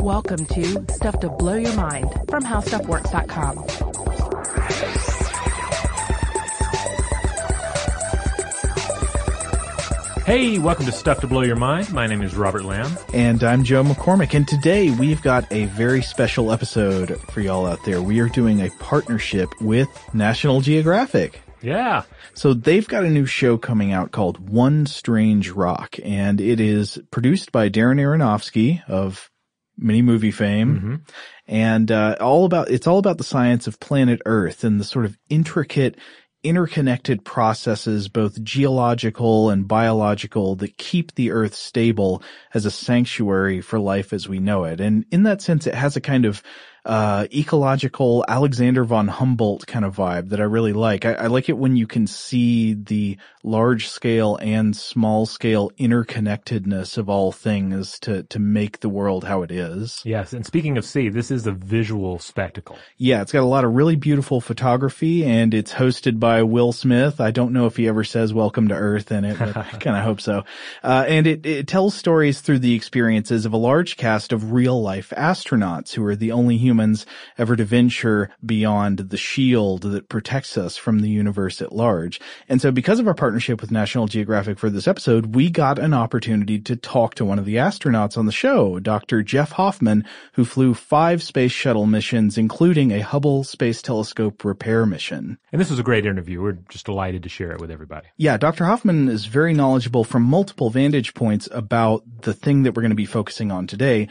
Welcome 0.00 0.44
to 0.46 0.84
Stuff 0.92 1.20
to 1.20 1.28
Blow 1.28 1.54
Your 1.54 1.74
Mind 1.74 2.10
from 2.28 2.42
HowStuffWorks.com. 2.42 3.92
Hey, 10.24 10.58
welcome 10.58 10.86
to 10.86 10.92
Stuff 10.92 11.20
to 11.20 11.26
Blow 11.28 11.42
Your 11.42 11.56
Mind. 11.56 11.92
My 11.92 12.08
name 12.08 12.22
is 12.22 12.34
Robert 12.34 12.64
Lamb. 12.64 12.96
And 13.12 13.44
I'm 13.44 13.62
Joe 13.62 13.84
McCormick, 13.84 14.34
and 14.34 14.48
today 14.48 14.90
we've 14.90 15.22
got 15.22 15.50
a 15.52 15.66
very 15.66 16.02
special 16.02 16.50
episode 16.50 17.20
for 17.30 17.40
y'all 17.40 17.66
out 17.66 17.84
there. 17.84 18.02
We 18.02 18.18
are 18.20 18.28
doing 18.28 18.62
a 18.62 18.70
partnership 18.80 19.48
with 19.60 19.88
National 20.12 20.60
Geographic. 20.60 21.40
Yeah. 21.62 22.02
So 22.34 22.54
they've 22.54 22.86
got 22.86 23.04
a 23.04 23.10
new 23.10 23.26
show 23.26 23.56
coming 23.56 23.92
out 23.92 24.10
called 24.10 24.50
One 24.50 24.86
Strange 24.86 25.50
Rock, 25.50 25.96
and 26.02 26.40
it 26.40 26.60
is 26.60 27.00
produced 27.10 27.52
by 27.52 27.68
Darren 27.68 28.00
Aronofsky 28.00 28.82
of 28.88 29.30
mini 29.78 30.02
movie 30.02 30.30
fame. 30.30 30.76
Mm-hmm. 30.76 30.94
And, 31.46 31.90
uh, 31.90 32.16
all 32.20 32.44
about, 32.44 32.70
it's 32.70 32.86
all 32.86 32.98
about 32.98 33.18
the 33.18 33.24
science 33.24 33.66
of 33.66 33.80
planet 33.80 34.20
Earth 34.26 34.64
and 34.64 34.78
the 34.80 34.84
sort 34.84 35.04
of 35.04 35.18
intricate 35.28 35.96
interconnected 36.42 37.24
processes, 37.24 38.08
both 38.08 38.42
geological 38.42 39.50
and 39.50 39.68
biological, 39.68 40.56
that 40.56 40.76
keep 40.76 41.14
the 41.14 41.30
earth 41.30 41.54
stable 41.54 42.22
as 42.52 42.66
a 42.66 42.70
sanctuary 42.70 43.60
for 43.60 43.78
life 43.78 44.12
as 44.12 44.28
we 44.28 44.40
know 44.40 44.64
it. 44.64 44.80
And 44.80 45.04
in 45.10 45.22
that 45.22 45.40
sense, 45.40 45.66
it 45.66 45.74
has 45.74 45.96
a 45.96 46.00
kind 46.00 46.24
of 46.24 46.42
uh, 46.84 47.28
ecological 47.32 48.24
Alexander 48.26 48.82
von 48.82 49.06
Humboldt 49.06 49.66
kind 49.68 49.84
of 49.84 49.94
vibe 49.94 50.30
that 50.30 50.40
I 50.40 50.44
really 50.44 50.72
like. 50.72 51.04
I, 51.04 51.12
I, 51.12 51.26
like 51.28 51.48
it 51.48 51.56
when 51.56 51.76
you 51.76 51.86
can 51.86 52.08
see 52.08 52.74
the 52.74 53.18
large 53.44 53.88
scale 53.88 54.36
and 54.36 54.76
small 54.76 55.24
scale 55.24 55.70
interconnectedness 55.78 56.98
of 56.98 57.08
all 57.08 57.30
things 57.30 58.00
to, 58.00 58.24
to 58.24 58.40
make 58.40 58.80
the 58.80 58.88
world 58.88 59.22
how 59.22 59.42
it 59.42 59.52
is. 59.52 60.02
Yes. 60.04 60.32
And 60.32 60.44
speaking 60.44 60.76
of 60.76 60.84
see, 60.84 61.08
this 61.08 61.30
is 61.30 61.46
a 61.46 61.52
visual 61.52 62.18
spectacle. 62.18 62.76
Yeah. 62.96 63.22
It's 63.22 63.32
got 63.32 63.42
a 63.42 63.46
lot 63.46 63.64
of 63.64 63.74
really 63.74 63.96
beautiful 63.96 64.40
photography 64.40 65.24
and 65.24 65.54
it's 65.54 65.72
hosted 65.72 66.18
by 66.18 66.42
Will 66.42 66.72
Smith. 66.72 67.20
I 67.20 67.30
don't 67.30 67.52
know 67.52 67.66
if 67.66 67.76
he 67.76 67.86
ever 67.86 68.02
says 68.02 68.34
welcome 68.34 68.68
to 68.68 68.74
earth 68.74 69.12
in 69.12 69.24
it, 69.24 69.38
but 69.38 69.56
I 69.56 69.70
kind 69.78 69.96
of 69.96 70.02
hope 70.02 70.20
so. 70.20 70.44
Uh, 70.82 71.04
and 71.06 71.28
it, 71.28 71.46
it 71.46 71.68
tells 71.68 71.94
stories 71.94 72.40
through 72.40 72.58
the 72.58 72.74
experiences 72.74 73.46
of 73.46 73.52
a 73.52 73.56
large 73.56 73.96
cast 73.96 74.32
of 74.32 74.52
real 74.52 74.82
life 74.82 75.12
astronauts 75.16 75.92
who 75.92 76.04
are 76.06 76.16
the 76.16 76.32
only 76.32 76.56
humans 76.56 76.71
humans 76.72 77.04
ever 77.36 77.54
to 77.54 77.64
venture 77.64 78.30
beyond 78.44 78.98
the 78.98 79.16
shield 79.18 79.82
that 79.82 80.08
protects 80.08 80.56
us 80.56 80.78
from 80.78 81.00
the 81.00 81.10
universe 81.10 81.60
at 81.60 81.70
large. 81.70 82.18
And 82.48 82.62
so 82.62 82.72
because 82.72 82.98
of 82.98 83.06
our 83.06 83.14
partnership 83.14 83.60
with 83.60 83.70
National 83.70 84.06
Geographic 84.06 84.58
for 84.58 84.70
this 84.70 84.88
episode, 84.88 85.34
we 85.34 85.50
got 85.50 85.78
an 85.78 85.92
opportunity 85.92 86.58
to 86.60 86.74
talk 86.74 87.14
to 87.16 87.26
one 87.26 87.38
of 87.38 87.44
the 87.44 87.56
astronauts 87.56 88.16
on 88.16 88.24
the 88.24 88.32
show, 88.32 88.80
Dr. 88.80 89.22
Jeff 89.22 89.52
Hoffman, 89.52 90.06
who 90.32 90.46
flew 90.46 90.72
five 90.72 91.22
space 91.22 91.52
shuttle 91.52 91.84
missions, 91.84 92.38
including 92.38 92.90
a 92.90 93.00
Hubble 93.00 93.44
Space 93.44 93.82
Telescope 93.82 94.42
repair 94.42 94.86
mission. 94.86 95.36
And 95.52 95.60
this 95.60 95.68
was 95.68 95.78
a 95.78 95.82
great 95.82 96.06
interview. 96.06 96.40
We're 96.40 96.58
just 96.70 96.86
delighted 96.86 97.22
to 97.24 97.28
share 97.28 97.52
it 97.52 97.60
with 97.60 97.70
everybody. 97.70 98.06
Yeah, 98.16 98.38
Dr. 98.38 98.64
Hoffman 98.64 99.10
is 99.10 99.26
very 99.26 99.52
knowledgeable 99.52 100.04
from 100.04 100.22
multiple 100.22 100.70
vantage 100.70 101.12
points 101.12 101.50
about 101.52 102.02
the 102.22 102.32
thing 102.32 102.62
that 102.62 102.74
we're 102.74 102.82
going 102.82 102.90
to 102.90 102.96
be 102.96 103.04
focusing 103.04 103.52
on 103.52 103.66
today, 103.66 104.08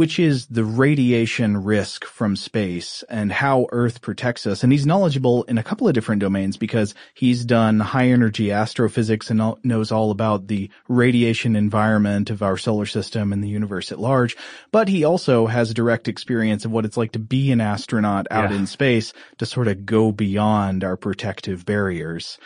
which 0.00 0.18
is 0.18 0.46
the 0.46 0.64
radiation 0.64 1.62
risk 1.62 2.06
from 2.06 2.34
space 2.34 3.04
and 3.10 3.30
how 3.30 3.66
Earth 3.70 4.00
protects 4.00 4.46
us. 4.46 4.62
And 4.62 4.72
he's 4.72 4.86
knowledgeable 4.86 5.42
in 5.42 5.58
a 5.58 5.62
couple 5.62 5.86
of 5.86 5.92
different 5.92 6.22
domains 6.22 6.56
because 6.56 6.94
he's 7.12 7.44
done 7.44 7.80
high 7.80 8.08
energy 8.08 8.50
astrophysics 8.50 9.28
and 9.28 9.56
knows 9.62 9.92
all 9.92 10.10
about 10.10 10.46
the 10.46 10.70
radiation 10.88 11.54
environment 11.54 12.30
of 12.30 12.42
our 12.42 12.56
solar 12.56 12.86
system 12.86 13.30
and 13.30 13.44
the 13.44 13.48
universe 13.50 13.92
at 13.92 14.00
large. 14.00 14.38
But 14.72 14.88
he 14.88 15.04
also 15.04 15.46
has 15.46 15.74
direct 15.74 16.08
experience 16.08 16.64
of 16.64 16.70
what 16.70 16.86
it's 16.86 16.96
like 16.96 17.12
to 17.12 17.18
be 17.18 17.52
an 17.52 17.60
astronaut 17.60 18.26
out 18.30 18.52
yeah. 18.52 18.56
in 18.56 18.66
space 18.66 19.12
to 19.36 19.44
sort 19.44 19.68
of 19.68 19.84
go 19.84 20.12
beyond 20.12 20.82
our 20.82 20.96
protective 20.96 21.66
barriers. 21.66 22.38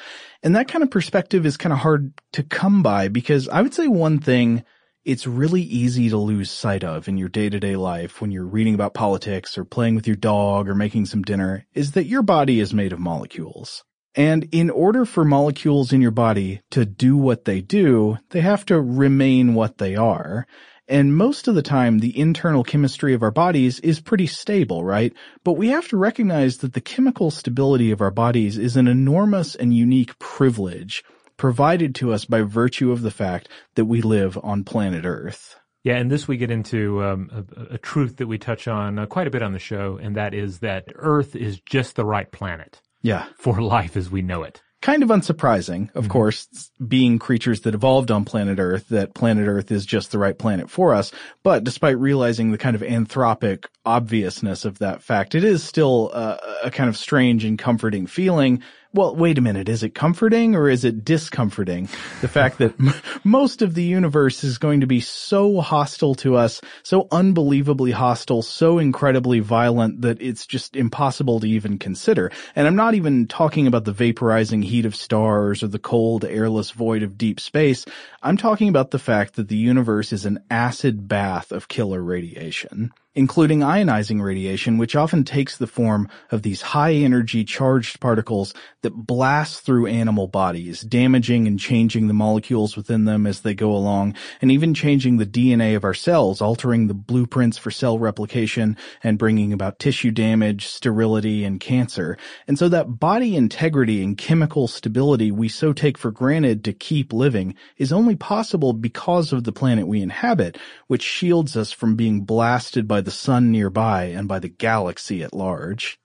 And 0.42 0.56
that 0.56 0.66
kind 0.66 0.82
of 0.82 0.90
perspective 0.90 1.46
is 1.46 1.56
kind 1.56 1.72
of 1.72 1.78
hard 1.78 2.12
to 2.32 2.42
come 2.42 2.82
by 2.82 3.06
because 3.06 3.48
I 3.48 3.62
would 3.62 3.74
say 3.74 3.86
one 3.86 4.18
thing 4.18 4.64
it's 5.04 5.26
really 5.26 5.60
easy 5.60 6.08
to 6.08 6.16
lose 6.16 6.50
sight 6.50 6.82
of 6.82 7.08
in 7.08 7.18
your 7.18 7.28
day-to-day 7.28 7.76
life 7.76 8.20
when 8.20 8.30
you're 8.30 8.46
reading 8.46 8.74
about 8.74 8.94
politics 8.94 9.58
or 9.58 9.64
playing 9.64 9.94
with 9.94 10.06
your 10.06 10.16
dog 10.16 10.66
or 10.68 10.74
making 10.74 11.04
some 11.04 11.22
dinner 11.22 11.66
is 11.74 11.92
that 11.92 12.06
your 12.06 12.22
body 12.22 12.58
is 12.58 12.72
made 12.72 12.92
of 12.92 12.98
molecules. 12.98 13.84
And 14.14 14.48
in 14.52 14.70
order 14.70 15.04
for 15.04 15.24
molecules 15.24 15.92
in 15.92 16.00
your 16.00 16.10
body 16.10 16.62
to 16.70 16.86
do 16.86 17.16
what 17.16 17.44
they 17.44 17.60
do, 17.60 18.16
they 18.30 18.40
have 18.40 18.64
to 18.66 18.80
remain 18.80 19.54
what 19.54 19.76
they 19.76 19.94
are. 19.94 20.46
And 20.88 21.16
most 21.16 21.48
of 21.48 21.54
the 21.54 21.62
time, 21.62 21.98
the 21.98 22.18
internal 22.18 22.62
chemistry 22.62 23.12
of 23.12 23.22
our 23.22 23.30
bodies 23.30 23.80
is 23.80 24.00
pretty 24.00 24.26
stable, 24.26 24.84
right? 24.84 25.12
But 25.42 25.54
we 25.54 25.68
have 25.68 25.88
to 25.88 25.96
recognize 25.96 26.58
that 26.58 26.72
the 26.72 26.80
chemical 26.80 27.30
stability 27.30 27.90
of 27.90 28.00
our 28.00 28.10
bodies 28.10 28.56
is 28.56 28.76
an 28.76 28.86
enormous 28.86 29.54
and 29.54 29.74
unique 29.74 30.18
privilege 30.18 31.02
provided 31.36 31.94
to 31.96 32.12
us 32.12 32.24
by 32.24 32.42
virtue 32.42 32.92
of 32.92 33.02
the 33.02 33.10
fact 33.10 33.48
that 33.74 33.84
we 33.84 34.02
live 34.02 34.38
on 34.42 34.64
planet 34.64 35.04
Earth. 35.04 35.56
Yeah, 35.84 35.96
and 35.96 36.10
this 36.10 36.26
we 36.26 36.38
get 36.38 36.50
into 36.50 37.04
um, 37.04 37.46
a, 37.56 37.74
a, 37.74 37.78
truth 37.78 38.16
that 38.16 38.26
we 38.26 38.38
touch 38.38 38.66
on 38.66 38.98
uh, 38.98 39.04
quite 39.04 39.26
a 39.26 39.30
bit 39.30 39.42
on 39.42 39.52
the 39.52 39.58
show, 39.58 39.98
and 40.02 40.16
that 40.16 40.32
is 40.32 40.60
that 40.60 40.86
Earth 40.94 41.36
is 41.36 41.60
just 41.60 41.94
the 41.94 42.06
right 42.06 42.30
planet. 42.30 42.80
Yeah. 43.02 43.26
For 43.36 43.60
life 43.60 43.96
as 43.96 44.10
we 44.10 44.22
know 44.22 44.44
it. 44.44 44.62
Kind 44.80 45.02
of 45.02 45.10
unsurprising, 45.10 45.94
of 45.94 46.04
mm-hmm. 46.04 46.12
course, 46.12 46.70
being 46.86 47.18
creatures 47.18 47.62
that 47.62 47.74
evolved 47.74 48.10
on 48.10 48.24
planet 48.24 48.58
Earth, 48.58 48.88
that 48.88 49.14
planet 49.14 49.46
Earth 49.46 49.70
is 49.70 49.84
just 49.84 50.10
the 50.10 50.18
right 50.18 50.38
planet 50.38 50.70
for 50.70 50.94
us. 50.94 51.12
But 51.42 51.64
despite 51.64 51.98
realizing 51.98 52.50
the 52.50 52.58
kind 52.58 52.76
of 52.76 52.82
anthropic 52.82 53.66
obviousness 53.84 54.64
of 54.64 54.78
that 54.78 55.02
fact, 55.02 55.34
it 55.34 55.44
is 55.44 55.62
still 55.62 56.10
a, 56.12 56.38
a 56.64 56.70
kind 56.70 56.88
of 56.88 56.96
strange 56.96 57.44
and 57.44 57.58
comforting 57.58 58.06
feeling 58.06 58.62
well, 58.94 59.16
wait 59.16 59.38
a 59.38 59.40
minute. 59.40 59.68
Is 59.68 59.82
it 59.82 59.90
comforting 59.90 60.54
or 60.54 60.68
is 60.68 60.84
it 60.84 61.04
discomforting? 61.04 61.88
The 62.20 62.28
fact 62.28 62.58
that 62.58 62.78
m- 62.78 62.94
most 63.24 63.60
of 63.60 63.74
the 63.74 63.82
universe 63.82 64.44
is 64.44 64.58
going 64.58 64.80
to 64.80 64.86
be 64.86 65.00
so 65.00 65.60
hostile 65.60 66.14
to 66.16 66.36
us, 66.36 66.60
so 66.84 67.08
unbelievably 67.10 67.90
hostile, 67.90 68.40
so 68.40 68.78
incredibly 68.78 69.40
violent 69.40 70.02
that 70.02 70.22
it's 70.22 70.46
just 70.46 70.76
impossible 70.76 71.40
to 71.40 71.48
even 71.48 71.78
consider. 71.78 72.30
And 72.54 72.68
I'm 72.68 72.76
not 72.76 72.94
even 72.94 73.26
talking 73.26 73.66
about 73.66 73.84
the 73.84 73.92
vaporizing 73.92 74.62
heat 74.62 74.86
of 74.86 74.94
stars 74.94 75.64
or 75.64 75.68
the 75.68 75.80
cold, 75.80 76.24
airless 76.24 76.70
void 76.70 77.02
of 77.02 77.18
deep 77.18 77.40
space. 77.40 77.84
I'm 78.22 78.36
talking 78.36 78.68
about 78.68 78.92
the 78.92 79.00
fact 79.00 79.34
that 79.34 79.48
the 79.48 79.56
universe 79.56 80.12
is 80.12 80.24
an 80.24 80.38
acid 80.50 81.08
bath 81.08 81.50
of 81.50 81.66
killer 81.66 82.00
radiation 82.00 82.92
including 83.14 83.60
ionizing 83.60 84.20
radiation, 84.20 84.76
which 84.76 84.96
often 84.96 85.22
takes 85.24 85.56
the 85.56 85.66
form 85.66 86.08
of 86.30 86.42
these 86.42 86.60
high 86.60 86.92
energy 86.92 87.44
charged 87.44 88.00
particles 88.00 88.54
that 88.82 88.90
blast 88.90 89.60
through 89.60 89.86
animal 89.86 90.26
bodies, 90.26 90.80
damaging 90.80 91.46
and 91.46 91.60
changing 91.60 92.08
the 92.08 92.14
molecules 92.14 92.76
within 92.76 93.04
them 93.04 93.26
as 93.26 93.40
they 93.40 93.54
go 93.54 93.70
along, 93.70 94.14
and 94.42 94.50
even 94.50 94.74
changing 94.74 95.16
the 95.16 95.26
DNA 95.26 95.76
of 95.76 95.84
our 95.84 95.94
cells, 95.94 96.40
altering 96.40 96.86
the 96.86 96.94
blueprints 96.94 97.56
for 97.56 97.70
cell 97.70 97.98
replication 97.98 98.76
and 99.02 99.18
bringing 99.18 99.52
about 99.52 99.78
tissue 99.78 100.10
damage, 100.10 100.66
sterility, 100.66 101.44
and 101.44 101.60
cancer. 101.60 102.18
And 102.48 102.58
so 102.58 102.68
that 102.68 102.98
body 102.98 103.36
integrity 103.36 104.02
and 104.02 104.18
chemical 104.18 104.66
stability 104.66 105.30
we 105.30 105.48
so 105.48 105.72
take 105.72 105.96
for 105.96 106.10
granted 106.10 106.64
to 106.64 106.72
keep 106.72 107.12
living 107.12 107.54
is 107.76 107.92
only 107.92 108.16
possible 108.16 108.72
because 108.72 109.32
of 109.32 109.44
the 109.44 109.52
planet 109.52 109.86
we 109.86 110.02
inhabit, 110.02 110.58
which 110.88 111.02
shields 111.02 111.56
us 111.56 111.70
from 111.70 111.96
being 111.96 112.22
blasted 112.22 112.88
by 112.88 113.03
the 113.04 113.10
sun 113.10 113.50
nearby 113.50 114.04
and 114.04 114.28
by 114.28 114.38
the 114.38 114.48
galaxy 114.48 115.22
at 115.22 115.34
large. 115.34 115.98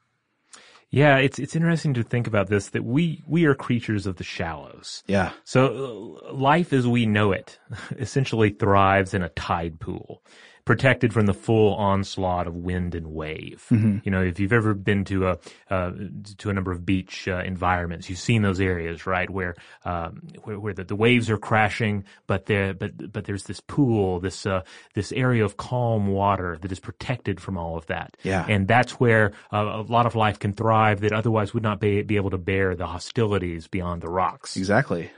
Yeah, 0.91 1.17
it's 1.17 1.37
it's 1.37 1.55
interesting 1.55 1.93
to 1.95 2.03
think 2.03 2.25
about 2.25 2.47
this 2.47 2.69
that 2.69 2.83
we 2.83 3.23
we 3.27 3.45
are 3.45 3.53
creatures 3.53 4.07
of 4.07 4.15
the 4.15 4.23
shallows. 4.23 5.03
Yeah. 5.05 5.31
So 5.43 6.19
uh, 6.27 6.33
life 6.33 6.73
as 6.73 6.87
we 6.87 7.05
know 7.05 7.31
it 7.31 7.59
essentially 7.97 8.49
thrives 8.49 9.13
in 9.13 9.21
a 9.21 9.29
tide 9.29 9.79
pool 9.79 10.23
protected 10.69 11.11
from 11.11 11.25
the 11.25 11.33
full 11.33 11.73
onslaught 11.73 12.45
of 12.45 12.55
wind 12.55 12.93
and 12.93 13.07
wave. 13.07 13.65
Mm-hmm. 13.71 13.97
You 14.03 14.11
know, 14.11 14.21
if 14.21 14.39
you've 14.39 14.53
ever 14.53 14.75
been 14.75 15.03
to 15.05 15.29
a 15.29 15.39
uh, 15.71 15.93
to 16.37 16.51
a 16.51 16.53
number 16.53 16.71
of 16.71 16.85
beach 16.85 17.27
uh, 17.27 17.41
environments, 17.43 18.07
you've 18.07 18.19
seen 18.19 18.43
those 18.43 18.59
areas, 18.59 19.07
right, 19.07 19.27
where 19.31 19.55
um, 19.83 20.21
where, 20.43 20.59
where 20.59 20.73
the, 20.75 20.83
the, 20.83 20.95
waves 20.95 21.27
are 21.31 21.39
crashing, 21.39 22.03
but 22.27 22.45
there 22.45 22.75
but 22.75 23.11
but 23.11 23.25
there's 23.25 23.45
this 23.45 23.59
pool, 23.61 24.19
this 24.19 24.45
uh, 24.45 24.61
this 24.93 25.11
area 25.11 25.43
of 25.43 25.57
calm 25.57 26.05
water 26.05 26.59
that 26.61 26.71
is 26.71 26.79
protected 26.79 27.41
from 27.41 27.57
all 27.57 27.75
of 27.75 27.87
that. 27.87 28.15
Yeah, 28.21 28.45
and 28.47 28.67
that's 28.67 28.99
where 28.99 29.31
uh, 29.51 29.57
a 29.57 29.91
lot 29.91 30.05
of 30.05 30.13
life 30.13 30.37
can 30.37 30.53
thrive 30.53 30.99
that 30.99 31.13
otherwise 31.13 31.51
would 31.51 31.63
not 31.63 31.79
be 31.79 32.03
be 32.03 32.17
able 32.17 32.29
to 32.29 32.37
bear 32.37 32.75
the 32.75 32.85
hostilities 32.85 33.67
beyond 33.67 34.03
the 34.03 34.09
rocks. 34.09 34.55
Exactly. 34.55 35.09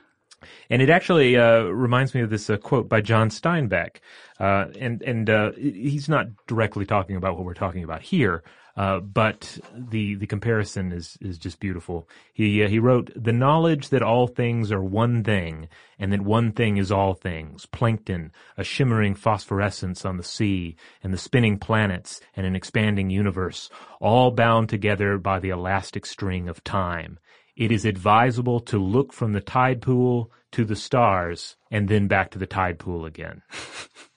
And 0.69 0.81
it 0.81 0.89
actually 0.89 1.37
uh, 1.37 1.63
reminds 1.63 2.13
me 2.13 2.21
of 2.21 2.29
this 2.29 2.49
uh, 2.49 2.57
quote 2.57 2.89
by 2.89 3.01
John 3.01 3.29
Steinbeck, 3.29 3.97
uh, 4.39 4.67
and 4.79 5.01
and 5.01 5.29
uh, 5.29 5.51
he's 5.53 6.09
not 6.09 6.27
directly 6.47 6.85
talking 6.85 7.15
about 7.15 7.35
what 7.35 7.45
we're 7.45 7.53
talking 7.53 7.83
about 7.83 8.01
here, 8.01 8.43
uh, 8.77 8.99
but 8.99 9.59
the 9.75 10.15
the 10.15 10.27
comparison 10.27 10.91
is 10.91 11.17
is 11.21 11.37
just 11.37 11.59
beautiful. 11.59 12.07
He 12.33 12.63
uh, 12.63 12.67
he 12.67 12.79
wrote 12.79 13.11
the 13.15 13.33
knowledge 13.33 13.89
that 13.89 14.01
all 14.01 14.27
things 14.27 14.71
are 14.71 14.83
one 14.83 15.23
thing, 15.23 15.67
and 15.99 16.11
that 16.13 16.21
one 16.21 16.51
thing 16.53 16.77
is 16.77 16.91
all 16.91 17.13
things: 17.13 17.65
plankton, 17.65 18.31
a 18.57 18.63
shimmering 18.63 19.15
phosphorescence 19.15 20.05
on 20.05 20.17
the 20.17 20.23
sea, 20.23 20.75
and 21.03 21.13
the 21.13 21.17
spinning 21.17 21.59
planets, 21.59 22.21
and 22.35 22.45
an 22.45 22.55
expanding 22.55 23.09
universe, 23.09 23.69
all 23.99 24.31
bound 24.31 24.69
together 24.69 25.17
by 25.17 25.39
the 25.39 25.49
elastic 25.49 26.05
string 26.05 26.47
of 26.47 26.63
time 26.63 27.19
it 27.55 27.71
is 27.71 27.85
advisable 27.85 28.59
to 28.61 28.77
look 28.77 29.13
from 29.13 29.33
the 29.33 29.41
tide 29.41 29.81
pool 29.81 30.31
to 30.51 30.65
the 30.65 30.75
stars 30.75 31.55
and 31.69 31.87
then 31.87 32.07
back 32.07 32.31
to 32.31 32.39
the 32.39 32.47
tide 32.47 32.79
pool 32.79 33.05
again. 33.05 33.41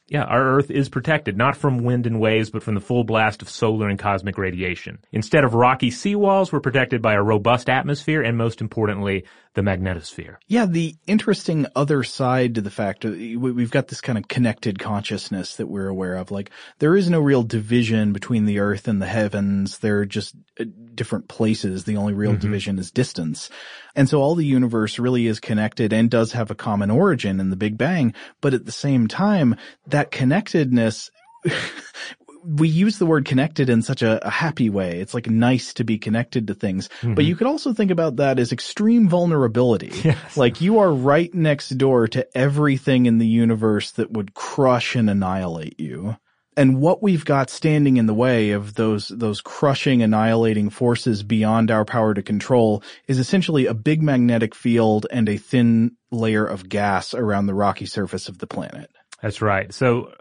Yeah, 0.07 0.25
our 0.25 0.45
Earth 0.45 0.71
is 0.71 0.91
protected, 0.91 1.39
not 1.39 1.57
from 1.57 1.83
wind 1.83 2.07
and 2.07 2.21
waves, 2.21 2.51
but 2.51 2.63
from 2.63 2.75
the 2.75 2.81
full 2.81 3.05
blast 3.05 3.41
of 3.41 3.49
solar 3.49 3.89
and 3.89 3.99
cosmic 3.99 4.37
radiation. 4.37 4.99
Instead 5.13 5.45
of 5.45 5.55
rocky 5.55 5.91
seawalls, 5.91 6.53
we're 6.53 6.61
protected 6.61 7.01
by 7.01 7.15
a 7.15 7.23
robust 7.23 7.71
atmosphere 7.71 8.21
and 8.21 8.37
most 8.37 8.61
importantly, 8.61 9.25
the 9.55 9.62
magnetosphere. 9.62 10.37
Yeah, 10.49 10.67
the 10.67 10.97
interesting 11.06 11.67
other 11.77 12.03
side 12.03 12.56
to 12.56 12.61
the 12.61 12.71
fact 12.71 13.05
we've 13.05 13.71
got 13.71 13.89
this 13.89 14.01
kind 14.01 14.19
of 14.19 14.29
connected 14.29 14.79
consciousness 14.79 15.56
that 15.56 15.69
we're 15.69 15.89
aware 15.89 16.17
of. 16.17 16.31
Like, 16.31 16.51
there 16.81 16.97
is 16.97 17.09
no 17.09 17.21
real 17.21 17.45
division 17.45 18.12
between 18.12 18.47
the 18.47 18.59
earth 18.59 18.89
and 18.89 19.01
the 19.01 19.06
heavens. 19.06 19.79
They're 19.79 20.05
just 20.05 20.35
uh, 20.59 20.65
different 20.95 21.29
places. 21.29 21.85
The 21.85 21.97
only 21.97 22.15
real 22.15 22.33
mm-hmm. 22.33 22.41
division 22.41 22.79
is 22.79 22.91
distance. 22.91 23.49
And 23.95 24.09
so 24.09 24.21
all 24.21 24.35
the 24.35 24.45
universe 24.45 24.99
really 24.99 25.27
is 25.27 25.39
connected 25.39 25.93
and 25.93 26.11
does 26.11 26.33
have 26.33 26.51
a 26.51 26.56
common 26.56 26.91
origin 26.91 27.39
in 27.39 27.51
the 27.51 27.56
Big 27.56 27.79
Bang. 27.79 28.12
But 28.41 28.55
at 28.55 28.67
the 28.67 28.73
same 28.73 29.06
time, 29.06 29.56
that 29.87 30.11
connectedness 30.11 31.11
we 32.44 32.69
use 32.69 32.99
the 32.99 33.06
word 33.06 33.25
connected 33.25 33.70
in 33.70 33.82
such 33.82 34.02
a, 34.02 34.25
a, 34.26 34.31
happy 34.31 34.69
way. 34.69 35.00
It's 35.00 35.14
like 35.14 35.29
nice 35.29 35.75
to 35.75 35.85
be 35.85 35.99
connected 35.99 36.46
to 36.49 36.55
things. 36.55 36.88
Mm-hmm. 37.00 37.14
But 37.14 37.25
you 37.25 37.37
could 37.37 37.46
also 37.46 37.73
think 37.73 37.91
about 37.91 38.17
that 38.17 38.38
as 38.38 38.52
extreme 38.52 39.08
vulnerability. 39.08 39.93
Yes. 40.05 40.37
Like 40.37 40.61
you 40.61 40.81
are 40.81 40.93
right 40.93 41.32
next 41.32 41.70
door 41.70 42.08
to 42.08 42.26
everything 42.37 43.06
in 43.06 43.17
the 43.17 43.26
universe 43.26 43.93
that 43.93 44.11
would 44.11 44.35
crush 44.35 44.96
and 44.96 45.08
annihilate 45.08 45.81
you. 45.81 46.19
And 46.56 46.81
what 46.81 47.02
we've 47.02 47.25
got 47.25 47.49
standing 47.49 47.96
in 47.96 48.05
the 48.05 48.14
way 48.14 48.50
of 48.50 48.75
those, 48.75 49.08
those 49.08 49.41
crushing, 49.41 50.02
annihilating 50.02 50.69
forces 50.69 51.23
beyond 51.23 51.70
our 51.70 51.87
power 51.87 52.12
to 52.12 52.23
control 52.23 52.82
is 53.08 53.19
essentially 53.19 53.67
a 53.67 53.75
big 53.75 54.02
magnetic 54.02 54.55
field 54.55 55.06
and 55.11 55.29
a 55.29 55.38
thin 55.38 55.96
layer 56.11 56.44
of 56.44 56.69
gas 56.69 57.14
around 57.14 57.46
the 57.46 57.55
rocky 57.55 57.87
surface 57.87 58.29
of 58.29 58.38
the 58.38 58.46
planet. 58.46 58.91
That's 59.23 59.41
right. 59.41 59.73
So 59.73 60.12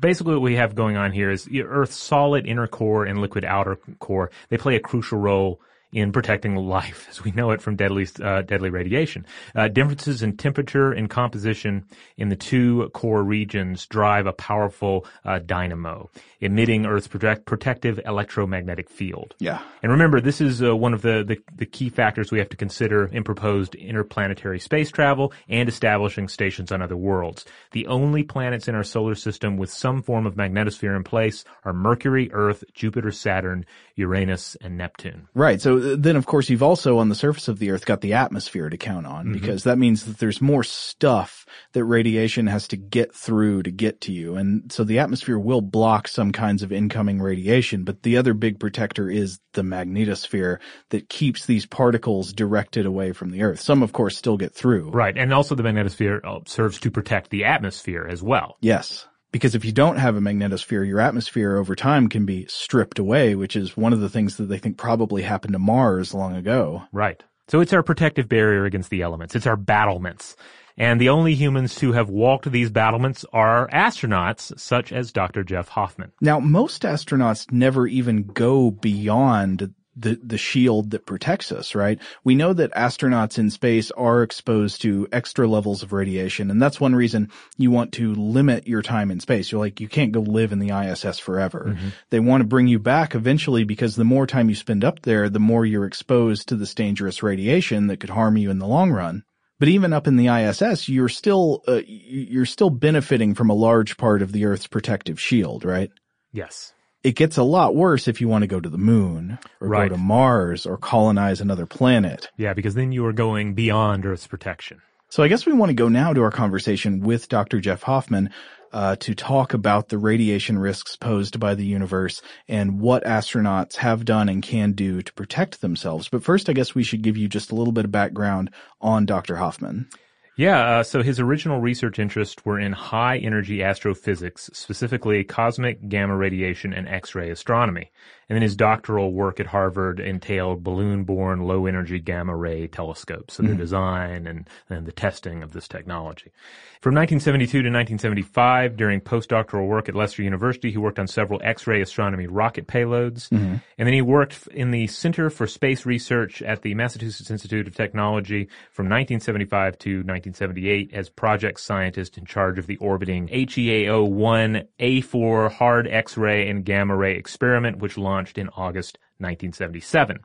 basically 0.00 0.34
what 0.34 0.42
we 0.42 0.56
have 0.56 0.74
going 0.74 0.96
on 0.96 1.12
here 1.12 1.30
is 1.30 1.48
Earth's 1.48 1.96
solid 1.96 2.46
inner 2.46 2.66
core 2.66 3.04
and 3.04 3.20
liquid 3.20 3.44
outer 3.44 3.76
core. 3.98 4.30
They 4.48 4.58
play 4.58 4.76
a 4.76 4.80
crucial 4.80 5.18
role 5.18 5.60
in 5.94 6.10
protecting 6.10 6.56
life 6.56 7.06
as 7.08 7.22
we 7.22 7.30
know 7.30 7.52
it 7.52 7.62
from 7.62 7.76
deadly, 7.76 8.06
uh, 8.20 8.42
deadly 8.42 8.68
radiation. 8.68 9.24
Uh, 9.54 9.68
differences 9.68 10.22
in 10.22 10.36
temperature 10.36 10.90
and 10.92 11.08
composition 11.08 11.84
in 12.16 12.28
the 12.28 12.36
two 12.36 12.90
core 12.92 13.22
regions 13.22 13.86
drive 13.86 14.26
a 14.26 14.32
powerful 14.32 15.06
uh, 15.24 15.38
dynamo, 15.38 16.10
emitting 16.40 16.84
Earth's 16.84 17.06
protect- 17.06 17.46
protective 17.46 18.00
electromagnetic 18.04 18.90
field. 18.90 19.36
Yeah. 19.38 19.62
And 19.82 19.92
remember, 19.92 20.20
this 20.20 20.40
is 20.40 20.62
uh, 20.62 20.74
one 20.74 20.94
of 20.94 21.02
the, 21.02 21.22
the, 21.22 21.38
the, 21.54 21.66
key 21.66 21.88
factors 21.88 22.30
we 22.30 22.38
have 22.38 22.48
to 22.50 22.56
consider 22.56 23.06
in 23.06 23.22
proposed 23.22 23.74
interplanetary 23.74 24.58
space 24.58 24.90
travel 24.90 25.32
and 25.48 25.68
establishing 25.68 26.28
stations 26.28 26.72
on 26.72 26.82
other 26.82 26.96
worlds. 26.96 27.44
The 27.70 27.86
only 27.86 28.24
planets 28.24 28.66
in 28.66 28.74
our 28.74 28.82
solar 28.82 29.14
system 29.14 29.56
with 29.56 29.70
some 29.70 30.02
form 30.02 30.26
of 30.26 30.34
magnetosphere 30.34 30.96
in 30.96 31.04
place 31.04 31.44
are 31.64 31.72
Mercury, 31.72 32.30
Earth, 32.32 32.64
Jupiter, 32.74 33.12
Saturn, 33.12 33.64
Uranus, 33.94 34.56
and 34.60 34.76
Neptune. 34.76 35.28
Right. 35.34 35.60
So 35.60 35.83
then 35.84 36.16
of 36.16 36.26
course 36.26 36.48
you've 36.48 36.62
also 36.62 36.98
on 36.98 37.08
the 37.08 37.14
surface 37.14 37.48
of 37.48 37.58
the 37.58 37.70
earth 37.70 37.86
got 37.86 38.00
the 38.00 38.14
atmosphere 38.14 38.68
to 38.68 38.76
count 38.76 39.06
on 39.06 39.26
mm-hmm. 39.26 39.34
because 39.34 39.64
that 39.64 39.78
means 39.78 40.04
that 40.04 40.18
there's 40.18 40.40
more 40.40 40.64
stuff 40.64 41.46
that 41.72 41.84
radiation 41.84 42.46
has 42.46 42.68
to 42.68 42.76
get 42.76 43.14
through 43.14 43.62
to 43.62 43.70
get 43.70 44.00
to 44.02 44.12
you. 44.12 44.36
And 44.36 44.70
so 44.72 44.84
the 44.84 44.98
atmosphere 44.98 45.38
will 45.38 45.60
block 45.60 46.08
some 46.08 46.32
kinds 46.32 46.62
of 46.62 46.72
incoming 46.72 47.20
radiation, 47.20 47.84
but 47.84 48.02
the 48.02 48.16
other 48.16 48.34
big 48.34 48.58
protector 48.58 49.10
is 49.10 49.40
the 49.52 49.62
magnetosphere 49.62 50.58
that 50.90 51.08
keeps 51.08 51.46
these 51.46 51.66
particles 51.66 52.32
directed 52.32 52.86
away 52.86 53.12
from 53.12 53.30
the 53.30 53.42
earth. 53.42 53.60
Some 53.60 53.82
of 53.82 53.92
course 53.92 54.16
still 54.16 54.36
get 54.36 54.54
through. 54.54 54.90
Right. 54.90 55.16
And 55.16 55.32
also 55.32 55.54
the 55.54 55.62
magnetosphere 55.62 56.24
uh, 56.24 56.40
serves 56.46 56.80
to 56.80 56.90
protect 56.90 57.30
the 57.30 57.44
atmosphere 57.44 58.06
as 58.08 58.22
well. 58.22 58.56
Yes. 58.60 59.06
Because 59.34 59.56
if 59.56 59.64
you 59.64 59.72
don't 59.72 59.96
have 59.96 60.14
a 60.14 60.20
magnetosphere, 60.20 60.86
your 60.86 61.00
atmosphere 61.00 61.56
over 61.56 61.74
time 61.74 62.08
can 62.08 62.24
be 62.24 62.46
stripped 62.46 63.00
away, 63.00 63.34
which 63.34 63.56
is 63.56 63.76
one 63.76 63.92
of 63.92 63.98
the 63.98 64.08
things 64.08 64.36
that 64.36 64.44
they 64.44 64.58
think 64.58 64.78
probably 64.78 65.22
happened 65.22 65.54
to 65.54 65.58
Mars 65.58 66.14
long 66.14 66.36
ago. 66.36 66.84
Right. 66.92 67.20
So 67.48 67.58
it's 67.58 67.72
our 67.72 67.82
protective 67.82 68.28
barrier 68.28 68.64
against 68.64 68.90
the 68.90 69.02
elements. 69.02 69.34
It's 69.34 69.48
our 69.48 69.56
battlements. 69.56 70.36
And 70.78 71.00
the 71.00 71.08
only 71.08 71.34
humans 71.34 71.76
who 71.76 71.94
have 71.94 72.08
walked 72.08 72.48
these 72.48 72.70
battlements 72.70 73.24
are 73.32 73.68
astronauts, 73.70 74.56
such 74.56 74.92
as 74.92 75.10
Dr. 75.10 75.42
Jeff 75.42 75.66
Hoffman. 75.66 76.12
Now, 76.20 76.38
most 76.38 76.82
astronauts 76.82 77.50
never 77.50 77.88
even 77.88 78.26
go 78.26 78.70
beyond 78.70 79.74
the, 79.96 80.18
the 80.22 80.38
shield 80.38 80.90
that 80.90 81.06
protects 81.06 81.52
us, 81.52 81.74
right? 81.74 82.00
We 82.24 82.34
know 82.34 82.52
that 82.52 82.72
astronauts 82.74 83.38
in 83.38 83.50
space 83.50 83.90
are 83.92 84.22
exposed 84.22 84.82
to 84.82 85.08
extra 85.12 85.46
levels 85.46 85.82
of 85.82 85.92
radiation. 85.92 86.50
And 86.50 86.60
that's 86.60 86.80
one 86.80 86.94
reason 86.94 87.30
you 87.56 87.70
want 87.70 87.92
to 87.92 88.14
limit 88.14 88.66
your 88.66 88.82
time 88.82 89.10
in 89.10 89.20
space. 89.20 89.52
You're 89.52 89.60
like, 89.60 89.80
you 89.80 89.88
can't 89.88 90.12
go 90.12 90.20
live 90.20 90.52
in 90.52 90.58
the 90.58 90.76
ISS 90.76 91.18
forever. 91.18 91.66
Mm-hmm. 91.68 91.88
They 92.10 92.20
want 92.20 92.40
to 92.40 92.46
bring 92.46 92.66
you 92.66 92.78
back 92.78 93.14
eventually 93.14 93.64
because 93.64 93.96
the 93.96 94.04
more 94.04 94.26
time 94.26 94.48
you 94.48 94.54
spend 94.54 94.84
up 94.84 95.02
there, 95.02 95.28
the 95.28 95.38
more 95.38 95.64
you're 95.64 95.86
exposed 95.86 96.48
to 96.48 96.56
this 96.56 96.74
dangerous 96.74 97.22
radiation 97.22 97.86
that 97.86 98.00
could 98.00 98.10
harm 98.10 98.36
you 98.36 98.50
in 98.50 98.58
the 98.58 98.66
long 98.66 98.90
run. 98.90 99.24
But 99.60 99.68
even 99.68 99.92
up 99.92 100.08
in 100.08 100.16
the 100.16 100.28
ISS, 100.28 100.88
you're 100.88 101.08
still, 101.08 101.62
uh, 101.68 101.80
you're 101.86 102.44
still 102.44 102.70
benefiting 102.70 103.34
from 103.34 103.50
a 103.50 103.54
large 103.54 103.96
part 103.96 104.20
of 104.20 104.32
the 104.32 104.46
Earth's 104.46 104.66
protective 104.66 105.20
shield, 105.20 105.64
right? 105.64 105.90
Yes 106.32 106.73
it 107.04 107.16
gets 107.16 107.36
a 107.36 107.42
lot 107.42 107.76
worse 107.76 108.08
if 108.08 108.20
you 108.20 108.28
want 108.28 108.42
to 108.42 108.48
go 108.48 108.58
to 108.58 108.70
the 108.70 108.78
moon 108.78 109.38
or 109.60 109.68
right. 109.68 109.90
go 109.90 109.96
to 109.96 110.00
Mars 110.00 110.64
or 110.64 110.78
colonize 110.78 111.42
another 111.42 111.66
planet. 111.66 112.30
Yeah, 112.38 112.54
because 112.54 112.74
then 112.74 112.92
you 112.92 113.04
are 113.06 113.12
going 113.12 113.54
beyond 113.54 114.06
Earth's 114.06 114.26
protection. 114.26 114.80
So 115.10 115.22
I 115.22 115.28
guess 115.28 115.46
we 115.46 115.52
want 115.52 115.68
to 115.68 115.74
go 115.74 115.88
now 115.88 116.14
to 116.14 116.22
our 116.22 116.30
conversation 116.30 117.00
with 117.00 117.28
Dr. 117.28 117.60
Jeff 117.60 117.82
Hoffman 117.82 118.30
uh, 118.72 118.96
to 118.96 119.14
talk 119.14 119.54
about 119.54 119.88
the 119.88 119.98
radiation 119.98 120.58
risks 120.58 120.96
posed 120.96 121.38
by 121.38 121.54
the 121.54 121.64
universe 121.64 122.22
and 122.48 122.80
what 122.80 123.04
astronauts 123.04 123.76
have 123.76 124.04
done 124.04 124.28
and 124.28 124.42
can 124.42 124.72
do 124.72 125.02
to 125.02 125.12
protect 125.12 125.60
themselves. 125.60 126.08
But 126.08 126.24
first, 126.24 126.48
I 126.48 126.54
guess 126.54 126.74
we 126.74 126.82
should 126.82 127.02
give 127.02 127.16
you 127.16 127.28
just 127.28 127.52
a 127.52 127.54
little 127.54 127.72
bit 127.72 127.84
of 127.84 127.92
background 127.92 128.50
on 128.80 129.06
Dr. 129.06 129.36
Hoffman. 129.36 129.88
Yeah, 130.36 130.78
uh, 130.78 130.82
so 130.82 131.00
his 131.00 131.20
original 131.20 131.60
research 131.60 132.00
interests 132.00 132.44
were 132.44 132.58
in 132.58 132.72
high 132.72 133.18
energy 133.18 133.62
astrophysics, 133.62 134.50
specifically 134.52 135.22
cosmic 135.22 135.88
gamma 135.88 136.16
radiation 136.16 136.72
and 136.72 136.88
X-ray 136.88 137.30
astronomy. 137.30 137.92
And 138.28 138.36
then 138.36 138.42
his 138.42 138.56
doctoral 138.56 139.12
work 139.12 139.40
at 139.40 139.46
Harvard 139.46 140.00
entailed 140.00 140.64
balloon-borne 140.64 141.40
low-energy 141.40 142.00
gamma-ray 142.00 142.68
telescopes, 142.68 143.34
so 143.34 143.42
mm-hmm. 143.42 143.52
the 143.52 143.58
design 143.58 144.26
and, 144.26 144.48
and 144.70 144.86
the 144.86 144.92
testing 144.92 145.42
of 145.42 145.52
this 145.52 145.68
technology. 145.68 146.32
From 146.80 146.94
1972 146.94 147.50
to 147.50 147.70
1975, 147.70 148.76
during 148.76 149.00
postdoctoral 149.00 149.66
work 149.66 149.88
at 149.88 149.94
Leicester 149.94 150.22
University, 150.22 150.70
he 150.70 150.76
worked 150.76 150.98
on 150.98 151.06
several 151.06 151.40
X-ray 151.42 151.80
astronomy 151.80 152.26
rocket 152.26 152.66
payloads. 152.66 153.28
Mm-hmm. 153.30 153.56
And 153.78 153.86
then 153.86 153.94
he 153.94 154.02
worked 154.02 154.46
in 154.48 154.70
the 154.70 154.86
Center 154.86 155.30
for 155.30 155.46
Space 155.46 155.86
Research 155.86 156.42
at 156.42 156.62
the 156.62 156.74
Massachusetts 156.74 157.30
Institute 157.30 157.66
of 157.66 157.74
Technology 157.74 158.48
from 158.70 158.86
1975 158.86 159.78
to 159.78 159.90
1978 159.98 160.92
as 160.92 161.08
project 161.08 161.60
scientist 161.60 162.18
in 162.18 162.26
charge 162.26 162.58
of 162.58 162.66
the 162.66 162.76
orbiting 162.76 163.28
HEAO-1 163.28 164.66
A4 164.78 165.52
hard 165.52 165.88
X-ray 165.88 166.50
and 166.50 166.64
gamma-ray 166.64 167.16
experiment, 167.16 167.78
which 167.78 167.96
launched 167.96 168.13
launched 168.14 168.38
in 168.38 168.48
August 168.50 168.98
1977. 169.18 170.20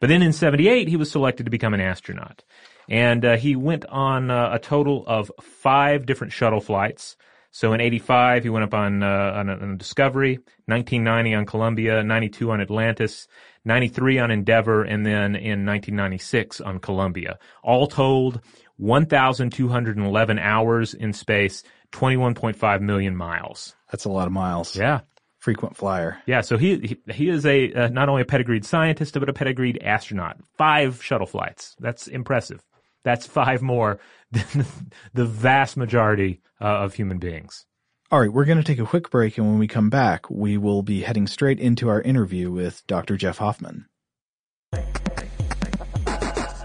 But 0.00 0.08
then 0.08 0.22
in 0.22 0.32
78, 0.32 0.88
he 0.88 0.96
was 0.96 1.10
selected 1.10 1.44
to 1.44 1.50
become 1.50 1.74
an 1.74 1.80
astronaut. 1.80 2.42
And 2.88 3.24
uh, 3.24 3.36
he 3.36 3.56
went 3.56 3.84
on 3.86 4.30
uh, 4.30 4.50
a 4.52 4.58
total 4.58 5.04
of 5.06 5.30
five 5.40 6.06
different 6.06 6.32
shuttle 6.32 6.60
flights. 6.60 7.16
So 7.50 7.72
in 7.72 7.80
85, 7.80 8.44
he 8.44 8.50
went 8.50 8.64
up 8.64 8.74
on, 8.74 9.02
uh, 9.02 9.32
on, 9.36 9.48
a, 9.48 9.54
on 9.54 9.76
Discovery, 9.78 10.36
1990 10.66 11.34
on 11.34 11.46
Columbia, 11.46 12.02
92 12.02 12.50
on 12.50 12.60
Atlantis, 12.60 13.28
93 13.64 14.18
on 14.18 14.30
Endeavour, 14.30 14.82
and 14.82 15.04
then 15.04 15.34
in 15.34 15.64
1996 15.64 16.60
on 16.60 16.78
Columbia. 16.78 17.38
All 17.62 17.86
told, 17.86 18.40
1,211 18.76 20.38
hours 20.38 20.92
in 20.92 21.12
space, 21.14 21.62
21.5 21.92 22.80
million 22.82 23.16
miles. 23.16 23.74
That's 23.90 24.04
a 24.04 24.10
lot 24.10 24.26
of 24.26 24.32
miles. 24.32 24.76
Yeah 24.76 25.00
frequent 25.46 25.76
flyer. 25.76 26.20
Yeah, 26.26 26.40
so 26.40 26.56
he 26.56 26.76
he, 26.78 27.12
he 27.12 27.28
is 27.28 27.46
a 27.46 27.72
uh, 27.72 27.88
not 27.88 28.08
only 28.08 28.22
a 28.22 28.24
pedigreed 28.24 28.64
scientist 28.64 29.14
but 29.14 29.28
a 29.28 29.32
pedigreed 29.32 29.80
astronaut. 29.80 30.38
Five 30.58 31.00
shuttle 31.00 31.28
flights. 31.28 31.76
That's 31.78 32.08
impressive. 32.08 32.64
That's 33.04 33.28
five 33.28 33.62
more 33.62 34.00
than 34.32 34.66
the 35.14 35.24
vast 35.24 35.76
majority 35.76 36.40
uh, 36.60 36.64
of 36.82 36.94
human 36.94 37.18
beings. 37.18 37.64
All 38.10 38.18
right, 38.18 38.32
we're 38.32 38.44
going 38.44 38.58
to 38.58 38.64
take 38.64 38.80
a 38.80 38.86
quick 38.86 39.08
break, 39.08 39.38
and 39.38 39.46
when 39.46 39.60
we 39.60 39.68
come 39.68 39.88
back, 39.88 40.28
we 40.28 40.58
will 40.58 40.82
be 40.82 41.02
heading 41.02 41.28
straight 41.28 41.60
into 41.60 41.88
our 41.88 42.02
interview 42.02 42.50
with 42.50 42.84
Dr. 42.88 43.16
Jeff 43.16 43.38
Hoffman. 43.38 43.86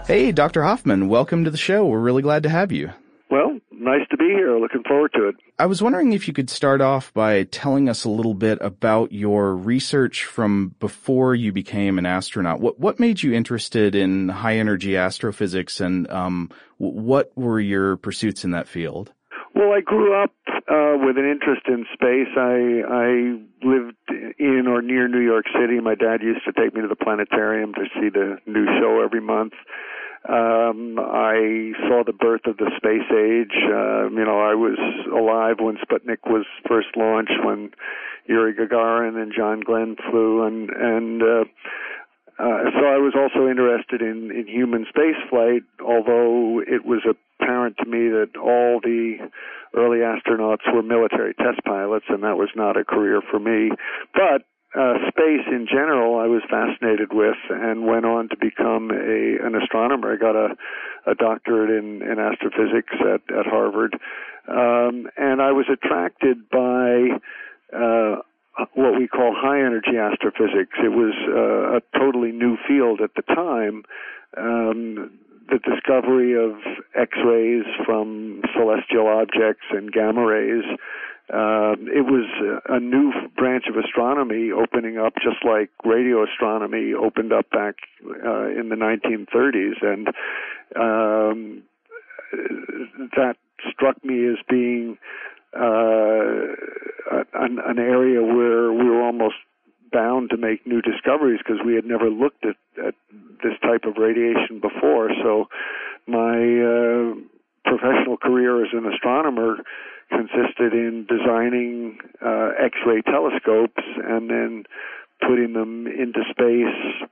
Hey, 0.06 0.32
Dr. 0.32 0.64
Hoffman, 0.64 1.08
welcome 1.08 1.44
to 1.44 1.50
the 1.52 1.56
show. 1.56 1.86
We're 1.86 2.00
really 2.00 2.22
glad 2.22 2.42
to 2.42 2.48
have 2.48 2.72
you. 2.72 2.90
Well, 3.30 3.58
nice 3.70 4.06
to 4.10 4.16
be 4.16 4.21
here. 4.32 4.58
Looking 4.58 4.82
forward 4.86 5.12
to 5.14 5.28
it. 5.28 5.36
I 5.58 5.66
was 5.66 5.82
wondering 5.82 6.12
if 6.12 6.26
you 6.26 6.34
could 6.34 6.50
start 6.50 6.80
off 6.80 7.12
by 7.12 7.44
telling 7.44 7.88
us 7.88 8.04
a 8.04 8.10
little 8.10 8.34
bit 8.34 8.58
about 8.60 9.12
your 9.12 9.54
research 9.54 10.24
from 10.24 10.74
before 10.80 11.34
you 11.34 11.52
became 11.52 11.98
an 11.98 12.06
astronaut. 12.06 12.60
What 12.60 12.78
what 12.78 12.98
made 12.98 13.22
you 13.22 13.32
interested 13.32 13.94
in 13.94 14.28
high 14.28 14.56
energy 14.56 14.96
astrophysics, 14.96 15.80
and 15.80 16.10
um, 16.10 16.50
what 16.78 17.30
were 17.36 17.60
your 17.60 17.96
pursuits 17.96 18.44
in 18.44 18.50
that 18.52 18.68
field? 18.68 19.12
Well, 19.54 19.72
I 19.72 19.80
grew 19.80 20.20
up 20.20 20.32
uh, 20.48 20.96
with 20.98 21.18
an 21.18 21.28
interest 21.30 21.62
in 21.68 21.84
space. 21.92 22.32
I 22.36 22.82
I 22.88 23.66
lived 23.66 23.96
in 24.38 24.66
or 24.66 24.80
near 24.82 25.08
New 25.08 25.20
York 25.20 25.44
City. 25.58 25.80
My 25.80 25.94
dad 25.94 26.22
used 26.22 26.44
to 26.44 26.52
take 26.52 26.74
me 26.74 26.80
to 26.80 26.88
the 26.88 26.96
planetarium 26.96 27.74
to 27.74 27.84
see 27.94 28.08
the 28.08 28.38
new 28.46 28.64
show 28.80 29.02
every 29.04 29.20
month. 29.20 29.52
Um, 30.28 30.98
I 31.00 31.72
saw 31.88 32.04
the 32.06 32.12
birth 32.12 32.46
of 32.46 32.56
the 32.56 32.70
space 32.76 33.10
age. 33.10 33.56
Uh, 33.66 34.08
you 34.10 34.24
know, 34.24 34.38
I 34.38 34.54
was 34.54 34.78
alive 35.10 35.56
when 35.58 35.78
Sputnik 35.78 36.30
was 36.30 36.46
first 36.68 36.88
launched, 36.96 37.42
when 37.42 37.72
Yuri 38.26 38.54
Gagarin 38.54 39.20
and 39.20 39.32
John 39.36 39.60
Glenn 39.60 39.96
flew, 40.10 40.46
and 40.46 40.70
and 40.70 41.22
uh, 41.22 41.44
uh, 42.38 42.70
so 42.70 42.86
I 42.86 42.98
was 42.98 43.14
also 43.18 43.48
interested 43.48 44.00
in 44.00 44.30
in 44.30 44.46
human 44.46 44.86
space 44.88 45.18
flight. 45.28 45.62
Although 45.84 46.60
it 46.60 46.84
was 46.84 47.02
apparent 47.02 47.76
to 47.78 47.86
me 47.86 48.08
that 48.08 48.38
all 48.40 48.78
the 48.80 49.16
early 49.74 49.98
astronauts 49.98 50.72
were 50.72 50.82
military 50.82 51.34
test 51.34 51.64
pilots, 51.64 52.06
and 52.08 52.22
that 52.22 52.36
was 52.36 52.50
not 52.54 52.76
a 52.76 52.84
career 52.84 53.22
for 53.28 53.40
me. 53.40 53.70
But 54.14 54.46
uh, 54.74 54.94
space 55.08 55.46
in 55.48 55.66
general, 55.70 56.18
I 56.18 56.26
was 56.26 56.42
fascinated 56.48 57.12
with, 57.12 57.36
and 57.50 57.84
went 57.84 58.06
on 58.06 58.28
to 58.30 58.36
become 58.36 58.90
a 58.90 59.36
an 59.44 59.54
astronomer. 59.54 60.14
I 60.14 60.16
got 60.16 60.36
a 60.36 60.56
a 61.06 61.14
doctorate 61.14 61.70
in 61.70 62.02
in 62.02 62.18
astrophysics 62.18 62.94
at 63.00 63.36
at 63.36 63.46
Harvard, 63.46 63.94
um, 64.48 65.08
and 65.16 65.42
I 65.42 65.52
was 65.52 65.66
attracted 65.70 66.48
by. 66.50 67.18
Uh, 67.74 68.22
what 68.74 68.98
we 68.98 69.08
call 69.08 69.34
high 69.34 69.60
energy 69.60 69.96
astrophysics. 69.96 70.76
It 70.84 70.92
was 70.92 71.14
uh, 71.26 71.78
a 71.78 71.98
totally 71.98 72.32
new 72.32 72.58
field 72.68 73.00
at 73.00 73.14
the 73.16 73.22
time. 73.22 73.82
Um, 74.36 75.10
the 75.48 75.58
discovery 75.58 76.36
of 76.36 76.56
X-rays 76.94 77.64
from 77.86 78.42
celestial 78.54 79.08
objects 79.08 79.64
and 79.70 79.90
gamma 79.90 80.24
rays 80.24 80.64
uh, 81.32 81.72
it 81.88 82.04
was 82.04 82.28
a 82.68 82.78
new 82.78 83.10
branch 83.36 83.64
of 83.66 83.76
astronomy 83.82 84.50
opening 84.52 84.98
up, 84.98 85.14
just 85.14 85.42
like 85.44 85.70
radio 85.82 86.24
astronomy 86.24 86.92
opened 86.92 87.32
up 87.32 87.48
back 87.50 87.76
uh, 88.04 88.48
in 88.48 88.68
the 88.68 88.76
1930s, 88.76 89.82
and 89.82 90.08
um, 90.76 91.62
that 93.16 93.36
struck 93.70 94.04
me 94.04 94.28
as 94.28 94.36
being 94.50 94.98
uh, 95.58 96.52
an, 97.32 97.58
an 97.64 97.78
area 97.78 98.22
where 98.22 98.70
we 98.70 98.84
were 98.84 99.02
almost 99.02 99.36
bound 99.90 100.30
to 100.30 100.36
make 100.36 100.66
new 100.66 100.82
discoveries 100.82 101.38
because 101.38 101.60
we 101.64 101.74
had 101.74 101.86
never 101.86 102.10
looked 102.10 102.44
at, 102.44 102.56
at 102.84 102.94
this 103.42 103.52
type 103.62 103.84
of 103.84 103.96
radiation 103.96 104.60
before. 104.60 105.10
So 105.22 105.46
my 106.06 106.36
uh, 106.36 107.14
professional 107.64 108.16
career 108.16 108.64
as 108.64 108.70
an 108.72 108.86
astronomer 108.86 109.56
consisted 110.10 110.72
in 110.72 111.06
designing 111.08 111.98
uh, 112.24 112.50
X-ray 112.58 113.02
telescopes 113.02 113.82
and 114.04 114.28
then 114.28 114.64
putting 115.26 115.52
them 115.54 115.86
into 115.86 116.20
space. 116.30 117.08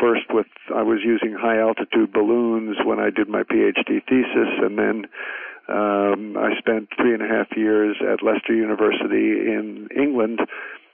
First, 0.00 0.26
with 0.30 0.46
I 0.74 0.82
was 0.82 1.00
using 1.04 1.34
high 1.34 1.58
altitude 1.58 2.12
balloons 2.12 2.76
when 2.84 3.00
I 3.00 3.10
did 3.10 3.28
my 3.28 3.42
PhD 3.42 4.00
thesis, 4.08 4.52
and 4.62 4.78
then 4.78 5.04
um, 5.68 6.36
I 6.38 6.56
spent 6.58 6.88
three 6.96 7.12
and 7.12 7.22
a 7.22 7.28
half 7.28 7.48
years 7.56 7.96
at 8.00 8.22
Leicester 8.22 8.54
University 8.54 9.50
in 9.50 9.88
England 9.96 10.40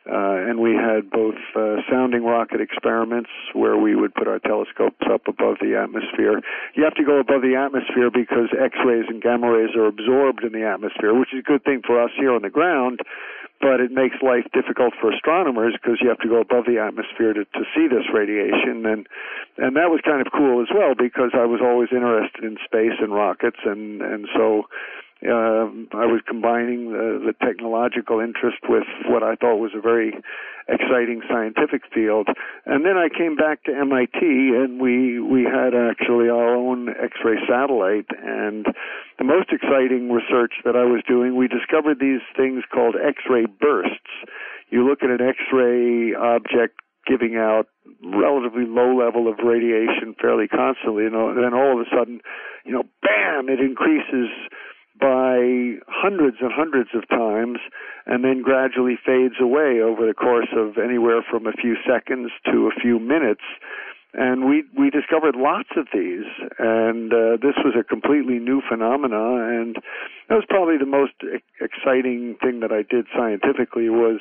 uh, 0.07 0.49
and 0.49 0.61
we 0.61 0.75
had 0.75 1.11
both 1.11 1.35
uh, 1.57 1.83
sounding 1.91 2.23
rocket 2.25 2.61
experiments 2.61 3.31
where 3.55 3.77
we 3.77 3.97
would 3.97 4.15
put 4.15 4.29
our 4.29 4.39
telescopes 4.39 5.03
up 5.11 5.27
above 5.27 5.59
the 5.61 5.75
atmosphere. 5.75 6.41
You 6.75 6.85
have 6.85 6.95
to 6.95 7.05
go 7.05 7.19
above 7.19 7.43
the 7.43 7.59
atmosphere 7.59 8.11
because 8.11 8.55
X-rays 8.55 9.07
and 9.09 9.21
gamma 9.21 9.51
rays 9.51 9.75
are 9.75 9.87
absorbed 9.87 10.45
in 10.45 10.53
the 10.53 10.63
atmosphere, 10.63 11.15
which 11.15 11.35
is 11.35 11.41
a 11.41 11.43
good 11.43 11.65
thing 11.65 11.83
for 11.85 12.01
us 12.01 12.11
here 12.17 12.33
on 12.33 12.43
the 12.43 12.51
ground, 12.51 13.01
but 13.61 13.81
it 13.81 13.91
makes 13.91 14.17
life 14.23 14.47
difficult 14.53 14.95
for 15.01 15.11
astronomers 15.11 15.75
because 15.75 15.99
you 16.01 16.09
have 16.09 16.21
to 16.21 16.29
go 16.29 16.41
above 16.41 16.67
the 16.67 16.79
atmosphere 16.79 17.33
to, 17.33 17.45
to 17.45 17.65
see 17.75 17.89
this 17.89 18.07
radiation. 18.13 18.85
And 18.87 19.07
and 19.59 19.75
that 19.75 19.89
was 19.89 20.01
kind 20.05 20.21
of 20.21 20.31
cool 20.31 20.61
as 20.61 20.69
well 20.71 20.95
because 20.95 21.33
I 21.33 21.47
was 21.47 21.61
always 21.65 21.89
interested 21.91 22.45
in 22.45 22.59
space 22.63 23.01
and 23.01 23.13
rockets, 23.13 23.59
and 23.65 24.03
and 24.03 24.29
so 24.37 24.69
uh, 25.25 25.73
I 25.97 26.05
was 26.05 26.21
combining 26.29 26.93
the, 26.93 27.33
the 27.33 27.35
technological 27.45 28.21
interest 28.21 28.59
with 28.69 28.85
what 29.09 29.23
I 29.23 29.35
thought 29.35 29.57
was 29.57 29.73
a 29.75 29.81
very 29.81 30.13
exciting 30.69 31.23
scientific 31.29 31.83
field. 31.95 32.29
And 32.67 32.85
then 32.85 32.99
I 32.99 33.09
came 33.09 33.35
back 33.35 33.65
to 33.65 33.73
MIT, 33.73 34.21
and 34.21 34.81
we 34.81 35.21
we 35.21 35.45
had 35.45 35.73
actually 35.73 36.29
our 36.29 36.55
own 36.55 36.91
X-ray 36.91 37.41
satellite. 37.49 38.13
And 38.21 38.67
the 39.19 39.25
most 39.25 39.51
exciting 39.53 40.13
research 40.13 40.61
that 40.65 40.77
I 40.77 40.85
was 40.85 41.03
doing, 41.09 41.35
we 41.35 41.49
discovered 41.49 41.99
these 41.99 42.21
things 42.37 42.65
called 42.73 42.97
X-ray 42.97 43.47
bursts. 43.47 44.13
You 44.69 44.87
look 44.87 45.03
at 45.03 45.11
an 45.11 45.23
X-ray 45.25 46.15
object 46.15 46.77
giving 47.07 47.37
out 47.37 47.69
relatively 48.03 48.67
low 48.67 48.93
level 48.93 49.29
of 49.29 49.39
radiation 49.39 50.15
fairly 50.21 50.49
constantly, 50.49 51.07
and 51.07 51.15
then 51.15 51.55
all 51.55 51.73
of 51.73 51.87
a 51.87 51.89
sudden, 51.89 52.21
you 52.65 52.73
know, 52.73 52.83
bam, 53.01 53.49
it 53.49 53.61
increases 53.61 54.29
by 55.01 55.77
hundreds 55.89 56.39
and 56.41 56.51
hundreds 56.53 56.91
of 56.95 57.09
times 57.09 57.59
and 58.07 58.25
then 58.25 58.43
gradually 58.43 58.97
fades 59.05 59.35
away 59.41 59.81
over 59.81 60.07
the 60.07 60.15
course 60.15 60.49
of 60.57 60.79
anywhere 60.79 61.25
from 61.29 61.47
a 61.47 61.53
few 61.53 61.77
seconds 61.87 62.31
to 62.47 62.69
a 62.69 62.81
few 62.81 62.99
minutes. 62.99 63.43
And 64.15 64.47
we 64.47 64.65
we 64.79 64.89
discovered 64.89 65.37
lots 65.37 65.69
of 65.77 65.89
these 65.93 66.25
and 66.59 67.13
uh, 67.13 67.37
this 67.43 67.57
was 67.65 67.75
a 67.79 67.85
completely 67.85 68.39
new 68.39 68.63
phenomena 68.67 69.61
and 69.61 69.77
that 70.29 70.35
was 70.37 70.45
probably 70.49 70.79
the 70.79 70.87
most 70.87 71.13
exciting 71.61 72.37
thing 72.41 72.61
that 72.61 72.73
I 72.73 72.83
did 72.83 73.07
scientifically 73.15 73.91
was 73.91 74.21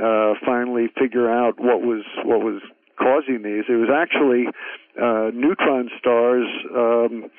uh, 0.00 0.34
finally 0.44 0.86
figure 0.98 1.30
out 1.30 1.58
what 1.58 1.82
was 1.82 2.04
what 2.24 2.40
was 2.40 2.62
causing 2.98 3.42
these. 3.42 3.64
It 3.68 3.76
was 3.76 3.90
actually 3.92 4.46
uh, 5.00 5.30
neutron 5.34 5.90
stars 5.98 6.46
um, 6.74 7.30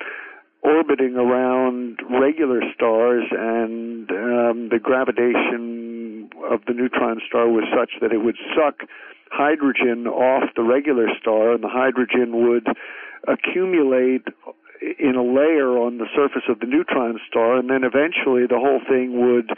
orbiting 0.68 1.16
around 1.16 2.00
regular 2.10 2.60
stars, 2.74 3.24
and 3.30 4.10
um, 4.10 4.68
the 4.68 4.78
gravitation 4.82 6.28
of 6.50 6.60
the 6.66 6.74
neutron 6.74 7.20
star 7.26 7.48
was 7.48 7.64
such 7.72 8.00
that 8.00 8.12
it 8.12 8.18
would 8.18 8.36
suck 8.54 8.88
hydrogen 9.30 10.06
off 10.06 10.50
the 10.56 10.62
regular 10.62 11.08
star, 11.20 11.52
and 11.52 11.64
the 11.64 11.68
hydrogen 11.68 12.48
would 12.48 12.66
accumulate 13.26 14.28
in 14.98 15.16
a 15.16 15.22
layer 15.22 15.76
on 15.76 15.98
the 15.98 16.06
surface 16.14 16.44
of 16.48 16.60
the 16.60 16.66
neutron 16.66 17.18
star, 17.28 17.56
and 17.56 17.68
then 17.68 17.82
eventually 17.82 18.46
the 18.46 18.58
whole 18.58 18.80
thing 18.88 19.18
would 19.18 19.50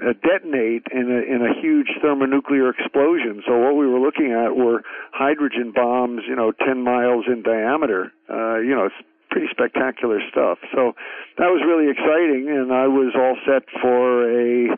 uh, 0.00 0.12
detonate 0.24 0.86
in 0.90 1.10
a, 1.10 1.20
in 1.22 1.44
a 1.44 1.60
huge 1.60 1.90
thermonuclear 2.00 2.70
explosion. 2.70 3.42
So 3.46 3.56
what 3.58 3.76
we 3.76 3.86
were 3.86 4.00
looking 4.00 4.32
at 4.32 4.56
were 4.56 4.82
hydrogen 5.12 5.72
bombs, 5.74 6.22
you 6.26 6.34
know, 6.34 6.52
10 6.52 6.82
miles 6.82 7.26
in 7.28 7.42
diameter. 7.42 8.12
Uh, 8.28 8.58
you 8.58 8.74
know, 8.74 8.88
pretty 9.32 9.48
spectacular 9.50 10.20
stuff. 10.30 10.58
So 10.76 10.92
that 11.38 11.48
was 11.48 11.64
really 11.64 11.90
exciting, 11.90 12.52
and 12.52 12.72
I 12.72 12.86
was 12.86 13.16
all 13.16 13.36
set 13.48 13.64
for 13.80 14.28
a 14.28 14.76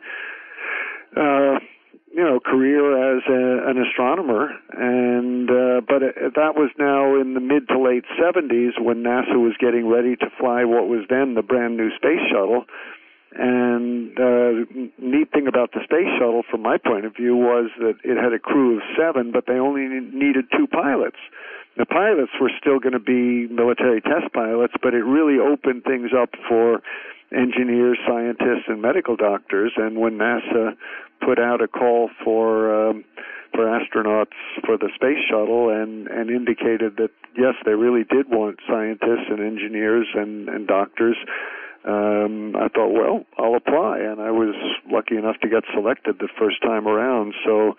uh, 1.15 1.59
you 2.15 2.23
know 2.23 2.39
career 2.39 3.17
as 3.17 3.23
a, 3.27 3.69
an 3.69 3.77
astronomer. 3.83 4.49
And 4.71 5.51
uh, 5.51 5.81
but 5.83 6.01
it, 6.01 6.15
that 6.39 6.55
was 6.55 6.71
now 6.79 7.19
in 7.19 7.35
the 7.35 7.43
mid 7.43 7.67
to 7.67 7.77
late 7.77 8.05
70s 8.15 8.79
when 8.79 9.03
NASA 9.03 9.35
was 9.35 9.53
getting 9.59 9.87
ready 9.87 10.15
to 10.15 10.27
fly 10.39 10.63
what 10.63 10.87
was 10.87 11.03
then 11.09 11.35
the 11.35 11.43
brand 11.43 11.75
new 11.75 11.93
space 11.95 12.23
shuttle. 12.31 12.63
And 13.37 14.17
uh, 14.17 14.63
neat 14.97 15.29
thing 15.33 15.47
about 15.47 15.73
the 15.73 15.81
space 15.83 16.07
shuttle, 16.17 16.43
from 16.49 16.61
my 16.61 16.77
point 16.77 17.05
of 17.05 17.13
view, 17.13 17.35
was 17.35 17.69
that 17.79 17.99
it 18.05 18.15
had 18.15 18.31
a 18.31 18.39
crew 18.39 18.77
of 18.77 18.83
seven, 18.97 19.33
but 19.33 19.43
they 19.45 19.59
only 19.59 19.83
needed 19.91 20.45
two 20.55 20.67
pilots. 20.67 21.19
The 21.77 21.85
pilots 21.85 22.31
were 22.39 22.51
still 22.59 22.79
going 22.79 22.93
to 22.93 22.99
be 22.99 23.53
military 23.53 24.01
test 24.01 24.31
pilots, 24.33 24.73
but 24.81 24.93
it 24.93 25.03
really 25.03 25.39
opened 25.39 25.83
things 25.83 26.11
up 26.17 26.29
for 26.47 26.81
engineers, 27.35 27.97
scientists, 28.07 28.67
and 28.67 28.81
medical 28.81 29.15
doctors. 29.15 29.73
And 29.75 29.97
when 29.97 30.17
NASA 30.17 30.77
put 31.23 31.39
out 31.39 31.61
a 31.61 31.67
call 31.67 32.09
for 32.23 32.89
um, 32.89 33.03
for 33.53 33.65
astronauts 33.65 34.35
for 34.65 34.77
the 34.77 34.89
space 34.95 35.23
shuttle 35.29 35.69
and 35.69 36.07
and 36.07 36.29
indicated 36.29 36.97
that 36.97 37.11
yes, 37.37 37.55
they 37.65 37.73
really 37.73 38.03
did 38.03 38.29
want 38.29 38.59
scientists 38.67 39.27
and 39.29 39.39
engineers 39.39 40.07
and 40.13 40.47
and 40.49 40.67
doctors. 40.67 41.17
Um, 41.87 42.55
I 42.55 42.67
thought, 42.69 42.91
well, 42.93 43.25
I'll 43.37 43.55
apply, 43.55 43.99
and 43.99 44.19
I 44.19 44.31
was 44.31 44.55
lucky 44.89 45.17
enough 45.17 45.37
to 45.41 45.49
get 45.49 45.63
selected 45.73 46.17
the 46.19 46.29
first 46.39 46.61
time 46.61 46.87
around. 46.87 47.33
So 47.45 47.75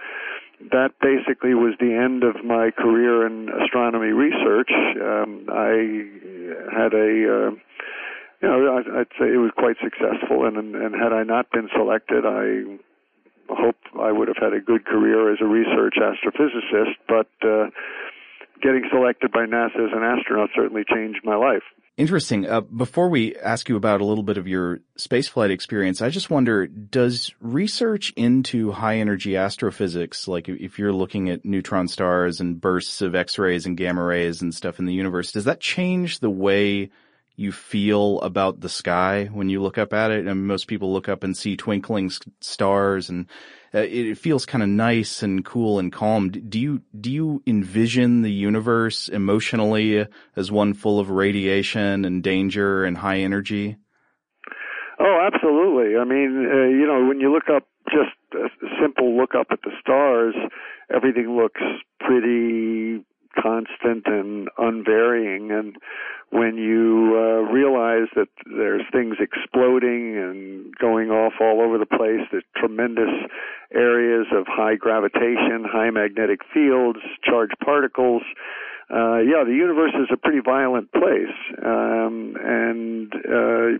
that 0.70 0.94
basically 1.02 1.54
was 1.54 1.74
the 1.80 1.92
end 1.92 2.22
of 2.22 2.44
my 2.44 2.70
career 2.70 3.26
in 3.26 3.48
astronomy 3.62 4.14
research. 4.14 4.70
Um, 4.70 5.46
I 5.50 6.06
had 6.70 6.94
a, 6.94 7.10
uh, 7.26 7.50
you 8.42 8.48
know, 8.48 8.78
I'd 8.78 9.10
say 9.18 9.26
it 9.32 9.42
was 9.42 9.50
quite 9.56 9.76
successful, 9.82 10.46
and 10.46 10.56
and 10.56 10.94
had 10.94 11.12
I 11.12 11.24
not 11.24 11.50
been 11.50 11.68
selected, 11.74 12.24
I 12.24 12.62
hope 13.50 13.76
I 14.00 14.12
would 14.12 14.28
have 14.28 14.38
had 14.40 14.52
a 14.52 14.60
good 14.60 14.84
career 14.84 15.32
as 15.32 15.38
a 15.40 15.46
research 15.46 15.94
astrophysicist. 15.98 16.94
But 17.08 17.30
uh, 17.42 17.70
getting 18.66 18.88
selected 18.90 19.30
by 19.30 19.46
NASA 19.46 19.86
as 19.86 19.92
an 19.92 20.02
astronaut 20.02 20.50
certainly 20.54 20.82
changed 20.92 21.20
my 21.22 21.36
life. 21.36 21.62
Interesting. 21.96 22.46
Uh, 22.46 22.60
before 22.60 23.08
we 23.08 23.36
ask 23.36 23.68
you 23.68 23.76
about 23.76 24.00
a 24.00 24.04
little 24.04 24.24
bit 24.24 24.36
of 24.36 24.48
your 24.48 24.80
spaceflight 24.98 25.50
experience, 25.50 26.02
I 26.02 26.10
just 26.10 26.28
wonder, 26.28 26.66
does 26.66 27.32
research 27.40 28.12
into 28.16 28.72
high 28.72 28.96
energy 28.96 29.36
astrophysics, 29.36 30.28
like 30.28 30.48
if 30.48 30.78
you're 30.78 30.92
looking 30.92 31.30
at 31.30 31.44
neutron 31.44 31.88
stars 31.88 32.40
and 32.40 32.60
bursts 32.60 33.00
of 33.00 33.14
X-rays 33.14 33.64
and 33.64 33.76
gamma 33.76 34.04
rays 34.04 34.42
and 34.42 34.54
stuff 34.54 34.78
in 34.78 34.84
the 34.84 34.92
universe, 34.92 35.32
does 35.32 35.44
that 35.44 35.60
change 35.60 36.18
the 36.18 36.28
way 36.28 36.90
you 37.36 37.52
feel 37.52 38.20
about 38.20 38.60
the 38.60 38.68
sky 38.68 39.26
when 39.32 39.48
you 39.48 39.62
look 39.62 39.78
up 39.78 39.92
at 39.92 40.10
it? 40.10 40.26
And 40.26 40.46
most 40.46 40.66
people 40.66 40.92
look 40.92 41.08
up 41.08 41.22
and 41.22 41.36
see 41.36 41.56
twinkling 41.56 42.10
stars 42.40 43.08
and 43.08 43.26
uh, 43.74 43.80
it 43.80 44.16
feels 44.16 44.46
kind 44.46 44.62
of 44.62 44.70
nice 44.70 45.22
and 45.22 45.44
cool 45.44 45.78
and 45.78 45.92
calm. 45.92 46.30
Do 46.30 46.58
you 46.58 46.82
do 46.98 47.12
you 47.12 47.42
envision 47.46 48.22
the 48.22 48.32
universe 48.32 49.08
emotionally 49.08 50.06
as 50.34 50.50
one 50.50 50.72
full 50.72 50.98
of 50.98 51.10
radiation 51.10 52.04
and 52.04 52.22
danger 52.22 52.84
and 52.84 52.96
high 52.96 53.18
energy? 53.18 53.76
Oh, 54.98 55.28
absolutely. 55.30 55.98
I 55.98 56.04
mean, 56.04 56.48
uh, 56.50 56.68
you 56.68 56.86
know, 56.86 57.06
when 57.06 57.20
you 57.20 57.30
look 57.30 57.50
up 57.54 57.64
just 57.84 58.16
a 58.32 58.48
simple 58.80 59.16
look 59.16 59.34
up 59.34 59.48
at 59.50 59.60
the 59.62 59.72
stars, 59.80 60.34
everything 60.94 61.36
looks 61.36 61.60
pretty 62.00 63.04
constant 63.40 64.06
and 64.06 64.48
unvarying 64.58 65.50
and 65.50 65.76
when 66.30 66.56
you 66.56 67.14
uh, 67.14 67.52
realize 67.52 68.08
that 68.16 68.28
there's 68.46 68.82
things 68.92 69.16
exploding 69.20 70.16
and 70.16 70.74
going 70.76 71.10
off 71.10 71.34
all 71.40 71.62
over 71.62 71.78
the 71.78 71.86
place, 71.86 72.26
there's 72.30 72.44
tremendous 72.56 73.10
areas 73.72 74.26
of 74.32 74.44
high 74.48 74.74
gravitation, 74.74 75.64
high 75.64 75.90
magnetic 75.90 76.40
fields, 76.52 76.98
charged 77.22 77.54
particles. 77.64 78.22
Uh, 78.90 79.18
yeah, 79.18 79.44
the 79.46 79.54
universe 79.54 79.92
is 79.94 80.08
a 80.12 80.16
pretty 80.16 80.40
violent 80.44 80.90
place, 80.92 81.34
um, 81.64 82.34
and 82.42 83.12
uh, 83.14 83.78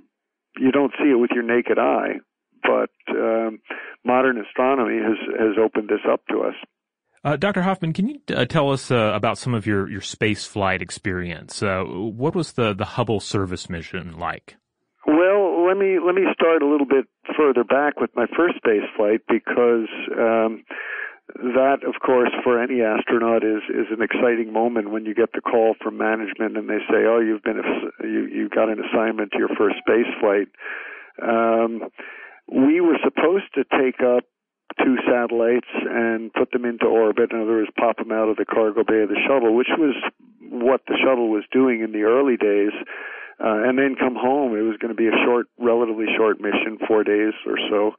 you 0.59 0.71
don't 0.73 0.93
see 0.99 1.11
it 1.11 1.19
with 1.19 1.31
your 1.33 1.45
naked 1.45 1.79
eye. 1.79 2.19
But 2.63 2.91
um, 3.11 3.61
modern 4.05 4.41
astronomy 4.41 4.99
has 4.99 5.19
has 5.39 5.57
opened 5.63 5.89
this 5.89 6.03
up 6.11 6.23
to 6.31 6.41
us. 6.41 6.55
Uh, 7.25 7.37
Dr. 7.37 7.63
Hoffman, 7.63 7.93
can 7.93 8.09
you 8.09 8.21
uh, 8.35 8.45
tell 8.45 8.71
us 8.71 8.91
uh, 8.91 9.13
about 9.15 9.39
some 9.39 9.55
of 9.55 9.67
your, 9.67 9.89
your 9.89 10.01
space 10.01 10.45
flight 10.45 10.83
experience? 10.83 11.63
Uh, 11.63 11.83
what 11.85 12.35
was 12.35 12.53
the, 12.53 12.73
the 12.75 12.85
Hubble 12.85 13.21
service 13.21 13.69
mission 13.69 14.19
like? 14.19 14.57
Well, 15.07 15.67
let 15.67 15.77
me 15.77 15.99
let 16.05 16.15
me 16.15 16.23
start 16.35 16.63
a 16.63 16.67
little 16.67 16.87
bit 16.87 17.07
further 17.37 17.63
back 17.63 18.01
with 18.01 18.11
my 18.17 18.27
first 18.37 18.57
space 18.57 18.83
flight 18.97 19.21
because 19.29 19.89
um, 20.19 20.65
that, 21.35 21.79
of 21.87 21.95
course, 22.05 22.31
for 22.43 22.63
any 22.63 22.83
astronaut 22.83 23.45
is 23.45 23.63
is 23.71 23.87
an 23.91 24.03
exciting 24.03 24.53
moment 24.53 24.91
when 24.91 25.07
you 25.07 25.15
get 25.15 25.33
the 25.33 25.41
call 25.41 25.75
from 25.83 25.99
management 25.99 26.57
and 26.57 26.69
they 26.69 26.79
say, 26.91 27.07
"Oh, 27.07 27.21
you've 27.21 27.43
been 27.43 27.63
you 28.03 28.27
you 28.27 28.49
got 28.49 28.69
an 28.69 28.79
assignment 28.83 29.33
to 29.33 29.39
your 29.39 29.51
first 29.57 29.77
space 29.79 30.11
flight." 30.21 30.49
Um, 31.23 31.83
we 32.49 32.81
were 32.81 32.99
supposed 33.03 33.53
to 33.55 33.65
take 33.65 34.01
up 34.01 34.25
two 34.83 34.97
satellites 35.07 35.69
and 35.73 36.33
put 36.33 36.51
them 36.51 36.65
into 36.65 36.87
orbit. 36.87 37.33
In 37.33 37.41
other 37.41 37.63
words, 37.63 37.71
pop 37.79 37.99
them 37.99 38.13
out 38.13 38.29
of 38.29 38.37
the 38.37 38.45
cargo 38.45 38.85
bay 38.85 39.03
of 39.03 39.09
the 39.09 39.21
shuttle, 39.27 39.55
which 39.55 39.71
was 39.79 39.95
what 40.41 40.83
the 40.87 40.99
shuttle 41.03 41.31
was 41.31 41.45
doing 41.53 41.83
in 41.83 41.93
the 41.93 42.03
early 42.03 42.37
days. 42.37 42.73
Uh, 43.39 43.69
and 43.69 43.79
then 43.79 43.97
come 44.01 44.17
home. 44.17 44.57
It 44.57 44.63
was 44.63 44.79
going 44.81 44.95
to 44.95 44.97
be 44.97 45.09
a 45.09 45.25
short, 45.27 45.47
relatively 45.59 46.07
short 46.17 46.41
mission, 46.41 46.79
four 46.89 47.05
days 47.05 47.35
or 47.45 47.59
so. 47.69 47.93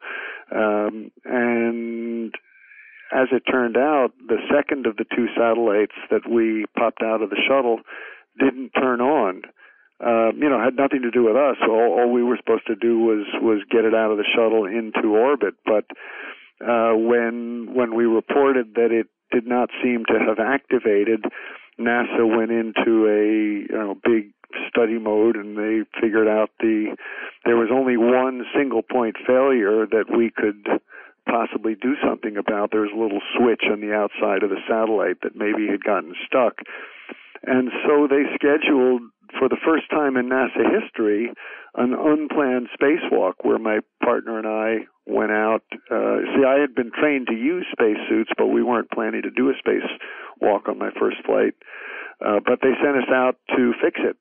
Um, 0.50 1.12
and 1.26 2.34
as 3.14 3.28
it 3.32 3.44
turned 3.50 3.78
out, 3.78 4.10
the 4.28 4.42
second 4.52 4.88
of 4.88 4.98
the 4.98 5.06
two 5.16 5.28
satellites 5.38 5.96
that 6.10 6.28
we 6.28 6.66
popped 6.76 7.04
out 7.04 7.22
of 7.22 7.30
the 7.30 7.42
shuttle 7.48 7.82
didn't 8.40 8.72
turn 8.72 9.00
on. 9.00 9.44
Uh, 10.04 10.32
you 10.34 10.50
know, 10.50 10.62
had 10.62 10.76
nothing 10.76 11.02
to 11.02 11.12
do 11.12 11.24
with 11.24 11.36
us. 11.36 11.58
All, 11.68 11.98
all 11.98 12.12
we 12.12 12.24
were 12.24 12.38
supposed 12.38 12.68
to 12.68 12.76
do 12.76 13.00
was 13.00 13.26
was 13.42 13.62
get 13.72 13.86
it 13.86 13.96
out 13.96 14.12
of 14.12 14.18
the 14.18 14.30
shuttle 14.36 14.66
into 14.66 15.18
orbit. 15.18 15.56
But 15.66 15.86
uh, 16.62 16.94
when 16.94 17.70
when 17.74 17.96
we 17.96 18.06
reported 18.06 18.76
that 18.76 18.92
it 18.92 19.08
did 19.32 19.46
not 19.46 19.70
seem 19.84 20.06
to 20.06 20.20
have 20.20 20.40
activated, 20.40 21.26
NASA 21.80 22.26
went 22.26 22.52
into 22.52 23.06
a 23.08 23.72
you 23.72 23.78
know 23.78 23.96
big 24.04 24.32
study 24.70 24.98
mode 24.98 25.36
and 25.36 25.58
they 25.58 25.82
figured 26.00 26.28
out 26.28 26.50
the 26.60 26.96
there 27.46 27.58
was 27.58 27.70
only 27.72 27.98
one 27.98 28.46
single 28.56 28.82
point 28.82 29.16
failure 29.26 29.86
that 29.86 30.06
we 30.16 30.32
could 30.32 30.66
possibly 31.28 31.76
do 31.76 31.96
something 32.04 32.38
about. 32.38 32.72
There 32.72 32.82
was 32.82 32.92
a 32.96 33.00
little 33.00 33.22
switch 33.38 33.64
on 33.70 33.82
the 33.82 33.94
outside 33.94 34.44
of 34.44 34.50
the 34.50 34.62
satellite 34.68 35.22
that 35.24 35.36
maybe 35.36 35.68
had 35.68 35.84
gotten 35.84 36.16
stuck. 36.26 36.62
And 37.44 37.70
so 37.86 38.08
they 38.08 38.24
scheduled 38.36 39.02
for 39.38 39.50
the 39.50 39.58
first 39.66 39.90
time 39.90 40.18
in 40.18 40.30
NASA 40.30 40.64
history 40.82 41.32
an 41.76 41.94
unplanned 41.94 42.70
spacewalk 42.74 43.34
where 43.42 43.60
my 43.60 43.80
partner 44.04 44.38
and 44.38 44.48
I 44.48 44.88
went 45.06 45.32
out. 45.32 45.62
Uh, 45.92 46.18
see, 46.36 46.44
I 46.46 46.60
had 46.60 46.74
been 46.74 46.92
trained 46.92 47.28
to 47.28 47.36
use 47.36 47.66
spacesuits, 47.72 48.32
but 48.38 48.48
we 48.48 48.64
weren't 48.64 48.90
planning 48.92 49.22
to 49.22 49.30
do 49.30 49.50
a 49.50 49.54
spacewalk 49.54 50.68
on 50.68 50.80
my 50.80 50.90
first 51.00 51.18
flight. 51.26 51.54
Uh, 52.26 52.40
but 52.44 52.60
they 52.62 52.74
sent 52.84 52.98
us 52.98 53.10
out 53.14 53.36
to 53.56 53.74
fix 53.82 54.00
it. 54.04 54.18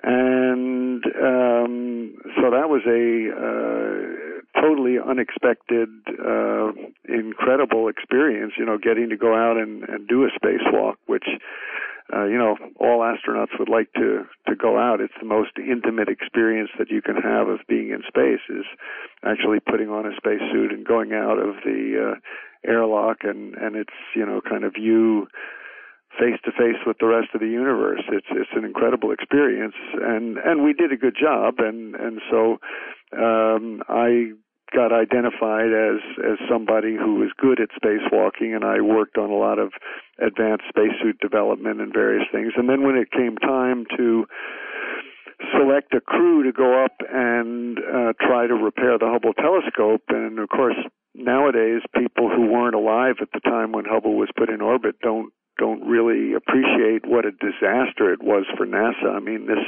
And 0.00 1.04
um, 1.04 2.14
so 2.36 2.50
that 2.54 2.68
was 2.70 2.82
a 2.86 3.34
uh, 3.34 4.62
totally 4.62 4.96
unexpected, 4.98 5.88
uh, 6.08 6.70
incredible 7.08 7.88
experience, 7.88 8.52
you 8.56 8.64
know, 8.64 8.78
getting 8.78 9.08
to 9.08 9.16
go 9.16 9.34
out 9.34 9.56
and, 9.56 9.82
and 9.88 10.06
do 10.06 10.22
a 10.22 10.28
spacewalk, 10.38 10.94
which 11.06 11.26
uh, 12.14 12.24
you 12.24 12.38
know, 12.38 12.56
all 12.80 13.00
astronauts 13.00 13.58
would 13.58 13.68
like 13.68 13.92
to 13.94 14.24
to 14.48 14.56
go 14.56 14.78
out. 14.78 15.00
It's 15.00 15.14
the 15.20 15.26
most 15.26 15.52
intimate 15.58 16.08
experience 16.08 16.70
that 16.78 16.90
you 16.90 17.02
can 17.02 17.16
have 17.16 17.48
of 17.48 17.60
being 17.68 17.90
in 17.90 18.02
space 18.06 18.40
is 18.48 18.64
actually 19.24 19.60
putting 19.60 19.90
on 19.90 20.06
a 20.06 20.16
spacesuit 20.16 20.72
and 20.72 20.86
going 20.86 21.12
out 21.12 21.38
of 21.38 21.56
the 21.64 22.14
uh, 22.14 22.68
airlock, 22.68 23.18
and 23.22 23.54
and 23.54 23.76
it's 23.76 23.96
you 24.14 24.24
know 24.24 24.40
kind 24.40 24.64
of 24.64 24.74
you 24.76 25.28
face 26.18 26.40
to 26.44 26.52
face 26.52 26.80
with 26.86 26.96
the 26.98 27.06
rest 27.06 27.28
of 27.34 27.40
the 27.40 27.46
universe. 27.46 28.02
It's 28.10 28.26
it's 28.30 28.50
an 28.54 28.64
incredible 28.64 29.12
experience, 29.12 29.76
and 30.00 30.38
and 30.38 30.64
we 30.64 30.72
did 30.72 30.92
a 30.92 30.96
good 30.96 31.16
job, 31.20 31.56
and 31.58 31.94
and 31.94 32.20
so 32.30 32.58
um, 33.16 33.82
I 33.88 34.32
got 34.74 34.92
identified 34.92 35.72
as 35.72 36.00
as 36.18 36.38
somebody 36.50 36.96
who 36.96 37.16
was 37.16 37.30
good 37.38 37.60
at 37.60 37.70
spacewalking 37.76 38.54
and 38.54 38.64
I 38.64 38.80
worked 38.80 39.18
on 39.18 39.30
a 39.30 39.36
lot 39.36 39.58
of 39.58 39.72
advanced 40.18 40.64
spacesuit 40.68 41.18
development 41.20 41.80
and 41.80 41.92
various 41.92 42.26
things. 42.32 42.52
And 42.56 42.68
then 42.68 42.82
when 42.82 42.96
it 42.96 43.10
came 43.10 43.36
time 43.36 43.86
to 43.96 44.26
select 45.56 45.94
a 45.94 46.00
crew 46.00 46.42
to 46.44 46.52
go 46.52 46.84
up 46.84 46.96
and 47.08 47.78
uh, 47.78 48.12
try 48.20 48.46
to 48.46 48.54
repair 48.54 48.98
the 48.98 49.06
Hubble 49.06 49.34
telescope 49.34 50.02
and 50.08 50.38
of 50.38 50.48
course 50.48 50.76
nowadays 51.14 51.82
people 51.96 52.28
who 52.28 52.46
weren't 52.46 52.74
alive 52.74 53.16
at 53.20 53.28
the 53.32 53.40
time 53.40 53.72
when 53.72 53.84
Hubble 53.84 54.16
was 54.16 54.28
put 54.36 54.50
in 54.50 54.60
orbit 54.60 54.96
don't 55.00 55.32
don't 55.58 55.86
really 55.86 56.34
appreciate 56.34 57.06
what 57.06 57.26
a 57.26 57.32
disaster 57.32 58.12
it 58.12 58.22
was 58.22 58.44
for 58.56 58.66
NASA. 58.66 59.14
I 59.14 59.20
mean 59.20 59.46
this 59.46 59.64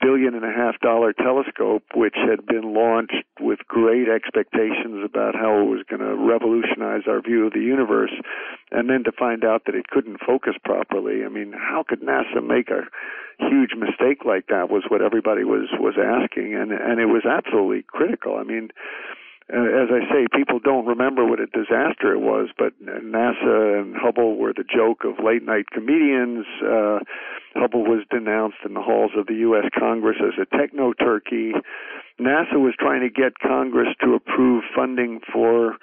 billion 0.00 0.34
and 0.34 0.44
a 0.44 0.52
half 0.52 0.78
dollar 0.80 1.12
telescope, 1.12 1.82
which 1.94 2.16
had 2.16 2.44
been 2.46 2.74
launched 2.74 3.24
with 3.40 3.60
great 3.66 4.08
expectations 4.08 5.02
about 5.04 5.34
how 5.34 5.60
it 5.60 5.64
was 5.64 5.82
going 5.88 6.00
to 6.00 6.14
revolutionize 6.14 7.02
our 7.08 7.20
view 7.20 7.46
of 7.46 7.52
the 7.52 7.60
universe, 7.60 8.12
and 8.70 8.90
then 8.90 9.04
to 9.04 9.12
find 9.12 9.44
out 9.44 9.64
that 9.66 9.74
it 9.74 9.88
couldn't 9.88 10.20
focus 10.20 10.54
properly. 10.64 11.24
I 11.24 11.28
mean, 11.28 11.52
how 11.52 11.84
could 11.86 12.02
NASA 12.02 12.44
make 12.44 12.68
a 12.68 12.84
huge 13.38 13.72
mistake 13.76 14.24
like 14.24 14.46
that? 14.48 14.70
Was 14.70 14.84
what 14.88 15.02
everybody 15.02 15.44
was 15.44 15.68
was 15.78 15.94
asking, 15.96 16.54
and 16.54 16.72
and 16.72 17.00
it 17.00 17.06
was 17.06 17.24
absolutely 17.24 17.82
critical. 17.82 18.36
I 18.36 18.44
mean, 18.44 18.70
as 19.48 19.88
I 19.94 20.02
say, 20.10 20.26
people 20.34 20.58
don't 20.58 20.86
remember 20.86 21.24
what 21.24 21.38
a 21.38 21.46
disaster 21.46 22.12
it 22.12 22.20
was, 22.20 22.48
but 22.58 22.72
NASA 22.82 23.80
and 23.80 23.94
Hubble 23.94 24.36
were 24.36 24.52
the 24.52 24.64
joke 24.64 25.04
of 25.04 25.24
late 25.24 25.44
night 25.44 25.66
comedians. 25.72 26.46
Uh, 26.60 26.98
Hubble 27.54 27.84
was 27.84 28.04
denounced 28.10 28.58
in 28.64 28.74
the 28.74 28.82
halls 28.82 29.12
of 29.16 29.26
the 29.26 29.46
U.S. 29.46 29.70
Congress 29.78 30.16
as 30.20 30.34
a 30.40 30.56
techno 30.56 30.92
turkey. 30.94 31.52
NASA 32.20 32.58
was 32.58 32.74
trying 32.78 33.02
to 33.02 33.10
get 33.10 33.38
Congress 33.38 33.88
to 34.02 34.14
approve 34.14 34.64
funding 34.74 35.20
for 35.32 35.76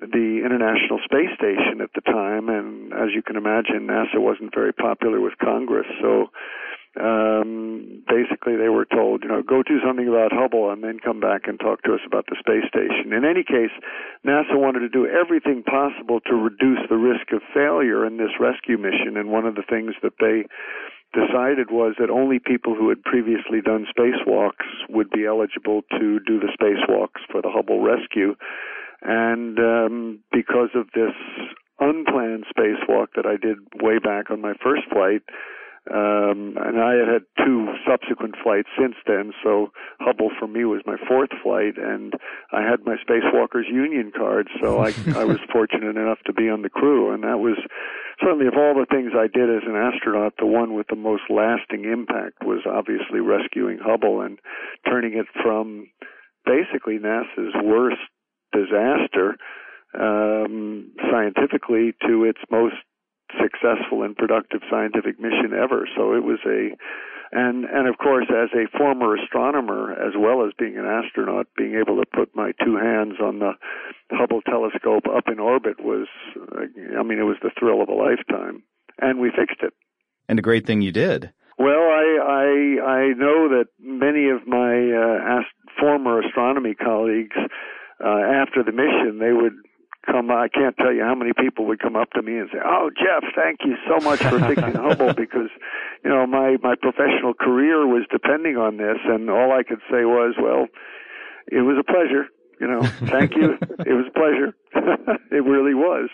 the 0.00 0.42
International 0.44 1.00
Space 1.02 1.32
Station 1.34 1.80
at 1.80 1.90
the 1.94 2.02
time, 2.02 2.48
and 2.48 2.92
as 2.92 3.08
you 3.14 3.22
can 3.22 3.36
imagine, 3.36 3.88
NASA 3.88 4.20
wasn't 4.20 4.54
very 4.54 4.72
popular 4.72 5.20
with 5.20 5.38
Congress. 5.42 5.86
So 6.02 6.28
um, 7.00 8.02
basically 8.08 8.56
they 8.56 8.68
were 8.68 8.84
told, 8.84 9.22
you 9.22 9.28
know, 9.28 9.42
go 9.42 9.62
do 9.62 9.78
something 9.84 10.08
about 10.08 10.32
Hubble 10.32 10.70
and 10.70 10.82
then 10.82 10.98
come 10.98 11.20
back 11.20 11.46
and 11.46 11.58
talk 11.58 11.82
to 11.82 11.94
us 11.94 12.00
about 12.06 12.26
the 12.26 12.36
space 12.38 12.66
station. 12.68 13.12
In 13.12 13.24
any 13.24 13.44
case, 13.44 13.72
NASA 14.26 14.58
wanted 14.58 14.80
to 14.80 14.88
do 14.88 15.06
everything 15.06 15.62
possible 15.62 16.20
to 16.26 16.34
reduce 16.34 16.82
the 16.88 16.96
risk 16.96 17.32
of 17.32 17.42
failure 17.54 18.06
in 18.06 18.16
this 18.16 18.34
rescue 18.40 18.78
mission, 18.78 19.16
and 19.16 19.30
one 19.30 19.46
of 19.46 19.54
the 19.54 19.66
things 19.68 19.94
that 20.02 20.18
they 20.20 20.44
decided 21.14 21.70
was 21.70 21.94
that 21.98 22.10
only 22.10 22.38
people 22.38 22.74
who 22.74 22.88
had 22.88 23.02
previously 23.02 23.60
done 23.64 23.86
spacewalks 23.88 24.66
would 24.88 25.08
be 25.10 25.24
eligible 25.24 25.82
to 25.98 26.20
do 26.26 26.38
the 26.38 26.52
spacewalks 26.52 27.24
for 27.30 27.40
the 27.40 27.50
Hubble 27.50 27.80
rescue. 27.80 28.34
And 29.02 29.58
um, 29.58 30.18
because 30.32 30.70
of 30.74 30.88
this 30.94 31.14
unplanned 31.80 32.44
spacewalk 32.52 33.08
that 33.16 33.24
I 33.24 33.36
did 33.40 33.58
way 33.80 33.98
back 33.98 34.30
on 34.30 34.40
my 34.40 34.54
first 34.62 34.82
flight, 34.92 35.22
um, 35.92 36.56
and 36.60 36.80
I 36.80 36.94
had 36.94 37.08
had 37.08 37.24
two 37.44 37.68
subsequent 37.88 38.34
flights 38.42 38.68
since 38.78 38.94
then, 39.06 39.32
so 39.42 39.72
Hubble 40.00 40.30
for 40.38 40.46
me 40.46 40.64
was 40.64 40.82
my 40.84 40.96
fourth 41.08 41.30
flight, 41.42 41.78
and 41.78 42.12
I 42.52 42.62
had 42.62 42.84
my 42.84 42.96
Spacewalkers 42.96 43.68
Union 43.68 44.12
card, 44.16 44.48
so 44.62 44.80
I, 44.80 44.92
I 45.16 45.24
was 45.24 45.38
fortunate 45.52 45.96
enough 45.96 46.18
to 46.26 46.32
be 46.32 46.48
on 46.48 46.62
the 46.62 46.70
crew, 46.70 47.12
and 47.12 47.22
that 47.24 47.38
was 47.38 47.56
certainly 48.20 48.46
of 48.46 48.54
all 48.56 48.74
the 48.74 48.86
things 48.90 49.12
I 49.16 49.28
did 49.28 49.48
as 49.48 49.62
an 49.66 49.76
astronaut, 49.76 50.34
the 50.38 50.46
one 50.46 50.74
with 50.74 50.88
the 50.88 50.96
most 50.96 51.22
lasting 51.30 51.84
impact 51.84 52.44
was 52.44 52.60
obviously 52.66 53.20
rescuing 53.20 53.78
Hubble 53.78 54.20
and 54.20 54.38
turning 54.86 55.16
it 55.16 55.26
from 55.42 55.88
basically 56.44 56.98
NASA's 56.98 57.54
worst 57.62 58.02
disaster 58.52 59.36
um, 59.98 60.90
scientifically 61.10 61.94
to 62.06 62.24
its 62.24 62.40
most 62.50 62.76
successful 63.36 64.02
and 64.02 64.16
productive 64.16 64.60
scientific 64.70 65.20
mission 65.20 65.52
ever. 65.52 65.88
So 65.96 66.14
it 66.14 66.24
was 66.24 66.38
a 66.46 66.76
and 67.30 67.64
and 67.64 67.88
of 67.88 67.98
course 67.98 68.26
as 68.30 68.48
a 68.54 68.68
former 68.76 69.14
astronomer 69.16 69.92
as 69.92 70.14
well 70.16 70.46
as 70.46 70.52
being 70.58 70.78
an 70.78 70.86
astronaut 70.86 71.46
being 71.56 71.74
able 71.74 71.96
to 71.96 72.06
put 72.06 72.34
my 72.34 72.52
two 72.64 72.76
hands 72.76 73.14
on 73.22 73.40
the 73.40 73.52
Hubble 74.10 74.40
telescope 74.42 75.04
up 75.14 75.24
in 75.28 75.38
orbit 75.38 75.80
was 75.80 76.08
I 76.98 77.02
mean 77.02 77.18
it 77.18 77.24
was 77.24 77.36
the 77.42 77.50
thrill 77.58 77.82
of 77.82 77.88
a 77.88 77.94
lifetime. 77.94 78.62
And 79.00 79.20
we 79.20 79.30
fixed 79.30 79.62
it. 79.62 79.74
And 80.28 80.38
a 80.38 80.42
great 80.42 80.66
thing 80.66 80.80
you 80.80 80.92
did. 80.92 81.30
Well 81.58 81.68
I 81.68 82.18
I 82.22 82.90
I 82.90 83.08
know 83.14 83.48
that 83.50 83.66
many 83.78 84.30
of 84.30 84.46
my 84.46 84.92
uh, 84.92 85.40
ast- 85.40 85.78
former 85.78 86.20
astronomy 86.20 86.74
colleagues 86.74 87.36
uh, 88.02 88.08
after 88.08 88.62
the 88.64 88.72
mission 88.72 89.18
they 89.18 89.32
would 89.32 89.54
come 90.10 90.30
I 90.30 90.48
can't 90.48 90.76
tell 90.76 90.92
you 90.92 91.02
how 91.02 91.14
many 91.14 91.32
people 91.32 91.66
would 91.66 91.80
come 91.80 91.96
up 91.96 92.10
to 92.12 92.22
me 92.22 92.38
and 92.38 92.48
say, 92.52 92.58
"Oh, 92.64 92.90
Jeff, 92.90 93.24
thank 93.36 93.60
you 93.64 93.76
so 93.86 94.02
much 94.04 94.20
for 94.20 94.38
fixing 94.40 94.74
Hubble 94.74 95.14
because 95.16 95.50
you 96.04 96.10
know 96.10 96.26
my 96.26 96.56
my 96.62 96.74
professional 96.74 97.34
career 97.34 97.86
was 97.86 98.04
depending 98.10 98.56
on 98.56 98.78
this." 98.78 98.98
And 99.04 99.30
all 99.30 99.52
I 99.52 99.62
could 99.62 99.80
say 99.90 100.04
was, 100.04 100.34
"Well, 100.40 100.66
it 101.46 101.62
was 101.62 101.76
a 101.78 101.84
pleasure." 101.84 102.26
You 102.60 102.66
know, 102.66 102.82
thank 103.06 103.36
you. 103.36 103.56
it 103.60 103.92
was 103.92 104.06
a 104.08 104.18
pleasure. 104.18 104.54
it 105.30 105.44
really 105.44 105.74
was. 105.74 106.08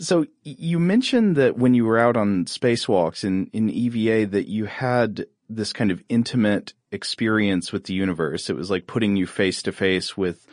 So 0.00 0.24
you 0.42 0.78
mentioned 0.78 1.36
that 1.36 1.58
when 1.58 1.74
you 1.74 1.84
were 1.84 1.98
out 1.98 2.16
on 2.16 2.46
spacewalks 2.46 3.24
in 3.24 3.48
in 3.52 3.68
EVA 3.68 4.26
that 4.26 4.48
you 4.48 4.64
had 4.66 5.26
this 5.56 5.72
kind 5.72 5.90
of 5.90 6.02
intimate 6.08 6.72
experience 6.90 7.72
with 7.72 7.84
the 7.84 7.94
universe. 7.94 8.50
It 8.50 8.56
was 8.56 8.70
like 8.70 8.86
putting 8.86 9.16
you 9.16 9.26
face 9.26 9.62
to 9.62 9.72
face 9.72 10.16
with 10.16 10.46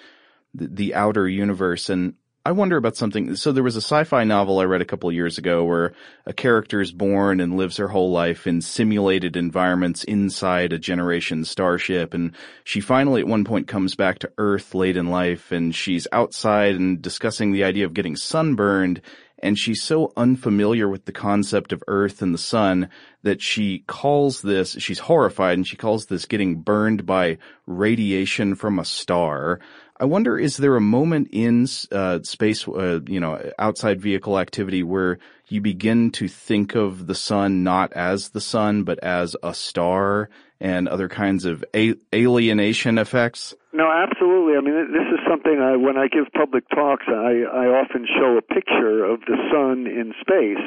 the, 0.54 0.68
the 0.68 0.96
outer 0.96 1.28
universe. 1.28 1.90
And 1.90 2.16
I 2.46 2.54
wonder 2.54 2.78
about 2.78 2.96
something. 2.96 3.36
So 3.36 3.52
there 3.52 3.64
was 3.64 3.76
a 3.76 3.82
sci-fi 3.82 4.24
novel 4.24 4.60
I 4.60 4.64
read 4.64 4.82
a 4.82 4.86
couple 4.86 5.12
years 5.12 5.38
ago 5.38 5.66
where 5.66 5.94
a 6.26 6.32
character 6.32 6.80
is 6.80 6.92
born 6.92 7.42
and 7.42 7.58
lives 7.58 7.78
her 7.78 7.90
whole 7.90 8.12
life 8.12 8.48
in 8.48 8.62
simulated 8.62 9.36
environments 9.36 10.06
inside 10.06 10.72
a 10.72 10.80
generation 10.80 11.44
starship. 11.44 12.14
And 12.14 12.34
she 12.64 12.80
finally 12.80 13.22
at 13.22 13.28
one 13.28 13.44
point 13.44 13.68
comes 13.68 13.96
back 13.96 14.20
to 14.20 14.32
Earth 14.38 14.74
late 14.74 14.96
in 14.96 15.10
life 15.10 15.52
and 15.52 15.76
she's 15.76 16.08
outside 16.14 16.76
and 16.76 17.02
discussing 17.02 17.52
the 17.52 17.66
idea 17.66 17.86
of 17.86 17.94
getting 17.94 18.16
sunburned. 18.16 19.02
And 19.42 19.58
she's 19.58 19.82
so 19.82 20.12
unfamiliar 20.18 20.88
with 20.90 21.06
the 21.06 21.14
concept 21.14 21.72
of 21.72 21.84
Earth 21.88 22.22
and 22.22 22.34
the 22.34 22.40
sun 22.40 22.90
that 23.24 23.42
she 23.42 23.84
calls 23.88 24.42
this, 24.42 24.72
she's 24.80 25.00
horrified 25.00 25.58
and 25.58 25.68
she 25.68 25.78
calls 25.78 26.06
this 26.06 26.26
getting 26.26 26.62
burned 26.62 27.06
by 27.06 27.38
radiation 27.66 28.56
from 28.56 28.80
a 28.80 28.86
star. 28.86 29.60
I 30.02 30.06
wonder, 30.06 30.38
is 30.40 30.56
there 30.56 30.78
a 30.78 30.82
moment 30.82 31.28
in 31.34 31.68
uh, 31.92 32.20
space, 32.24 32.66
uh, 32.66 33.02
you 33.06 33.20
know, 33.20 33.52
outside 33.60 34.00
vehicle 34.00 34.40
activity 34.40 34.82
where 34.82 35.20
you 35.50 35.60
begin 35.60 36.12
to 36.12 36.30
think 36.30 36.74
of 36.76 37.08
the 37.08 37.16
sun 37.16 37.64
not 37.64 37.92
as 37.94 38.30
the 38.30 38.40
sun, 38.40 38.84
but 38.84 39.00
as 39.04 39.36
a 39.44 39.54
star 39.54 40.30
and 40.62 40.88
other 40.88 41.10
kinds 41.10 41.44
of 41.44 41.66
a- 41.76 41.96
alienation 42.16 42.98
effects? 42.98 43.54
No, 43.74 43.92
absolutely. 43.92 44.56
I 44.56 44.62
mean, 44.62 44.94
this 44.94 45.08
is 45.12 45.20
something 45.30 45.60
I, 45.60 45.76
when 45.76 45.98
I 45.98 46.08
give 46.08 46.32
public 46.32 46.64
talks, 46.70 47.06
I, 47.08 47.44
I 47.52 47.66
often 47.68 48.08
show 48.08 48.38
a 48.38 48.42
picture 48.42 49.04
of 49.04 49.20
the 49.28 49.36
sun 49.52 49.86
in 49.86 50.14
space, 50.22 50.64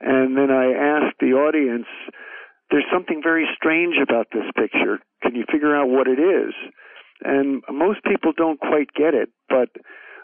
and 0.00 0.36
then 0.36 0.50
I 0.52 0.72
ask 0.72 1.16
the 1.18 1.34
audience, 1.34 1.86
"There's 2.70 2.86
something 2.92 3.20
very 3.20 3.48
strange 3.56 3.96
about 4.00 4.28
this 4.32 4.46
picture. 4.56 5.00
Can 5.22 5.34
you 5.34 5.44
figure 5.50 5.74
out 5.74 5.88
what 5.88 6.06
it 6.06 6.20
is?" 6.20 6.54
And 7.22 7.62
most 7.70 8.02
people 8.04 8.32
don't 8.36 8.60
quite 8.60 8.92
get 8.94 9.14
it, 9.14 9.30
but 9.48 9.68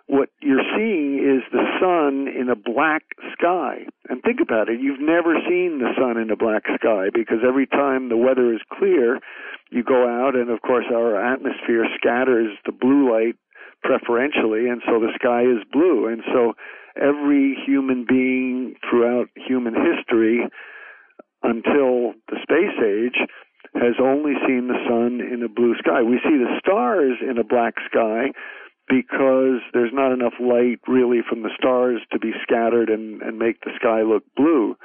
what 0.09 0.29
you're 0.41 0.63
seeing 0.77 1.19
is 1.19 1.43
the 1.51 1.67
sun 1.81 2.29
in 2.29 2.49
a 2.49 2.55
black 2.55 3.03
sky. 3.33 3.87
And 4.09 4.23
think 4.23 4.39
about 4.41 4.69
it, 4.69 4.81
you've 4.81 5.01
never 5.01 5.35
seen 5.49 5.81
the 5.81 5.91
sun 5.99 6.17
in 6.17 6.31
a 6.31 6.37
black 6.37 6.63
sky 6.79 7.09
because 7.13 7.39
every 7.47 7.67
time 7.67 8.09
the 8.09 8.17
weather 8.17 8.53
is 8.55 8.61
clear, 8.79 9.19
you 9.71 9.83
go 9.83 10.07
out 10.07 10.37
and 10.37 10.49
of 10.49 10.63
course 10.63 10.85
our 10.95 11.21
atmosphere 11.21 11.87
scatters 11.99 12.57
the 12.65 12.73
blue 12.73 13.11
light 13.11 13.35
preferentially 13.83 14.69
and 14.69 14.81
so 14.87 15.01
the 15.01 15.13
sky 15.17 15.43
is 15.43 15.67
blue. 15.73 16.07
And 16.07 16.23
so 16.33 16.55
every 16.97 17.57
human 17.67 18.07
being 18.09 18.77
throughout 18.89 19.27
human 19.35 19.75
history 19.75 20.47
until 21.43 22.15
the 22.31 22.39
space 22.43 22.79
age 22.79 23.29
has 23.75 23.95
only 24.01 24.35
seen 24.47 24.69
the 24.69 24.79
sun 24.89 25.21
in 25.21 25.43
a 25.43 25.49
blue 25.49 25.75
sky. 25.79 26.03
We 26.03 26.21
see 26.23 26.37
the 26.37 26.59
stars 26.59 27.19
in 27.21 27.39
a 27.39 27.45
black 27.45 27.75
sky 27.89 28.33
because 28.89 29.61
there's 29.73 29.93
not 29.93 30.13
enough 30.13 30.35
light 30.41 30.81
really 30.87 31.21
from 31.29 31.43
the 31.43 31.51
stars 31.59 32.01
to 32.13 32.19
be 32.19 32.33
scattered 32.43 32.89
and, 32.89 33.21
and 33.23 33.39
make 33.39 33.61
the 33.61 33.73
sky 33.77 34.03
look 34.03 34.23
blue. 34.37 34.77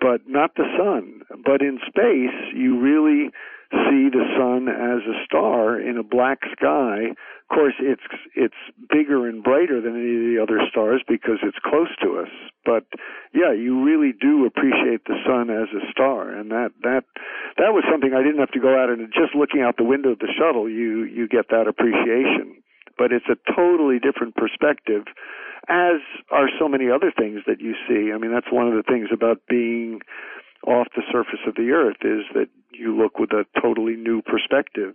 But 0.00 0.22
not 0.26 0.54
the 0.54 0.64
sun. 0.78 1.22
But 1.44 1.60
in 1.60 1.78
space, 1.86 2.54
you 2.54 2.78
really 2.80 3.30
see 3.72 4.08
the 4.08 4.24
sun 4.36 4.68
as 4.68 5.04
a 5.04 5.16
star 5.24 5.78
in 5.78 5.98
a 5.98 6.02
black 6.02 6.40
sky. 6.56 7.12
Of 7.12 7.48
course, 7.52 7.74
it's 7.80 8.04
it's 8.34 8.60
bigger 8.88 9.28
and 9.28 9.42
brighter 9.42 9.80
than 9.80 9.96
any 9.96 10.16
of 10.16 10.24
the 10.24 10.38
other 10.40 10.60
stars 10.70 11.02
because 11.06 11.40
it's 11.42 11.58
close 11.64 11.92
to 12.02 12.18
us. 12.20 12.32
But 12.64 12.84
yeah, 13.32 13.52
you 13.52 13.84
really 13.84 14.12
do 14.12 14.46
appreciate 14.46 15.04
the 15.04 15.16
sun 15.24 15.50
as 15.50 15.68
a 15.72 15.84
star, 15.90 16.30
and 16.32 16.50
that 16.50 16.72
that 16.82 17.04
that 17.56 17.72
was 17.76 17.84
something 17.90 18.12
I 18.14 18.22
didn't 18.22 18.40
have 18.40 18.52
to 18.52 18.60
go 18.60 18.72
out 18.72 18.88
and 18.88 19.12
just 19.12 19.34
looking 19.34 19.60
out 19.60 19.76
the 19.76 19.84
window 19.84 20.12
of 20.12 20.18
the 20.18 20.32
shuttle. 20.32 20.68
You 20.68 21.04
you 21.04 21.28
get 21.28 21.48
that 21.50 21.68
appreciation, 21.68 22.62
but 22.96 23.12
it's 23.12 23.28
a 23.28 23.36
totally 23.52 23.98
different 23.98 24.36
perspective. 24.36 25.04
As 25.68 26.00
are 26.30 26.48
so 26.58 26.68
many 26.68 26.88
other 26.88 27.12
things 27.12 27.40
that 27.46 27.60
you 27.60 27.74
see. 27.86 28.12
I 28.12 28.16
mean, 28.16 28.32
that's 28.32 28.48
one 28.50 28.68
of 28.68 28.72
the 28.72 28.82
things 28.82 29.08
about 29.12 29.42
being 29.48 30.00
off 30.68 30.88
the 30.94 31.02
surface 31.10 31.40
of 31.46 31.54
the 31.54 31.70
earth 31.70 31.96
is 32.02 32.28
that 32.34 32.48
you 32.72 32.96
look 32.96 33.18
with 33.18 33.32
a 33.32 33.44
totally 33.60 33.96
new 33.96 34.20
perspective. 34.22 34.94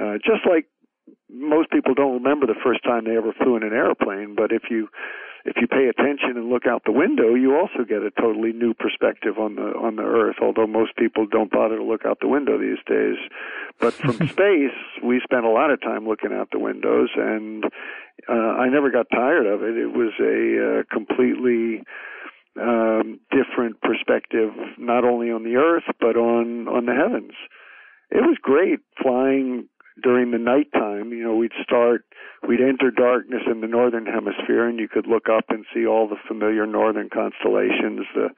Uh, 0.00 0.14
just 0.22 0.46
like 0.48 0.66
most 1.28 1.70
people 1.70 1.94
don't 1.94 2.14
remember 2.14 2.46
the 2.46 2.60
first 2.62 2.84
time 2.84 3.04
they 3.04 3.16
ever 3.16 3.32
flew 3.32 3.56
in 3.56 3.62
an 3.62 3.72
airplane, 3.72 4.34
but 4.36 4.52
if 4.52 4.64
you 4.70 4.88
if 5.44 5.56
you 5.56 5.66
pay 5.66 5.88
attention 5.88 6.36
and 6.36 6.50
look 6.50 6.66
out 6.66 6.82
the 6.84 6.92
window, 6.92 7.34
you 7.34 7.56
also 7.56 7.82
get 7.88 8.02
a 8.02 8.10
totally 8.20 8.52
new 8.52 8.74
perspective 8.74 9.38
on 9.38 9.56
the 9.56 9.72
on 9.72 9.96
the 9.96 10.02
Earth. 10.02 10.36
Although 10.42 10.66
most 10.66 10.96
people 10.96 11.26
don't 11.26 11.50
bother 11.50 11.76
to 11.76 11.82
look 11.82 12.04
out 12.04 12.18
the 12.20 12.28
window 12.28 12.58
these 12.58 12.82
days, 12.86 13.16
but 13.80 13.94
from 13.94 14.16
space, 14.28 14.76
we 15.02 15.20
spent 15.24 15.46
a 15.46 15.50
lot 15.50 15.70
of 15.70 15.80
time 15.80 16.06
looking 16.06 16.32
out 16.32 16.50
the 16.52 16.58
windows, 16.58 17.08
and 17.16 17.64
uh, 18.28 18.52
I 18.60 18.68
never 18.68 18.90
got 18.90 19.06
tired 19.10 19.46
of 19.46 19.62
it. 19.62 19.76
It 19.76 19.92
was 19.92 20.12
a 20.20 20.80
uh, 20.80 20.94
completely 20.94 21.82
um, 22.58 23.20
different 23.30 23.80
perspective, 23.80 24.50
not 24.78 25.04
only 25.04 25.30
on 25.30 25.44
the 25.44 25.56
earth 25.56 25.84
but 26.00 26.16
on 26.16 26.68
on 26.68 26.86
the 26.86 26.94
heavens. 26.94 27.32
It 28.10 28.22
was 28.22 28.36
great 28.42 28.80
flying 29.00 29.68
during 30.02 30.30
the 30.30 30.38
nighttime. 30.38 31.12
You 31.12 31.24
know, 31.24 31.36
we'd 31.36 31.52
start, 31.62 32.04
we'd 32.46 32.60
enter 32.60 32.90
darkness 32.90 33.42
in 33.50 33.60
the 33.60 33.68
northern 33.68 34.06
hemisphere, 34.06 34.66
and 34.66 34.78
you 34.78 34.88
could 34.88 35.06
look 35.06 35.28
up 35.28 35.44
and 35.48 35.64
see 35.72 35.86
all 35.86 36.08
the 36.08 36.16
familiar 36.26 36.66
northern 36.66 37.08
constellations, 37.08 38.06
the 38.14 38.28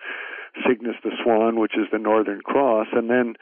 Cygnus, 0.66 0.96
the 1.03 1.12
Swan, 1.22 1.59
which 1.59 1.77
is 1.77 1.87
the 1.90 1.98
Northern 1.98 2.40
Cross, 2.42 2.88
and 2.92 3.09
then 3.09 3.35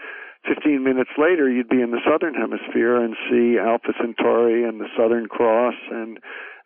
15 0.48 0.82
minutes 0.82 1.10
later, 1.18 1.50
you'd 1.50 1.68
be 1.68 1.82
in 1.82 1.90
the 1.90 2.00
southern 2.08 2.34
hemisphere 2.34 2.96
and 2.96 3.14
see 3.28 3.58
Alpha 3.58 3.92
Centauri 4.00 4.64
and 4.64 4.80
the 4.80 4.88
Southern 4.96 5.26
Cross 5.26 5.74
and 5.90 6.18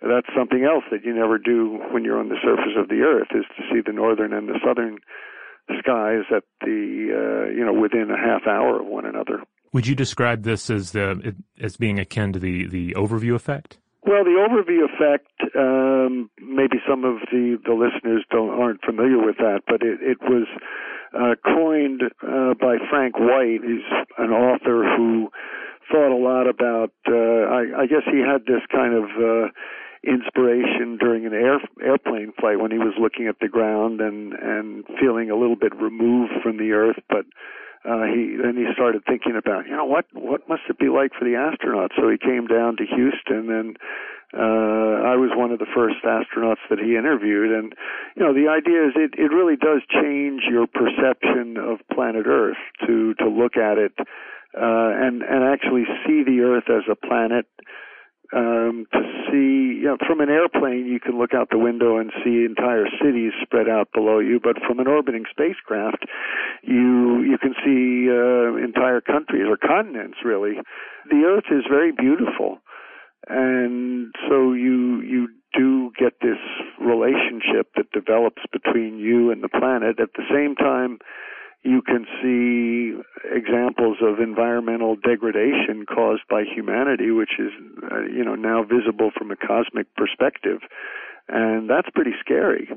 that's 0.09 0.29
something 0.37 0.65
else 0.65 0.85
that 0.91 1.05
you 1.05 1.15
never 1.15 1.39
do 1.39 1.79
when 1.91 2.05
you're 2.05 2.19
on 2.19 2.29
the 2.29 2.39
surface 2.43 2.77
of 2.77 2.89
the 2.89 3.01
earth 3.01 3.29
is 3.35 3.45
to 3.57 3.63
see 3.73 3.81
the 3.85 3.93
northern 3.93 4.33
and 4.33 4.49
the 4.49 4.59
southern 4.65 4.99
skies 5.79 6.25
at 6.35 6.45
the 6.61 7.09
uh, 7.11 7.51
you 7.51 7.65
know 7.65 7.73
within 7.73 8.11
a 8.11 8.17
half 8.17 8.47
hour 8.47 8.81
of 8.81 8.87
one 8.87 9.07
another. 9.07 9.43
Would 9.73 9.87
you 9.87 9.95
describe 9.95 10.43
this 10.43 10.71
as 10.71 10.93
the 10.93 11.35
as 11.61 11.77
being 11.77 11.99
akin 11.99 12.33
to 12.33 12.39
the 12.39 12.67
the 12.67 12.95
overview 12.95 13.35
effect? 13.35 13.79
Well, 14.07 14.23
the 14.23 14.37
overview 14.37 14.85
effect, 14.85 15.33
um, 15.57 16.29
maybe 16.39 16.77
some 16.87 17.05
of 17.05 17.21
the, 17.33 17.57
the 17.65 17.73
listeners 17.73 18.23
don't 18.31 18.51
aren't 18.51 18.85
familiar 18.85 19.19
with 19.19 19.39
that, 19.39 19.63
but 19.67 19.81
it, 19.81 19.99
it 20.03 20.19
was 20.21 20.47
uh, 21.17 21.35
coined 21.43 22.03
uh, 22.23 22.53
by 22.61 22.77
Frank 22.91 23.19
White. 23.19 23.61
He's 23.65 23.87
an 24.19 24.31
author 24.31 24.85
who 24.97 25.31
thought 25.91 26.13
a 26.13 26.21
lot 26.21 26.47
about. 26.47 26.93
Uh, 27.09 27.49
I, 27.49 27.83
I 27.83 27.87
guess 27.87 28.05
he 28.05 28.21
had 28.21 28.45
this 28.47 28.63
kind 28.71 28.95
of 28.95 29.05
uh, 29.17 29.49
inspiration 30.07 30.97
during 30.99 31.27
an 31.27 31.33
air, 31.33 31.61
airplane 31.83 32.33
flight 32.39 32.61
when 32.61 32.71
he 32.71 32.79
was 32.79 32.95
looking 33.01 33.27
at 33.29 33.39
the 33.41 33.49
ground 33.49 34.01
and 34.01 34.33
and 34.33 34.85
feeling 35.01 35.31
a 35.31 35.37
little 35.37 35.57
bit 35.57 35.75
removed 35.77 36.33
from 36.43 36.59
the 36.59 36.73
earth, 36.73 36.99
but 37.09 37.27
uh, 37.85 38.05
he 38.05 38.37
then 38.41 38.57
he 38.57 38.65
started 38.73 39.03
thinking 39.05 39.37
about 39.37 39.67
you 39.67 39.77
know 39.77 39.85
what 39.85 40.07
what 40.13 40.49
must 40.49 40.63
it 40.69 40.79
be 40.79 40.89
like 40.89 41.13
for 41.13 41.25
the 41.25 41.37
astronauts. 41.37 41.93
So 41.97 42.09
he 42.09 42.17
came 42.17 42.47
down 42.47 42.77
to 42.77 42.87
Houston, 42.87 43.53
and 43.53 43.77
uh, 44.33 45.05
I 45.05 45.17
was 45.17 45.31
one 45.37 45.53
of 45.53 45.59
the 45.59 45.69
first 45.75 46.01
astronauts 46.01 46.65
that 46.71 46.79
he 46.79 46.97
interviewed. 46.97 47.53
And 47.53 47.75
you 48.17 48.25
know 48.25 48.33
the 48.33 48.49
idea 48.49 48.89
is 48.89 48.93
it 48.97 49.13
it 49.21 49.33
really 49.33 49.57
does 49.57 49.83
change 49.91 50.43
your 50.49 50.67
perception 50.67 51.57
of 51.59 51.85
planet 51.93 52.25
Earth 52.27 52.61
to 52.87 53.15
to 53.21 53.29
look 53.29 53.57
at 53.57 53.77
it 53.77 53.93
uh, 54.57 54.91
and 54.97 55.23
and 55.23 55.45
actually 55.45 55.85
see 56.07 56.25
the 56.25 56.41
Earth 56.41 56.71
as 56.73 56.89
a 56.91 56.97
planet 56.97 57.47
um, 58.35 58.87
to 58.93 59.01
see, 59.31 59.79
you 59.79 59.85
know, 59.85 59.97
from 60.07 60.21
an 60.21 60.29
airplane, 60.29 60.87
you 60.87 60.99
can 60.99 61.19
look 61.19 61.35
out 61.35 61.49
the 61.51 61.59
window 61.59 61.99
and 61.99 62.11
see 62.25 62.45
entire 62.45 62.87
cities 63.03 63.33
spread 63.43 63.69
out 63.69 63.89
below 63.95 64.19
you. 64.19 64.41
But 64.43 64.57
from 64.67 64.81
an 64.81 64.89
orbiting 64.89 65.25
spacecraft, 65.31 66.05
you 66.63 67.23
you 67.23 67.39
can 67.39 67.55
see 67.65 68.11
uh, 68.11 68.57
entire 68.63 69.01
countries 69.01 69.47
or 69.47 69.57
continents. 69.57 70.19
Really, 70.25 70.55
the 71.11 71.23
Earth 71.25 71.47
is 71.51 71.65
very 71.71 71.93
beautiful, 71.93 72.59
and 73.29 74.13
so 74.29 74.53
you 74.53 75.01
you 75.03 75.29
do 75.57 75.93
get 75.97 76.15
this 76.21 76.43
relationship 76.81 77.71
that 77.77 77.93
develops 77.93 78.43
between 78.53 78.99
you 78.99 79.31
and 79.31 79.45
the 79.45 79.49
planet. 79.49 80.01
At 80.01 80.15
the 80.17 80.25
same 80.29 80.57
time 80.57 80.99
you 81.65 81.81
can 81.81 82.05
see 82.21 82.93
examples 83.35 83.97
of 84.03 84.21
environmental 84.21 84.97
degradation 84.97 85.87
caused 85.87 86.23
by 86.29 86.43
humanity, 86.45 87.11
which 87.11 87.39
is, 87.39 87.51
uh, 87.91 88.03
you 88.03 88.23
know, 88.23 88.35
now 88.35 88.63
visible 88.63 89.11
from 89.17 89.31
a 89.31 89.37
cosmic 89.37 89.87
perspective. 89.97 90.61
And 91.29 91.69
that's 91.71 91.89
pretty 91.95 92.13
scary. 92.21 92.69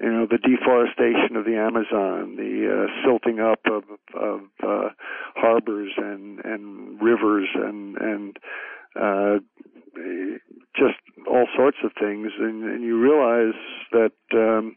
You 0.00 0.12
know, 0.12 0.26
the 0.30 0.38
deforestation 0.38 1.34
of 1.34 1.44
the 1.44 1.56
Amazon, 1.56 2.36
the 2.36 2.86
uh, 2.86 3.04
silting 3.04 3.40
up 3.40 3.60
of, 3.66 3.82
of 4.14 4.40
uh, 4.62 4.90
harbors 5.34 5.92
and, 5.96 6.38
and 6.44 7.02
rivers 7.02 7.48
and, 7.54 7.96
and, 7.96 8.36
uh, 8.94 9.38
just 10.76 11.00
all 11.26 11.46
sorts 11.56 11.78
of 11.82 11.90
things. 11.98 12.28
And, 12.38 12.62
and 12.62 12.84
you 12.84 13.00
realize 13.00 13.58
that, 13.90 14.12
um, 14.34 14.76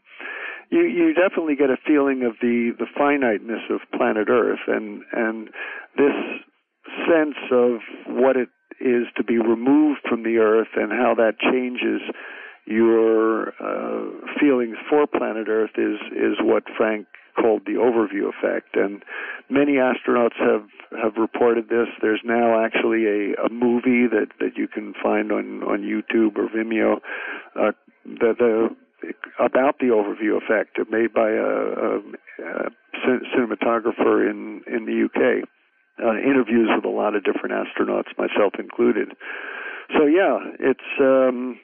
you 0.70 0.82
you 0.82 1.14
definitely 1.14 1.56
get 1.56 1.70
a 1.70 1.76
feeling 1.86 2.22
of 2.24 2.34
the 2.40 2.72
the 2.78 2.86
finiteness 2.96 3.62
of 3.70 3.80
planet 3.96 4.28
Earth 4.28 4.60
and 4.66 5.02
and 5.12 5.48
this 5.96 6.14
sense 7.06 7.36
of 7.52 7.80
what 8.06 8.36
it 8.36 8.48
is 8.80 9.06
to 9.16 9.24
be 9.24 9.36
removed 9.38 10.00
from 10.08 10.22
the 10.22 10.38
Earth 10.38 10.72
and 10.76 10.92
how 10.92 11.14
that 11.14 11.38
changes 11.38 12.00
your 12.66 13.48
uh, 13.60 14.10
feelings 14.40 14.76
for 14.88 15.06
planet 15.06 15.48
Earth 15.48 15.76
is 15.76 15.98
is 16.12 16.36
what 16.40 16.64
Frank 16.76 17.06
called 17.40 17.62
the 17.64 17.72
overview 17.72 18.28
effect. 18.28 18.76
And 18.76 19.02
many 19.48 19.74
astronauts 19.74 20.36
have 20.38 20.66
have 21.02 21.16
reported 21.16 21.68
this. 21.68 21.88
There's 22.02 22.22
now 22.24 22.64
actually 22.64 23.06
a, 23.06 23.46
a 23.46 23.50
movie 23.50 24.06
that 24.06 24.28
that 24.38 24.56
you 24.56 24.68
can 24.68 24.94
find 25.02 25.32
on 25.32 25.62
on 25.62 25.80
YouTube 25.82 26.36
or 26.38 26.48
Vimeo 26.48 27.00
uh, 27.56 27.72
the 28.04 28.34
the 28.38 28.76
about 29.38 29.78
the 29.78 29.86
overview 29.86 30.36
effect 30.36 30.78
made 30.90 31.12
by 31.12 31.30
a, 31.30 31.40
a, 31.40 31.98
a 32.44 32.70
cinematographer 33.36 34.28
in 34.28 34.62
in 34.66 34.86
the 34.86 35.04
UK. 35.04 35.48
Uh, 36.02 36.16
interviews 36.16 36.70
with 36.74 36.84
a 36.86 36.88
lot 36.88 37.14
of 37.14 37.22
different 37.24 37.52
astronauts, 37.52 38.08
myself 38.16 38.54
included. 38.58 39.08
So 39.92 40.06
yeah, 40.06 40.38
it's 40.58 40.80
um, 40.98 41.58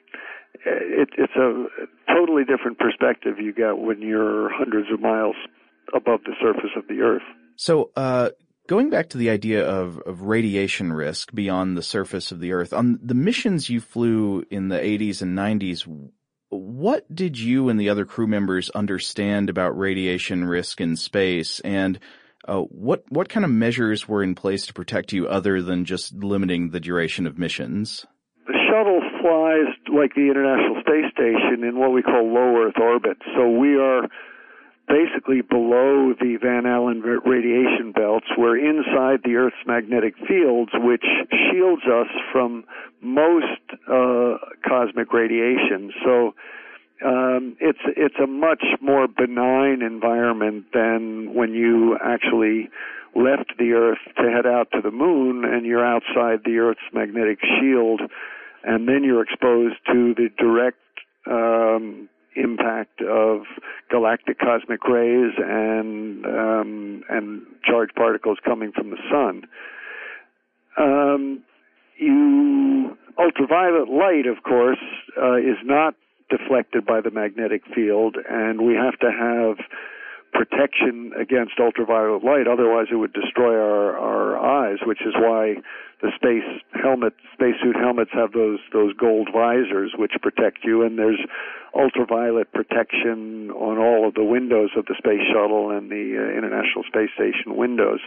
it, 0.65 1.09
it's 1.17 1.35
a 1.35 1.65
totally 2.13 2.43
different 2.43 2.79
perspective 2.79 3.39
you 3.39 3.53
get 3.53 3.77
when 3.77 4.01
you're 4.01 4.49
hundreds 4.53 4.91
of 4.91 4.99
miles 4.99 5.35
above 5.93 6.21
the 6.25 6.33
surface 6.41 6.71
of 6.75 6.87
the 6.87 7.01
Earth. 7.01 7.23
So, 7.55 7.91
uh, 7.95 8.29
going 8.67 8.89
back 8.89 9.09
to 9.09 9.17
the 9.17 9.29
idea 9.29 9.65
of, 9.65 9.99
of 9.99 10.21
radiation 10.21 10.93
risk 10.93 11.33
beyond 11.33 11.77
the 11.77 11.81
surface 11.83 12.31
of 12.31 12.39
the 12.39 12.53
Earth, 12.53 12.73
on 12.73 12.99
the 13.01 13.15
missions 13.15 13.69
you 13.69 13.79
flew 13.79 14.43
in 14.49 14.69
the 14.69 14.77
80s 14.77 15.21
and 15.21 15.37
90s, 15.37 15.87
what 16.49 17.13
did 17.13 17.37
you 17.37 17.69
and 17.69 17.79
the 17.79 17.89
other 17.89 18.05
crew 18.05 18.27
members 18.27 18.69
understand 18.71 19.49
about 19.49 19.77
radiation 19.77 20.45
risk 20.45 20.79
in 20.79 20.95
space 20.95 21.59
and 21.61 21.99
uh, 22.47 22.61
what 22.61 23.03
what 23.09 23.27
kind 23.27 23.43
of 23.43 23.51
measures 23.51 24.07
were 24.07 24.23
in 24.23 24.33
place 24.33 24.65
to 24.67 24.73
protect 24.73 25.11
you 25.11 25.27
other 25.27 25.61
than 25.61 25.83
just 25.83 26.13
limiting 26.13 26.69
the 26.69 26.79
duration 26.79 27.27
of 27.27 27.37
missions? 27.37 28.05
The 28.47 28.57
shuttle 28.69 29.01
flies 29.19 29.73
like 29.93 30.15
the 30.15 30.31
International 30.31 30.79
Space 30.79 31.11
Station 31.11 31.67
in 31.67 31.77
what 31.77 31.91
we 31.91 32.01
call 32.01 32.31
low 32.33 32.63
Earth 32.63 32.79
orbit. 32.79 33.17
So 33.35 33.49
we 33.49 33.75
are 33.75 34.07
basically 34.87 35.41
below 35.41 36.13
the 36.19 36.37
Van 36.41 36.65
Allen 36.65 37.01
radiation 37.01 37.91
belts. 37.91 38.27
We're 38.37 38.57
inside 38.57 39.19
the 39.23 39.35
Earth's 39.35 39.57
magnetic 39.65 40.15
fields, 40.27 40.71
which 40.73 41.03
shields 41.31 41.83
us 41.83 42.07
from 42.31 42.63
most 43.01 43.61
uh, 43.91 44.37
cosmic 44.67 45.11
radiation. 45.13 45.91
So 46.03 46.33
um, 47.05 47.57
it's 47.59 47.79
it's 47.95 48.15
a 48.23 48.27
much 48.27 48.63
more 48.81 49.07
benign 49.07 49.81
environment 49.81 50.65
than 50.73 51.33
when 51.33 51.53
you 51.53 51.97
actually 52.03 52.69
left 53.15 53.53
the 53.59 53.73
Earth 53.73 53.99
to 54.17 54.31
head 54.31 54.45
out 54.45 54.69
to 54.71 54.81
the 54.81 54.91
moon, 54.91 55.43
and 55.43 55.65
you're 55.65 55.85
outside 55.85 56.41
the 56.45 56.57
Earth's 56.57 56.79
magnetic 56.93 57.39
shield, 57.59 58.01
and 58.63 58.87
then 58.87 59.03
you're 59.03 59.23
exposed 59.23 59.75
to 59.87 60.13
the 60.15 60.29
direct 60.37 60.77
um, 61.29 62.09
impact 62.41 63.01
of 63.01 63.41
galactic 63.89 64.39
cosmic 64.39 64.83
rays 64.87 65.33
and 65.37 66.25
um, 66.25 67.03
and 67.09 67.41
charged 67.63 67.95
particles 67.95 68.37
coming 68.45 68.71
from 68.71 68.89
the 68.89 68.97
sun. 69.11 69.43
Um, 70.77 71.43
you 71.97 72.97
ultraviolet 73.17 73.89
light, 73.89 74.27
of 74.27 74.43
course, 74.43 74.83
uh, 75.21 75.37
is 75.37 75.57
not 75.63 75.95
deflected 76.29 76.85
by 76.85 77.01
the 77.01 77.11
magnetic 77.11 77.63
field, 77.73 78.17
and 78.29 78.61
we 78.61 78.73
have 78.75 78.97
to 78.99 79.11
have 79.11 79.57
protection 80.33 81.11
against 81.19 81.53
ultraviolet 81.59 82.23
light. 82.23 82.47
Otherwise, 82.47 82.87
it 82.91 82.95
would 82.95 83.13
destroy 83.13 83.55
our, 83.55 83.97
our 83.97 84.37
eyes, 84.37 84.77
which 84.85 85.01
is 85.01 85.13
why 85.15 85.55
the 86.01 86.11
space 86.15 86.45
helmet, 86.73 87.13
spacesuit 87.33 87.75
helmets 87.75 88.11
have 88.13 88.33
those 88.33 88.59
those 88.71 88.93
gold 88.93 89.29
visors 89.33 89.93
which 89.97 90.11
protect 90.21 90.59
you, 90.63 90.83
and 90.83 90.99
there's 90.99 91.19
ultraviolet 91.77 92.51
protection 92.53 93.51
on 93.51 93.77
all 93.77 94.07
of 94.07 94.13
the 94.15 94.23
windows 94.23 94.71
of 94.77 94.85
the 94.85 94.95
space 94.97 95.21
shuttle 95.31 95.71
and 95.71 95.89
the 95.91 96.17
uh, 96.17 96.37
International 96.37 96.83
Space 96.87 97.09
Station 97.15 97.55
windows. 97.55 97.99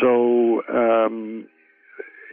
So, 0.00 0.62
um, 0.68 1.46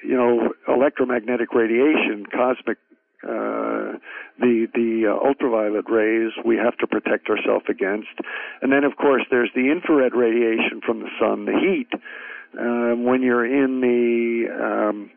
you 0.03 0.15
know, 0.15 0.53
electromagnetic 0.67 1.53
radiation, 1.53 2.25
cosmic 2.31 2.77
uh, 3.23 3.97
the 4.39 4.67
the 4.73 5.09
uh, 5.09 5.27
ultraviolet 5.27 5.89
rays 5.89 6.31
we 6.45 6.55
have 6.55 6.77
to 6.77 6.85
protect 6.85 7.29
ourselves 7.29 7.65
against, 7.67 8.13
and 8.61 8.71
then 8.71 8.83
of 8.83 8.95
course 8.95 9.23
there's 9.31 9.49
the 9.55 9.71
infrared 9.71 10.13
radiation 10.13 10.81
from 10.85 10.99
the 10.99 11.09
sun, 11.19 11.45
the 11.45 11.57
heat. 11.57 11.89
Um, 12.57 13.05
when 13.05 13.23
you're 13.23 13.45
in 13.45 13.81
the 13.81 14.45
um, 14.53 15.09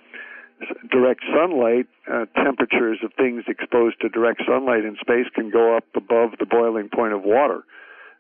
direct 0.91 1.23
sunlight, 1.35 1.87
uh, 2.11 2.27
temperatures 2.43 2.99
of 3.05 3.13
things 3.15 3.45
exposed 3.49 4.01
to 4.01 4.09
direct 4.09 4.43
sunlight 4.47 4.85
in 4.85 4.97
space 5.01 5.27
can 5.35 5.51
go 5.51 5.77
up 5.77 5.85
above 5.95 6.31
the 6.39 6.47
boiling 6.47 6.89
point 6.89 7.13
of 7.13 7.23
water. 7.23 7.63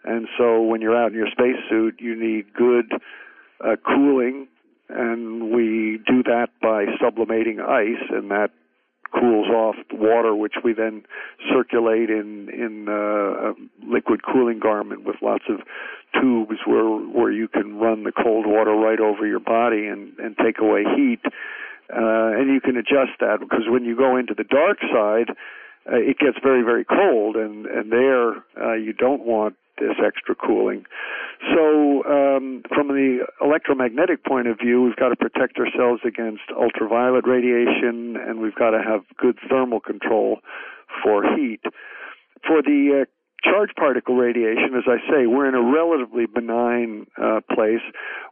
And 0.05 0.29
so 0.39 0.63
when 0.63 0.81
you're 0.81 0.97
out 0.97 1.13
in 1.13 1.19
your 1.19 1.29
spacesuit, 1.31 2.01
you 2.01 2.17
need 2.17 2.55
good 2.55 2.93
uh, 3.63 3.77
cooling, 3.87 4.49
and 4.89 5.51
we 5.53 6.01
do 6.07 6.23
that 6.25 6.49
by 6.63 6.87
sublimating 7.01 7.61
ice, 7.61 8.03
and 8.11 8.31
that 8.31 8.51
cools 9.13 9.49
off 9.49 9.77
water, 9.93 10.35
which 10.35 10.55
we 10.65 10.73
then 10.73 11.03
circulate 11.53 12.11
in 12.11 12.49
in 12.49 12.87
uh, 12.89 13.51
a 13.51 13.55
liquid 13.87 14.21
cooling 14.25 14.59
garment 14.59 15.05
with 15.05 15.17
lots 15.21 15.45
of 15.49 15.61
tubes 16.21 16.59
where 16.65 16.89
where 16.89 17.33
you 17.33 17.49
can 17.49 17.77
run 17.79 18.05
the 18.05 18.13
cold 18.13 18.47
water 18.47 18.73
right 18.73 19.01
over 19.01 19.27
your 19.27 19.41
body 19.41 19.87
and 19.87 20.19
and 20.19 20.37
take 20.39 20.59
away 20.61 20.85
heat. 20.97 21.21
Uh, 21.93 22.39
and 22.39 22.53
you 22.53 22.61
can 22.61 22.77
adjust 22.77 23.19
that 23.21 23.41
because 23.41 23.65
when 23.69 23.85
you 23.85 23.97
go 23.97 24.17
into 24.17 24.35
the 24.35 24.45
dark 24.45 24.79
side, 24.93 25.31
uh, 25.91 25.97
it 25.97 26.19
gets 26.19 26.39
very 26.43 26.63
very 26.63 26.85
cold, 26.85 27.37
and 27.37 27.67
and 27.67 27.91
there 27.91 28.45
uh, 28.61 28.75
you 28.75 28.93
don't 28.93 29.25
want 29.25 29.57
this 29.79 29.97
extra 30.05 30.35
cooling. 30.35 30.85
So, 31.55 32.05
um, 32.05 32.63
from 32.69 32.89
the 32.89 33.27
electromagnetic 33.41 34.25
point 34.25 34.47
of 34.47 34.59
view, 34.59 34.83
we've 34.83 34.97
got 34.97 35.09
to 35.09 35.17
protect 35.17 35.59
ourselves 35.59 36.03
against 36.07 36.43
ultraviolet 36.55 37.27
radiation, 37.27 38.17
and 38.17 38.41
we've 38.41 38.55
got 38.55 38.71
to 38.71 38.83
have 38.83 39.01
good 39.17 39.39
thermal 39.49 39.81
control 39.81 40.41
for 41.03 41.25
heat. 41.35 41.61
For 42.47 42.63
the 42.63 43.03
uh, 43.03 43.05
charge 43.43 43.71
particle 43.77 44.17
radiation, 44.17 44.75
as 44.77 44.85
I 44.87 44.99
say, 45.11 45.27
we're 45.27 45.49
in 45.49 45.55
a 45.55 45.63
relatively 45.63 46.27
benign 46.27 47.07
uh, 47.21 47.41
place. 47.53 47.83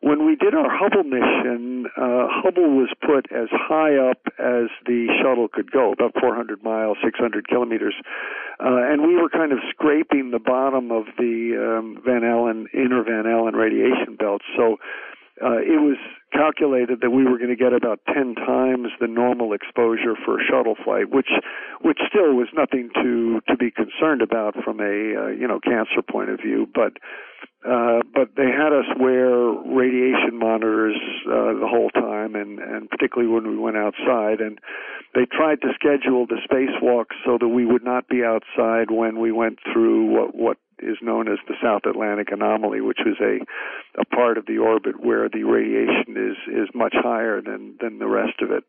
When 0.00 0.26
we 0.26 0.36
did 0.36 0.54
our 0.54 0.68
Hubble 0.70 1.04
mission, 1.04 1.86
uh, 1.96 2.28
Hubble 2.30 2.76
was 2.76 2.90
put 3.00 3.30
as 3.32 3.48
high 3.50 3.96
up 3.96 4.18
as 4.38 4.68
the 4.86 5.08
shuttle 5.20 5.48
could 5.48 5.70
go, 5.70 5.92
about 5.92 6.14
400 6.20 6.62
miles, 6.62 6.98
600 7.02 7.48
kilometers, 7.48 7.94
uh, 8.60 8.90
and 8.90 9.02
we 9.02 9.16
were 9.16 9.28
kind 9.28 9.52
of 9.52 9.58
scraping 9.70 10.30
the 10.30 10.38
bottom 10.38 10.90
of 10.90 11.04
the 11.16 11.54
um, 11.56 12.02
Van 12.04 12.24
Allen 12.24 12.66
inner 12.74 13.02
Van 13.02 13.26
Allen 13.26 13.54
radiation 13.54 14.16
belt. 14.16 14.42
So 14.56 14.78
uh, 15.42 15.58
it 15.58 15.80
was 15.80 15.96
calculated 16.32 17.00
that 17.00 17.10
we 17.10 17.24
were 17.24 17.38
going 17.38 17.50
to 17.50 17.56
get 17.56 17.72
about 17.72 18.00
10 18.12 18.34
times 18.34 18.88
the 19.00 19.06
normal 19.06 19.52
exposure 19.52 20.14
for 20.24 20.40
a 20.40 20.44
shuttle 20.44 20.76
flight, 20.84 21.10
which 21.10 21.30
which 21.80 21.98
still 22.08 22.34
was 22.34 22.48
nothing 22.54 22.90
to 22.94 23.40
to 23.48 23.56
be 23.56 23.70
concerned 23.70 24.22
about 24.22 24.54
from 24.62 24.80
a 24.80 24.84
uh, 25.16 25.26
you 25.28 25.46
know 25.46 25.60
cancer 25.60 26.02
point 26.02 26.30
of 26.30 26.40
view, 26.40 26.68
but 26.74 26.98
uh, 27.66 28.00
but 28.14 28.30
they 28.36 28.46
had 28.46 28.72
us 28.72 28.86
wear 29.00 29.50
radiation 29.66 30.38
monitors 30.38 30.96
uh, 31.26 31.58
the 31.58 31.66
whole 31.68 31.90
time, 31.90 32.34
and 32.34 32.58
and 32.60 32.88
particularly 32.88 33.28
when 33.32 33.48
we 33.48 33.56
went 33.58 33.76
outside, 33.76 34.40
and 34.40 34.58
they 35.14 35.26
tried 35.26 35.60
to 35.62 35.68
schedule 35.74 36.26
the 36.26 36.38
spacewalks 36.48 37.16
so 37.24 37.36
that 37.38 37.48
we 37.48 37.66
would 37.66 37.84
not 37.84 38.08
be 38.08 38.22
outside 38.22 38.90
when 38.90 39.18
we 39.18 39.32
went 39.32 39.58
through 39.72 40.06
what 40.06 40.34
what 40.34 40.56
is 40.78 40.96
known 41.02 41.26
as 41.26 41.38
the 41.48 41.54
South 41.60 41.82
Atlantic 41.84 42.28
anomaly, 42.30 42.80
which 42.80 43.00
was 43.04 43.16
a 43.20 43.44
a 44.00 44.04
part 44.04 44.38
of 44.38 44.46
the 44.46 44.58
orbit 44.58 45.04
where 45.04 45.28
the 45.28 45.42
radiation 45.42 46.16
is 46.16 46.36
is 46.46 46.68
much 46.74 46.94
higher 46.94 47.42
than 47.42 47.74
than 47.80 47.98
the 47.98 48.08
rest 48.08 48.40
of 48.40 48.52
it. 48.52 48.64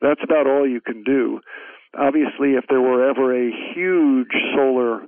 That's 0.00 0.22
about 0.24 0.46
all 0.46 0.66
you 0.66 0.80
can 0.80 1.04
do. 1.04 1.40
Obviously, 1.96 2.54
if 2.54 2.64
there 2.70 2.80
were 2.80 3.08
ever 3.08 3.36
a 3.36 3.52
huge 3.74 4.32
solar 4.56 5.02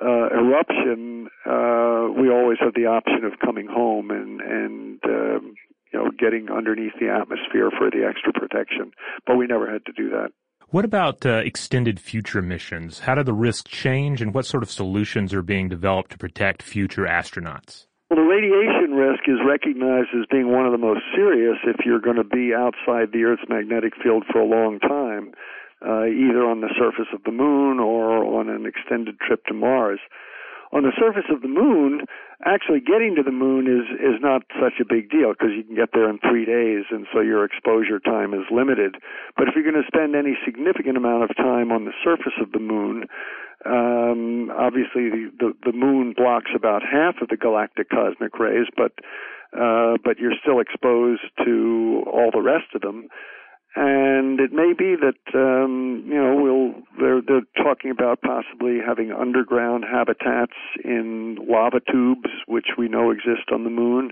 uh, 0.00 0.28
eruption, 0.32 1.28
uh, 1.46 2.08
we 2.20 2.30
always 2.30 2.58
have 2.60 2.74
the 2.74 2.86
option 2.86 3.24
of 3.24 3.38
coming 3.44 3.66
home 3.66 4.10
and 4.10 4.40
and 4.40 5.00
um, 5.04 5.54
you 5.92 5.98
know 5.98 6.10
getting 6.18 6.48
underneath 6.50 6.94
the 7.00 7.08
atmosphere 7.08 7.70
for 7.76 7.90
the 7.90 8.06
extra 8.08 8.32
protection. 8.32 8.92
But 9.26 9.36
we 9.36 9.46
never 9.46 9.70
had 9.70 9.84
to 9.86 9.92
do 9.92 10.10
that. 10.10 10.30
What 10.70 10.84
about 10.84 11.24
uh, 11.24 11.40
extended 11.44 11.98
future 11.98 12.42
missions? 12.42 13.00
How 13.00 13.14
do 13.14 13.22
the 13.22 13.32
risks 13.32 13.70
change, 13.70 14.20
and 14.20 14.34
what 14.34 14.44
sort 14.44 14.62
of 14.62 14.70
solutions 14.70 15.32
are 15.32 15.42
being 15.42 15.68
developed 15.68 16.10
to 16.12 16.18
protect 16.18 16.62
future 16.62 17.04
astronauts? 17.04 17.86
Well, 18.10 18.20
the 18.20 18.28
radiation 18.28 18.92
risk 18.92 19.24
is 19.28 19.38
recognized 19.46 20.08
as 20.18 20.26
being 20.30 20.50
one 20.50 20.66
of 20.66 20.72
the 20.72 20.78
most 20.78 21.00
serious 21.14 21.56
if 21.64 21.84
you're 21.84 22.00
going 22.00 22.16
to 22.16 22.24
be 22.24 22.52
outside 22.54 23.12
the 23.12 23.24
Earth's 23.24 23.48
magnetic 23.48 23.92
field 24.02 24.24
for 24.30 24.40
a 24.40 24.46
long 24.46 24.78
time, 24.78 25.32
uh, 25.86 26.06
either 26.06 26.44
on 26.44 26.60
the 26.60 26.72
surface 26.78 27.08
of 27.14 27.22
the 27.24 27.32
moon 27.32 27.78
or 27.78 28.24
on 28.40 28.48
an 28.48 28.66
extended 28.66 29.18
trip 29.20 29.44
to 29.46 29.54
Mars 29.54 30.00
on 30.72 30.82
the 30.82 30.92
surface 30.98 31.24
of 31.30 31.40
the 31.40 31.48
moon, 31.48 32.04
actually 32.44 32.80
getting 32.80 33.16
to 33.16 33.22
the 33.22 33.32
moon 33.32 33.66
is 33.66 33.88
is 34.00 34.20
not 34.20 34.42
such 34.60 34.76
a 34.80 34.84
big 34.84 35.10
deal 35.10 35.32
because 35.32 35.56
you 35.56 35.64
can 35.64 35.74
get 35.74 35.90
there 35.92 36.10
in 36.10 36.18
three 36.18 36.44
days, 36.44 36.84
and 36.90 37.06
so 37.12 37.20
your 37.20 37.44
exposure 37.44 37.98
time 37.98 38.34
is 38.34 38.44
limited. 38.50 38.96
But 39.36 39.48
if 39.48 39.54
you're 39.54 39.64
going 39.64 39.80
to 39.82 39.88
spend 39.88 40.14
any 40.14 40.36
significant 40.44 40.96
amount 40.96 41.24
of 41.24 41.36
time 41.36 41.72
on 41.72 41.84
the 41.84 41.96
surface 42.04 42.36
of 42.40 42.52
the 42.52 42.60
moon, 42.60 43.08
um, 43.64 44.50
obviously 44.52 45.08
the, 45.08 45.32
the 45.40 45.72
the 45.72 45.76
moon 45.76 46.12
blocks 46.16 46.50
about 46.54 46.82
half 46.82 47.16
of 47.22 47.28
the 47.28 47.36
galactic 47.36 47.88
cosmic 47.88 48.38
rays, 48.38 48.68
but 48.76 48.92
uh, 49.56 49.96
but 50.04 50.18
you're 50.18 50.36
still 50.36 50.60
exposed 50.60 51.24
to 51.44 52.04
all 52.12 52.30
the 52.30 52.42
rest 52.42 52.74
of 52.74 52.82
them 52.82 53.08
and 53.78 54.40
it 54.40 54.50
may 54.50 54.74
be 54.76 54.96
that 54.98 55.22
um, 55.38 56.02
you 56.04 56.18
know 56.18 56.34
we'll 56.34 56.74
they're 56.98 57.22
they're 57.22 57.46
talking 57.62 57.92
about 57.92 58.20
possibly 58.22 58.78
having 58.84 59.12
underground 59.12 59.84
habitats 59.86 60.58
in 60.84 61.38
lava 61.48 61.78
tubes, 61.86 62.28
which 62.48 62.74
we 62.76 62.88
know 62.88 63.12
exist 63.12 63.54
on 63.54 63.62
the 63.62 63.70
moon. 63.70 64.10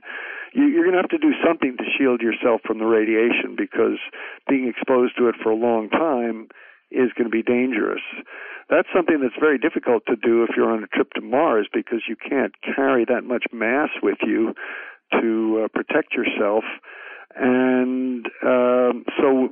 You, 0.54 0.66
you're 0.68 0.84
going 0.84 0.94
to 0.94 1.02
have 1.02 1.10
to 1.10 1.18
do 1.18 1.34
something 1.44 1.76
to 1.76 1.84
shield 1.98 2.20
yourself 2.20 2.60
from 2.64 2.78
the 2.78 2.86
radiation 2.86 3.58
because 3.58 3.98
being 4.48 4.68
exposed 4.70 5.18
to 5.18 5.26
it 5.26 5.34
for 5.42 5.50
a 5.50 5.56
long 5.56 5.90
time 5.90 6.46
is 6.92 7.10
going 7.18 7.26
to 7.26 7.34
be 7.34 7.42
dangerous. 7.42 8.02
That's 8.70 8.88
something 8.94 9.18
that's 9.20 9.34
very 9.38 9.58
difficult 9.58 10.04
to 10.06 10.14
do 10.14 10.44
if 10.44 10.50
you're 10.56 10.70
on 10.70 10.84
a 10.84 10.86
trip 10.94 11.10
to 11.14 11.20
Mars 11.20 11.66
because 11.72 12.06
you 12.08 12.14
can't 12.14 12.54
carry 12.62 13.04
that 13.04 13.24
much 13.24 13.46
mass 13.52 13.90
with 14.00 14.18
you 14.22 14.54
to 15.20 15.64
uh, 15.64 15.68
protect 15.74 16.14
yourself 16.14 16.62
and 17.36 18.26
um, 18.42 19.04
so 19.18 19.50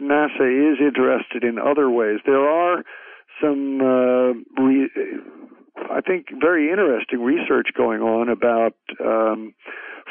NASA 0.00 0.72
is 0.72 0.78
interested 0.80 1.44
in 1.44 1.58
other 1.58 1.90
ways. 1.90 2.20
There 2.26 2.48
are 2.48 2.82
some, 3.40 3.80
uh, 3.80 4.62
re- 4.62 4.90
I 5.90 6.00
think, 6.00 6.26
very 6.40 6.70
interesting 6.70 7.20
research 7.20 7.68
going 7.76 8.00
on 8.00 8.28
about 8.28 8.74
um, 9.04 9.54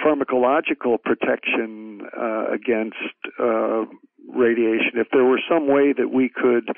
pharmacological 0.06 1.02
protection 1.04 2.02
uh, 2.18 2.46
against 2.52 2.98
uh, 3.40 3.86
radiation. 4.34 4.94
If 4.96 5.08
there 5.12 5.24
were 5.24 5.42
some 5.50 5.68
way 5.68 5.94
that 5.98 6.10
we 6.14 6.30
could 6.30 6.70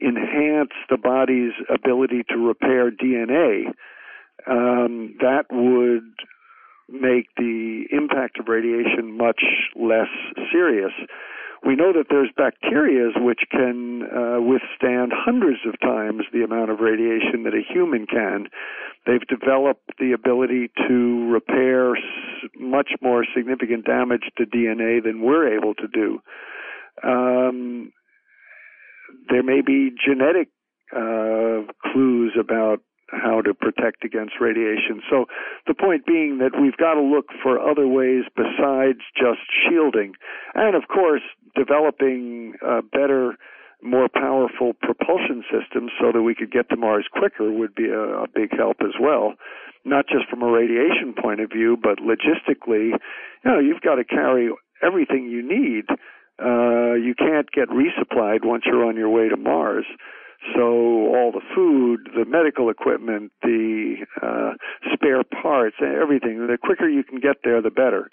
enhance 0.00 0.72
the 0.88 0.96
body's 0.96 1.52
ability 1.72 2.22
to 2.30 2.36
repair 2.36 2.90
DNA, 2.90 3.66
um, 4.46 5.14
that 5.20 5.44
would 5.50 6.04
make 6.92 7.28
the 7.36 7.84
impact 7.90 8.38
of 8.38 8.48
radiation 8.48 9.16
much 9.16 9.42
less 9.74 10.08
serious. 10.52 10.92
We 11.64 11.76
know 11.76 11.92
that 11.92 12.06
there's 12.10 12.30
bacteria 12.36 13.10
which 13.16 13.42
can 13.50 14.02
uh, 14.02 14.40
withstand 14.40 15.12
hundreds 15.14 15.60
of 15.64 15.78
times 15.80 16.24
the 16.32 16.42
amount 16.42 16.70
of 16.70 16.80
radiation 16.80 17.44
that 17.44 17.54
a 17.54 17.62
human 17.72 18.06
can. 18.06 18.48
They've 19.06 19.26
developed 19.28 19.92
the 19.98 20.12
ability 20.12 20.70
to 20.88 21.30
repair 21.30 21.94
much 22.58 22.90
more 23.00 23.24
significant 23.34 23.84
damage 23.84 24.24
to 24.38 24.44
DNA 24.44 25.02
than 25.02 25.22
we're 25.22 25.56
able 25.56 25.74
to 25.74 25.86
do. 25.86 26.20
Um, 27.04 27.92
there 29.30 29.42
may 29.42 29.60
be 29.60 29.90
genetic 30.04 30.48
uh, 30.94 31.70
clues 31.92 32.36
about 32.38 32.80
how 33.12 33.40
to 33.42 33.54
protect 33.54 34.04
against 34.04 34.40
radiation. 34.40 35.02
So 35.08 35.26
the 35.66 35.74
point 35.74 36.06
being 36.06 36.38
that 36.38 36.58
we've 36.60 36.76
got 36.76 36.94
to 36.94 37.02
look 37.02 37.26
for 37.42 37.60
other 37.60 37.86
ways 37.86 38.24
besides 38.34 39.00
just 39.16 39.40
shielding. 39.52 40.14
And 40.54 40.74
of 40.74 40.88
course, 40.88 41.22
developing 41.54 42.54
uh, 42.66 42.80
better, 42.80 43.36
more 43.82 44.08
powerful 44.08 44.72
propulsion 44.80 45.44
systems 45.50 45.90
so 46.00 46.12
that 46.12 46.22
we 46.22 46.34
could 46.34 46.50
get 46.50 46.68
to 46.70 46.76
Mars 46.76 47.06
quicker 47.12 47.52
would 47.52 47.74
be 47.74 47.88
a, 47.88 48.24
a 48.24 48.26
big 48.32 48.56
help 48.56 48.78
as 48.80 48.94
well. 49.00 49.34
Not 49.84 50.06
just 50.08 50.28
from 50.30 50.42
a 50.42 50.50
radiation 50.50 51.14
point 51.20 51.40
of 51.40 51.50
view, 51.50 51.76
but 51.80 51.98
logistically, 51.98 52.94
you 53.44 53.50
know, 53.50 53.58
you've 53.58 53.80
got 53.82 53.96
to 53.96 54.04
carry 54.04 54.50
everything 54.82 55.28
you 55.28 55.42
need. 55.42 55.84
Uh, 56.42 56.94
you 56.94 57.14
can't 57.18 57.50
get 57.52 57.68
resupplied 57.68 58.44
once 58.44 58.62
you're 58.66 58.84
on 58.84 58.96
your 58.96 59.10
way 59.10 59.28
to 59.28 59.36
Mars. 59.36 59.84
So 60.54 61.14
all 61.14 61.30
the 61.32 61.42
food, 61.54 62.08
the 62.16 62.24
medical 62.24 62.68
equipment, 62.68 63.32
the 63.42 64.04
uh, 64.20 64.52
spare 64.92 65.22
parts, 65.24 65.76
everything. 65.80 66.46
The 66.46 66.58
quicker 66.62 66.88
you 66.88 67.04
can 67.04 67.20
get 67.20 67.36
there, 67.44 67.62
the 67.62 67.70
better. 67.70 68.10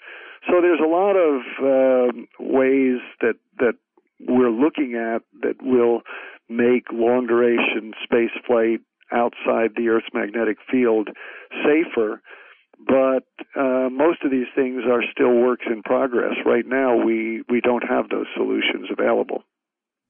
So 0.48 0.60
there's 0.60 0.80
a 0.80 0.88
lot 0.88 1.16
of 1.16 1.40
uh, 1.60 2.12
ways 2.38 3.00
that 3.20 3.34
that 3.58 3.74
we're 4.20 4.50
looking 4.50 4.94
at 4.94 5.22
that 5.42 5.62
will 5.62 6.02
make 6.48 6.84
long 6.92 7.26
duration 7.26 7.92
space 8.04 8.30
flight 8.46 8.80
outside 9.12 9.72
the 9.76 9.88
Earth's 9.88 10.08
magnetic 10.12 10.58
field 10.70 11.08
safer. 11.64 12.20
But 12.86 13.24
uh, 13.56 13.90
most 13.90 14.24
of 14.24 14.30
these 14.30 14.46
things 14.54 14.82
are 14.90 15.02
still 15.12 15.34
works 15.34 15.66
in 15.70 15.82
progress. 15.82 16.34
Right 16.46 16.64
now, 16.66 16.96
we, 16.96 17.42
we 17.48 17.60
don't 17.60 17.84
have 17.86 18.08
those 18.08 18.26
solutions 18.34 18.88
available. 18.90 19.44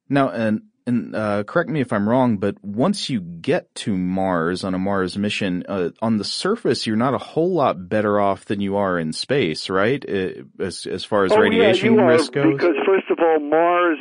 Now, 0.09 0.29
and 0.29 0.63
and 0.87 1.15
uh, 1.15 1.45
correct 1.45 1.71
me 1.71 1.81
if 1.81 1.93
I'm 1.93 2.09
wrong, 2.09 2.39
but 2.39 2.63
once 2.65 3.11
you 3.11 3.21
get 3.21 3.75
to 3.77 3.97
Mars 3.97 4.65
on 4.65 4.75
a 4.75 4.79
Mars 4.79 5.17
mission, 5.17 5.65
uh, 5.69 5.91
on 6.01 6.17
the 6.17 6.25
surface, 6.25 6.87
you're 6.87 6.97
not 6.97 7.15
a 7.15 7.19
whole 7.19 7.53
lot 7.53 7.89
better 7.89 8.21
off 8.21 8.47
than 8.47 8.61
you 8.61 8.77
are 8.77 8.99
in 8.99 9.13
space, 9.13 9.71
right? 9.71 10.05
Uh, 10.09 10.43
as 10.59 10.87
as 10.87 11.05
far 11.05 11.25
as 11.25 11.33
oh, 11.33 11.39
radiation 11.39 11.95
yeah, 11.95 12.03
risk 12.03 12.33
goes. 12.33 12.53
Because 12.53 12.77
first 12.87 13.11
of 13.11 13.19
all, 13.21 13.41
Mars, 13.41 13.99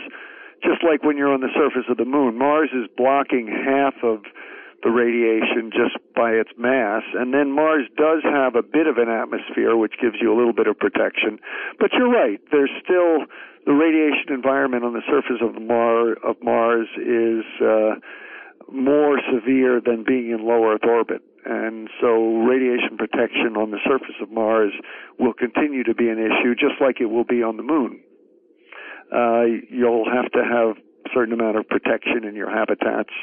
just 0.64 0.84
like 0.84 1.04
when 1.04 1.18
you're 1.18 1.34
on 1.34 1.42
the 1.42 1.54
surface 1.54 1.90
of 1.90 1.98
the 1.98 2.06
moon, 2.06 2.38
Mars 2.38 2.70
is 2.74 2.88
blocking 2.98 3.48
half 3.48 3.96
of 4.04 4.24
the 4.84 4.90
radiation 4.90 5.72
just 5.72 5.98
by 6.16 6.32
its 6.32 6.52
mass. 6.58 7.04
And 7.14 7.34
then 7.34 7.52
Mars 7.52 7.88
does 7.98 8.24
have 8.24 8.56
a 8.56 8.64
bit 8.64 8.88
of 8.88 8.98
an 8.98 9.10
atmosphere, 9.10 9.76
which 9.76 9.94
gives 10.02 10.16
you 10.22 10.34
a 10.34 10.38
little 10.38 10.54
bit 10.54 10.68
of 10.68 10.78
protection. 10.78 11.40
But 11.80 11.92
you're 11.94 12.10
right, 12.10 12.40
there's 12.52 12.72
still 12.84 13.28
the 13.66 13.74
radiation 13.74 14.32
environment 14.34 14.84
on 14.84 14.94
the 14.94 15.04
surface 15.06 15.42
of 15.42 15.54
the 15.54 15.60
Mar 15.60 16.14
of 16.24 16.38
Mars 16.42 16.88
is 16.98 17.46
uh, 17.62 18.00
more 18.72 19.20
severe 19.32 19.82
than 19.84 20.04
being 20.08 20.32
in 20.32 20.46
low 20.46 20.64
Earth 20.72 20.86
orbit. 20.88 21.22
And 21.46 21.90
so 22.00 22.44
radiation 22.44 22.98
protection 22.98 23.56
on 23.58 23.72
the 23.72 23.80
surface 23.86 24.16
of 24.22 24.30
Mars 24.32 24.74
will 25.20 25.34
continue 25.34 25.84
to 25.84 25.96
be 25.96 26.10
an 26.10 26.20
issue, 26.20 26.54
just 26.56 26.82
like 26.82 27.00
it 27.00 27.08
will 27.08 27.24
be 27.24 27.44
on 27.44 27.58
the 27.58 27.64
moon. 27.64 28.02
Uh, 29.12 29.44
you'll 29.70 30.06
have 30.06 30.32
to 30.32 30.44
have 30.44 30.78
a 30.78 31.10
certain 31.14 31.34
amount 31.34 31.58
of 31.58 31.68
protection 31.68 32.24
in 32.24 32.36
your 32.36 32.50
habitats. 32.50 33.14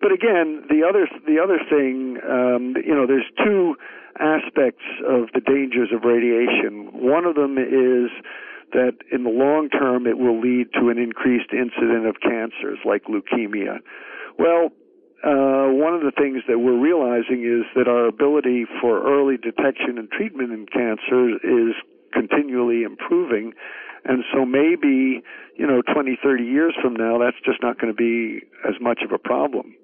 But 0.00 0.12
again, 0.12 0.64
the 0.68 0.82
other 0.88 1.08
the 1.26 1.38
other 1.38 1.58
thing, 1.68 2.18
um, 2.28 2.74
you 2.84 2.94
know, 2.94 3.06
there's 3.06 3.28
two 3.42 3.76
aspects 4.18 4.84
of 5.08 5.28
the 5.34 5.40
dangers 5.40 5.90
of 5.92 6.04
radiation. 6.04 6.90
One 6.92 7.24
of 7.24 7.34
them 7.34 7.56
is 7.58 8.10
that 8.72 8.96
in 9.12 9.24
the 9.24 9.30
long 9.30 9.68
term 9.68 10.06
it 10.06 10.18
will 10.18 10.40
lead 10.40 10.72
to 10.74 10.88
an 10.88 10.98
increased 10.98 11.52
incidence 11.52 12.06
of 12.08 12.20
cancers 12.20 12.78
like 12.84 13.04
leukemia. 13.04 13.80
Well, 14.38 14.72
uh, 15.22 15.70
one 15.70 15.94
of 15.94 16.02
the 16.02 16.10
things 16.10 16.42
that 16.48 16.58
we're 16.58 16.78
realizing 16.78 17.46
is 17.46 17.64
that 17.76 17.86
our 17.86 18.06
ability 18.06 18.66
for 18.80 19.06
early 19.06 19.36
detection 19.36 19.98
and 19.98 20.10
treatment 20.10 20.52
in 20.52 20.66
cancer 20.66 21.36
is 21.44 21.74
continually 22.12 22.82
improving. 22.82 23.52
And 24.04 24.24
so 24.34 24.44
maybe, 24.44 25.22
you 25.56 25.66
know, 25.66 25.80
20, 25.94 26.18
30 26.20 26.42
years 26.42 26.74
from 26.82 26.94
now, 26.94 27.18
that's 27.18 27.36
just 27.44 27.62
not 27.62 27.78
going 27.80 27.92
to 27.92 27.96
be 27.96 28.44
as 28.68 28.74
much 28.80 29.02
of 29.04 29.12
a 29.12 29.18
problem. 29.18 29.76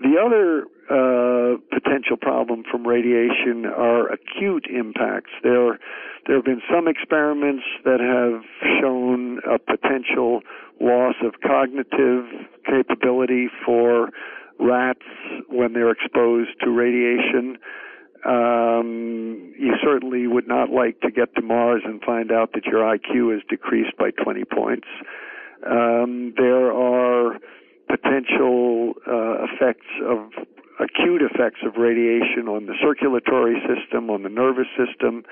The 0.00 0.16
other 0.18 0.66
uh, 0.90 1.58
potential 1.72 2.16
problem 2.16 2.64
from 2.70 2.86
radiation 2.86 3.66
are 3.66 4.08
acute 4.08 4.66
impacts. 4.66 5.30
There, 5.42 5.78
there 6.26 6.36
have 6.36 6.44
been 6.44 6.62
some 6.72 6.88
experiments 6.88 7.62
that 7.84 8.00
have 8.00 8.42
shown 8.80 9.38
a 9.48 9.58
potential 9.58 10.42
loss 10.80 11.14
of 11.22 11.34
cognitive 11.40 12.24
capability 12.66 13.48
for 13.64 14.10
rats 14.58 15.06
when 15.48 15.72
they're 15.72 15.90
exposed 15.90 16.50
to 16.62 16.70
radiation. 16.70 17.58
Um, 18.24 19.52
you 19.58 19.74
certainly 19.82 20.26
would 20.26 20.46
not 20.46 20.70
like 20.70 21.00
to 21.00 21.10
get 21.10 21.34
to 21.36 21.42
Mars 21.42 21.82
and 21.84 22.00
find 22.02 22.30
out 22.30 22.52
that 22.54 22.64
your 22.66 22.82
IQ 22.82 23.36
is 23.36 23.42
decreased 23.48 23.96
by 23.98 24.10
20 24.10 24.44
points. 24.44 24.86
Um, 25.68 26.34
there 26.36 26.72
are 26.72 27.38
potential 27.92 28.94
uh, 29.06 29.44
effects 29.52 29.86
of 30.08 30.32
acute 30.80 31.20
effects 31.20 31.60
of 31.64 31.76
radiation 31.76 32.48
on 32.48 32.64
the 32.64 32.74
circulatory 32.80 33.60
system, 33.68 34.08
on 34.08 34.22
the 34.22 34.32
nervous 34.32 34.66
system, 34.72 35.22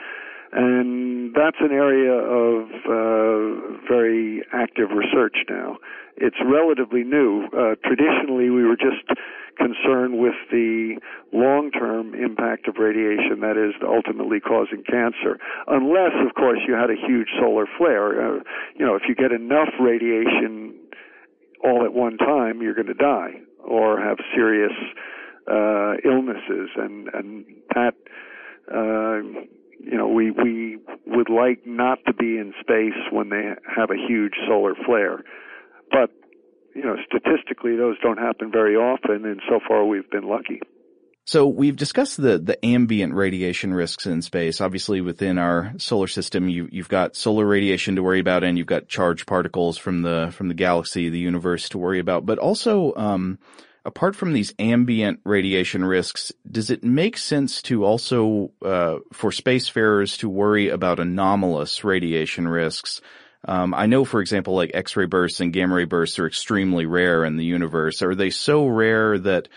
and 0.53 1.33
that's 1.35 1.57
an 1.61 1.71
area 1.73 2.13
of 2.13 2.69
uh, 2.85 3.87
very 3.89 4.45
active 4.53 4.91
research 4.91 5.37
now. 5.49 5.79
It's 6.17 6.37
relatively 6.45 7.05
new. 7.05 7.47
Uh, 7.47 7.77
traditionally, 7.87 8.51
we 8.51 8.65
were 8.65 8.77
just 8.77 9.07
concerned 9.57 10.19
with 10.19 10.35
the 10.51 11.01
long-term 11.33 12.15
impact 12.15 12.67
of 12.67 12.77
radiation, 12.77 13.41
that 13.41 13.57
is, 13.57 13.75
ultimately 13.87 14.41
causing 14.41 14.83
cancer, 14.83 15.39
unless, 15.69 16.13
of 16.27 16.35
course, 16.35 16.59
you 16.67 16.75
had 16.75 16.91
a 16.91 16.97
huge 16.97 17.29
solar 17.39 17.67
flare. 17.79 18.21
Uh, 18.21 18.41
you 18.75 18.85
know, 18.85 18.97
if 18.97 19.03
you 19.09 19.15
get 19.15 19.33
enough 19.33 19.71
radiation 19.81 20.75
all 21.63 21.85
at 21.85 21.93
one 21.93 22.17
time, 22.17 22.63
you're 22.63 22.75
going 22.75 22.87
to 22.87 22.95
die 22.95 23.41
or 23.65 24.01
have 24.01 24.19
serious 24.35 24.73
uh, 25.51 25.95
illnesses, 26.05 26.71
and 26.77 27.09
and 27.13 27.45
that. 27.75 27.95
Uh, 28.73 29.41
you 29.83 29.97
know, 29.97 30.07
we 30.07 30.31
we 30.31 30.79
would 31.07 31.31
like 31.31 31.67
not 31.67 31.99
to 32.07 32.13
be 32.13 32.37
in 32.37 32.53
space 32.61 33.01
when 33.11 33.31
they 33.31 33.55
have 33.75 33.91
a 33.91 33.97
huge 33.97 34.35
solar 34.47 34.75
flare, 34.87 35.25
but 35.91 36.11
you 36.75 36.83
know, 36.83 36.97
statistically, 37.07 37.77
those 37.77 37.97
don't 38.01 38.19
happen 38.19 38.51
very 38.53 38.77
often, 38.77 39.25
and 39.25 39.41
so 39.49 39.59
far 39.67 39.85
we've 39.85 40.09
been 40.11 40.29
lucky. 40.29 40.61
So 41.27 41.47
we've 41.47 41.77
discussed 41.77 42.17
the 42.17 42.39
the 42.39 42.65
ambient 42.65 43.15
radiation 43.15 43.73
risks 43.73 44.07
in 44.07 44.23
space. 44.23 44.61
Obviously, 44.61 45.01
within 45.01 45.39
our 45.39 45.73
solar 45.79 46.09
system, 46.09 46.49
you 46.49 46.69
you've 46.73 46.89
got 46.89 47.15
solar 47.15 47.47
radiation 47.47 47.97
to 47.97 48.03
worry 48.03 48.21
about, 48.21 48.43
and 48.43 48.59
you've 48.59 48.67
got 48.67 48.89
charged 48.89 49.27
particles 49.27 49.79
from 49.79 50.03
the 50.03 50.31
from 50.33 50.49
the 50.49 50.55
galaxy, 50.55 51.09
the 51.09 51.19
universe 51.19 51.69
to 51.69 51.79
worry 51.79 52.01
about. 52.01 52.27
But 52.27 52.39
also, 52.39 52.95
um, 52.97 53.39
apart 53.85 54.17
from 54.17 54.33
these 54.33 54.55
ambient 54.59 55.21
radiation 55.25 55.85
risks, 55.85 56.33
does 56.51 56.71
it 56.71 56.83
make 56.83 57.17
sense 57.17 57.63
to 57.63 57.85
also, 57.85 58.53
uh, 58.63 58.99
for 59.13 59.31
spacefarers 59.31 60.19
to 60.19 60.29
worry 60.29 60.69
about 60.69 61.01
anomalous 61.01 61.85
radiation 61.85 62.49
risks? 62.49 63.01
Um, 63.47 63.73
I 63.73 63.87
know, 63.87 64.05
for 64.05 64.21
example, 64.21 64.55
like 64.55 64.73
X-ray 64.75 65.07
bursts 65.07 65.41
and 65.41 65.53
gamma 65.53 65.77
ray 65.77 65.85
bursts 65.85 66.19
are 66.19 66.27
extremely 66.27 66.85
rare 66.85 67.25
in 67.25 67.37
the 67.37 67.45
universe. 67.45 68.03
Are 68.03 68.15
they 68.15 68.31
so 68.31 68.67
rare 68.67 69.19
that 69.19 69.49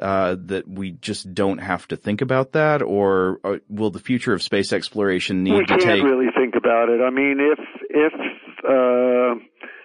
uh, 0.00 0.36
that 0.46 0.68
we 0.68 0.92
just 0.92 1.32
don't 1.34 1.58
have 1.58 1.88
to 1.88 1.96
think 1.96 2.20
about 2.20 2.52
that, 2.52 2.82
or, 2.82 3.40
or 3.42 3.54
uh, 3.54 3.58
will 3.68 3.90
the 3.90 3.98
future 3.98 4.34
of 4.34 4.42
space 4.42 4.72
exploration 4.72 5.42
need 5.42 5.54
we 5.54 5.64
to 5.64 5.74
take? 5.74 5.78
We 5.78 5.84
can't 5.84 6.04
really 6.04 6.30
think 6.36 6.54
about 6.54 6.88
it. 6.88 7.00
I 7.00 7.10
mean, 7.10 7.38
if 7.40 7.58
if 7.88 8.12
uh, 8.64 9.40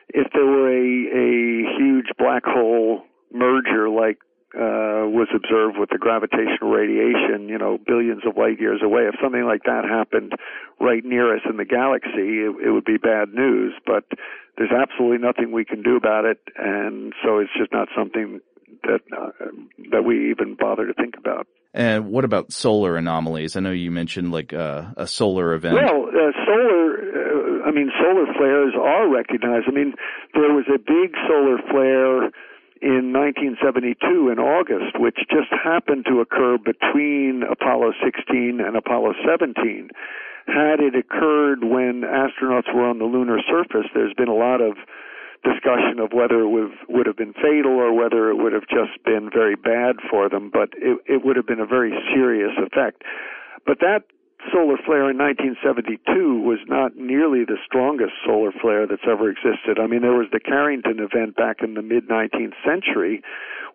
if 0.10 0.28
there 0.34 0.46
were 0.46 0.70
a 0.70 0.82
a 0.82 1.78
huge 1.78 2.08
black 2.18 2.44
hole 2.46 3.04
merger 3.32 3.90
like 3.90 4.18
uh, 4.54 5.08
was 5.08 5.30
observed 5.34 5.78
with 5.80 5.90
the 5.90 5.98
gravitational 5.98 6.72
radiation, 6.72 7.48
you 7.48 7.58
know, 7.58 7.78
billions 7.88 8.24
of 8.28 8.36
light 8.36 8.60
years 8.60 8.82
away. 8.84 9.04
If 9.04 9.16
something 9.24 9.46
like 9.46 9.64
that 9.64 9.86
happened 9.88 10.34
right 10.78 11.06
near 11.06 11.34
us 11.34 11.42
in 11.50 11.56
the 11.56 11.64
galaxy, 11.64 12.44
it, 12.44 12.52
it 12.68 12.72
would 12.72 12.84
be 12.84 12.98
bad 12.98 13.34
news. 13.34 13.74
But 13.86 14.04
there's 14.58 14.76
absolutely 14.76 15.20
nothing 15.20 15.54
we 15.54 15.64
can 15.64 15.82
do 15.82 15.96
about 15.96 16.26
it, 16.26 16.40
and 16.58 17.14
so 17.24 17.40
it's 17.40 17.52
just 17.58 17.72
not 17.72 17.88
something 17.96 18.42
that 18.84 19.02
uh, 19.16 19.46
that 19.92 20.04
we 20.04 20.32
even 20.32 20.56
bother 20.60 20.88
to 20.88 20.94
think 20.94 21.16
about. 21.18 21.48
And 21.74 22.12
what 22.12 22.26
about 22.26 22.52
solar 22.52 22.98
anomalies? 22.98 23.56
I 23.56 23.62
know 23.62 23.72
you 23.72 23.92
mentioned 23.92 24.32
like 24.32 24.54
uh, 24.54 24.92
a 24.98 25.08
solar 25.08 25.54
event. 25.54 25.76
Well, 25.76 26.08
uh, 26.10 26.32
solar. 26.46 27.64
Uh, 27.64 27.68
I 27.68 27.72
mean, 27.72 27.92
solar 28.02 28.26
flares 28.34 28.74
are 28.80 29.08
recognized. 29.10 29.66
I 29.68 29.72
mean, 29.72 29.94
there 30.34 30.54
was 30.54 30.66
a 30.68 30.78
big 30.78 31.16
solar 31.28 31.58
flare 31.72 32.32
in 32.82 33.14
1972 33.14 34.30
in 34.30 34.40
August, 34.40 35.00
which 35.00 35.16
just 35.30 35.54
happened 35.54 36.06
to 36.10 36.20
occur 36.20 36.58
between 36.58 37.44
Apollo 37.50 37.94
16 38.04 38.60
and 38.60 38.76
Apollo 38.76 39.14
17. 39.26 39.90
Had 40.48 40.82
it 40.82 40.96
occurred 40.96 41.64
when 41.64 42.02
astronauts 42.02 42.74
were 42.74 42.84
on 42.84 42.98
the 42.98 43.06
lunar 43.06 43.40
surface, 43.48 43.88
there's 43.94 44.16
been 44.16 44.28
a 44.28 44.36
lot 44.36 44.60
of 44.60 44.74
discussion 45.44 46.00
of 46.00 46.14
whether 46.14 46.42
it 46.42 46.50
would, 46.50 46.72
would 46.90 47.08
have 47.08 47.18
been 47.18 47.34
fatal 47.34 47.74
or 47.74 47.94
whether 47.94 48.30
it 48.30 48.36
would 48.36 48.54
have 48.54 48.68
just 48.70 49.04
been 49.04 49.30
very 49.34 49.56
bad 49.56 49.98
for 50.10 50.30
them, 50.30 50.50
but 50.52 50.70
it, 50.78 50.98
it 51.06 51.26
would 51.26 51.36
have 51.36 51.48
been 51.48 51.60
a 51.60 51.66
very 51.66 51.92
serious 52.14 52.52
effect. 52.58 53.04
But 53.66 53.80
that 53.80 54.06
solar 54.50 54.78
flare 54.78 55.10
in 55.10 55.18
1972 55.18 56.02
was 56.42 56.58
not 56.66 56.96
nearly 56.98 57.46
the 57.46 57.58
strongest 57.66 58.14
solar 58.26 58.52
flare 58.52 58.88
that's 58.88 59.06
ever 59.06 59.30
existed. 59.30 59.78
I 59.78 59.86
mean, 59.86 60.02
there 60.02 60.18
was 60.18 60.30
the 60.32 60.40
Carrington 60.40 60.98
event 61.00 61.36
back 61.36 61.62
in 61.62 61.76
the 61.76 61.82
mid 61.82 62.08
19th 62.10 62.58
century, 62.66 63.22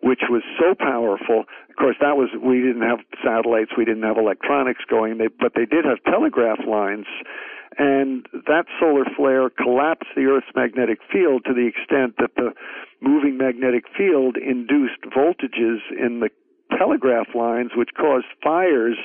which 0.01 0.27
was 0.29 0.43
so 0.59 0.75
powerful. 0.75 1.45
Of 1.69 1.75
course, 1.77 1.95
that 2.01 2.17
was 2.17 2.29
we 2.35 2.59
didn't 2.59 2.83
have 2.83 2.99
satellites, 3.23 3.71
we 3.77 3.85
didn't 3.85 4.03
have 4.03 4.17
electronics 4.17 4.83
going, 4.89 5.17
they, 5.17 5.27
but 5.27 5.53
they 5.55 5.65
did 5.65 5.85
have 5.85 6.03
telegraph 6.03 6.59
lines. 6.67 7.07
And 7.77 8.25
that 8.47 8.65
solar 8.79 9.05
flare 9.15 9.49
collapsed 9.49 10.09
the 10.15 10.25
Earth's 10.25 10.47
magnetic 10.55 10.99
field 11.11 11.45
to 11.45 11.53
the 11.53 11.67
extent 11.67 12.15
that 12.17 12.33
the 12.35 12.53
moving 13.01 13.37
magnetic 13.37 13.85
field 13.95 14.35
induced 14.35 15.01
voltages 15.15 15.79
in 15.91 16.19
the 16.19 16.29
telegraph 16.75 17.27
lines, 17.35 17.71
which 17.75 17.89
caused 17.95 18.25
fires 18.43 18.97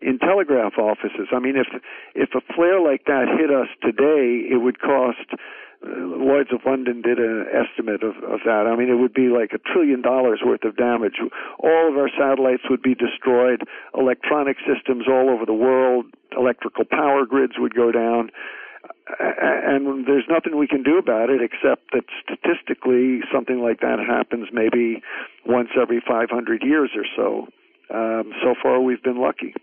in 0.00 0.18
telegraph 0.18 0.78
offices. 0.78 1.28
I 1.32 1.38
mean, 1.40 1.56
if 1.56 1.66
if 2.14 2.30
a 2.34 2.54
flare 2.54 2.80
like 2.80 3.04
that 3.06 3.26
hit 3.38 3.50
us 3.50 3.68
today, 3.82 4.46
it 4.50 4.62
would 4.62 4.80
cost. 4.80 5.26
Uh, 5.84 6.20
Lloyd's 6.20 6.52
of 6.52 6.60
London 6.66 7.02
did 7.02 7.18
an 7.18 7.46
estimate 7.52 8.02
of, 8.02 8.16
of 8.24 8.40
that. 8.44 8.68
I 8.68 8.76
mean, 8.76 8.88
it 8.88 8.98
would 9.00 9.14
be 9.14 9.28
like 9.28 9.52
a 9.52 9.58
trillion 9.58 10.02
dollars 10.02 10.40
worth 10.44 10.64
of 10.64 10.76
damage. 10.76 11.16
All 11.58 11.88
of 11.88 11.96
our 11.96 12.10
satellites 12.10 12.64
would 12.68 12.82
be 12.82 12.94
destroyed. 12.94 13.62
Electronic 13.96 14.56
systems 14.66 15.04
all 15.08 15.30
over 15.30 15.46
the 15.46 15.54
world, 15.54 16.06
electrical 16.36 16.84
power 16.84 17.24
grids 17.24 17.54
would 17.58 17.74
go 17.74 17.90
down 17.90 18.30
and 19.18 20.06
there's 20.06 20.24
nothing 20.28 20.56
we 20.56 20.68
can 20.68 20.82
do 20.82 20.98
about 20.98 21.30
it 21.30 21.40
except 21.42 21.92
that 21.92 22.04
statistically 22.22 23.20
something 23.32 23.60
like 23.60 23.80
that 23.80 23.98
happens 23.98 24.48
maybe 24.52 25.02
once 25.46 25.70
every 25.80 26.00
500 26.06 26.62
years 26.62 26.90
or 26.94 27.04
so. 27.16 27.48
Um, 27.92 28.32
so 28.42 28.54
far, 28.62 28.80
we've 28.80 29.02
been 29.02 29.20
lucky. 29.20 29.54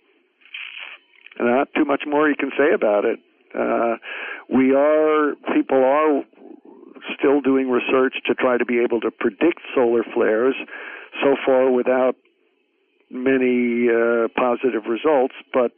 Not 1.40 1.70
too 1.76 1.86
much 1.86 2.04
more 2.06 2.28
you 2.28 2.36
can 2.36 2.52
say 2.58 2.74
about 2.74 3.06
it. 3.06 3.20
Uh, 3.58 3.96
we 4.50 4.74
are 4.74 5.34
people 5.54 5.84
are 5.84 6.24
still 7.18 7.42
doing 7.42 7.70
research 7.70 8.16
to 8.26 8.36
try 8.36 8.58
to 8.58 8.66
be 8.66 8.80
able 8.80 9.02
to 9.02 9.12
predict 9.12 9.60
solar 9.74 10.04
flares. 10.14 10.56
So 11.24 11.36
far, 11.46 11.72
without 11.72 12.16
many 13.10 13.88
uh, 13.90 14.28
positive 14.36 14.84
results, 14.88 15.34
but 15.54 15.72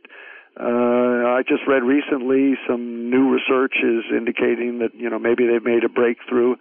uh, 0.60 1.38
I 1.38 1.44
just 1.48 1.62
read 1.68 1.84
recently 1.84 2.56
some 2.68 3.10
new 3.10 3.30
research 3.30 3.76
is 3.84 4.04
indicating 4.12 4.80
that 4.80 4.94
you 4.96 5.10
know 5.10 5.20
maybe 5.20 5.48
they've 5.48 5.64
made 5.64 5.84
a 5.84 5.90
breakthrough 5.90 6.56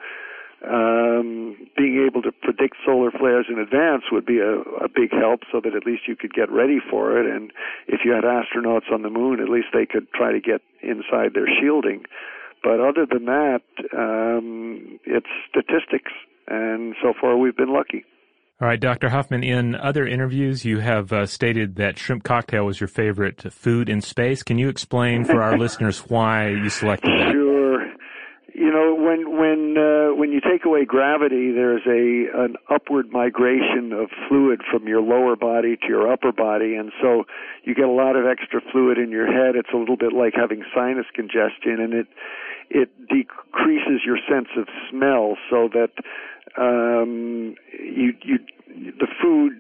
um, 0.67 1.57
being 1.77 2.05
able 2.05 2.23
to 2.23 2.33
predict 2.33 2.77
solar 2.85 3.11
flares 3.11 3.47
in 3.49 3.59
advance 3.59 4.05
would 4.11 4.27
be 4.27 4.39
a, 4.39 4.59
a 4.83 4.89
big 4.89 5.13
help 5.13 5.41
so 5.53 5.61
that 5.63 5.75
at 5.75 5.87
least 5.87 6.03
you 6.09 6.17
could 6.17 6.33
get 6.35 6.51
ready 6.51 6.79
for 6.91 7.19
it. 7.19 7.27
And 7.27 7.53
if 7.87 8.01
you 8.05 8.13
had 8.13 8.25
astronauts 8.25 8.91
on 8.93 9.03
the 9.03 9.11
moon, 9.11 9.41
at 9.41 9.49
least 9.49 9.69
they 9.73 9.87
could 9.87 10.11
try 10.13 10.33
to 10.33 10.41
get 10.41 10.61
inside 10.83 11.35
their 11.35 11.47
shielding. 11.47 12.05
But 12.63 12.81
other 12.81 13.07
than 13.07 13.27
that, 13.27 13.63
um, 13.97 14.99
it's 15.05 15.31
statistics. 15.49 16.11
And 16.49 16.97
so 17.01 17.13
far, 17.19 17.37
we've 17.37 17.57
been 17.57 17.73
lucky. 17.73 18.05
All 18.61 18.67
right, 18.67 18.81
Dr. 18.81 19.11
Hoffman, 19.11 19.45
in 19.45 19.77
other 19.77 20.05
interviews, 20.05 20.65
you 20.65 20.81
have 20.81 21.13
uh, 21.13 21.27
stated 21.27 21.77
that 21.77 21.97
shrimp 21.97 22.25
cocktail 22.25 22.65
was 22.65 22.81
your 22.81 22.89
favorite 22.89 23.53
food 23.53 23.89
in 23.89 24.01
space. 24.01 24.43
Can 24.43 24.59
you 24.59 24.69
explain 24.69 25.25
for 25.25 25.41
our 25.41 25.57
listeners 25.59 26.01
why 26.01 26.49
you 26.49 26.69
selected 26.69 27.13
that? 27.13 27.33
Sure. 27.33 27.48
You 28.59 28.73
know, 28.73 28.93
when 28.93 29.39
when 29.39 29.79
uh, 29.79 30.17
when 30.17 30.33
you 30.33 30.41
take 30.41 30.65
away 30.65 30.85
gravity, 30.85 31.53
there's 31.53 31.87
a 31.87 32.27
an 32.43 32.57
upward 32.69 33.13
migration 33.13 33.93
of 33.93 34.09
fluid 34.29 34.63
from 34.69 34.89
your 34.89 35.01
lower 35.01 35.37
body 35.37 35.77
to 35.77 35.87
your 35.87 36.13
upper 36.13 36.33
body, 36.33 36.75
and 36.75 36.91
so 37.01 37.23
you 37.63 37.73
get 37.77 37.85
a 37.85 37.93
lot 37.93 38.17
of 38.17 38.27
extra 38.27 38.61
fluid 38.73 38.99
in 38.99 39.13
your 39.13 39.27
head. 39.27 39.55
It's 39.55 39.69
a 39.73 39.77
little 39.77 39.97
bit 39.97 40.13
like 40.13 40.35
having 40.35 40.65
sinus 40.75 41.07
congestion, 41.15 41.79
and 41.79 41.95
it 41.95 42.09
it 42.69 42.91
decreases 43.07 44.03
your 44.05 44.19
sense 44.29 44.49
of 44.57 44.67
smell, 44.91 45.37
so 45.49 45.69
that 45.73 45.93
um, 46.61 47.55
you 47.79 48.13
you 48.23 48.39
the 48.75 49.07
food 49.23 49.53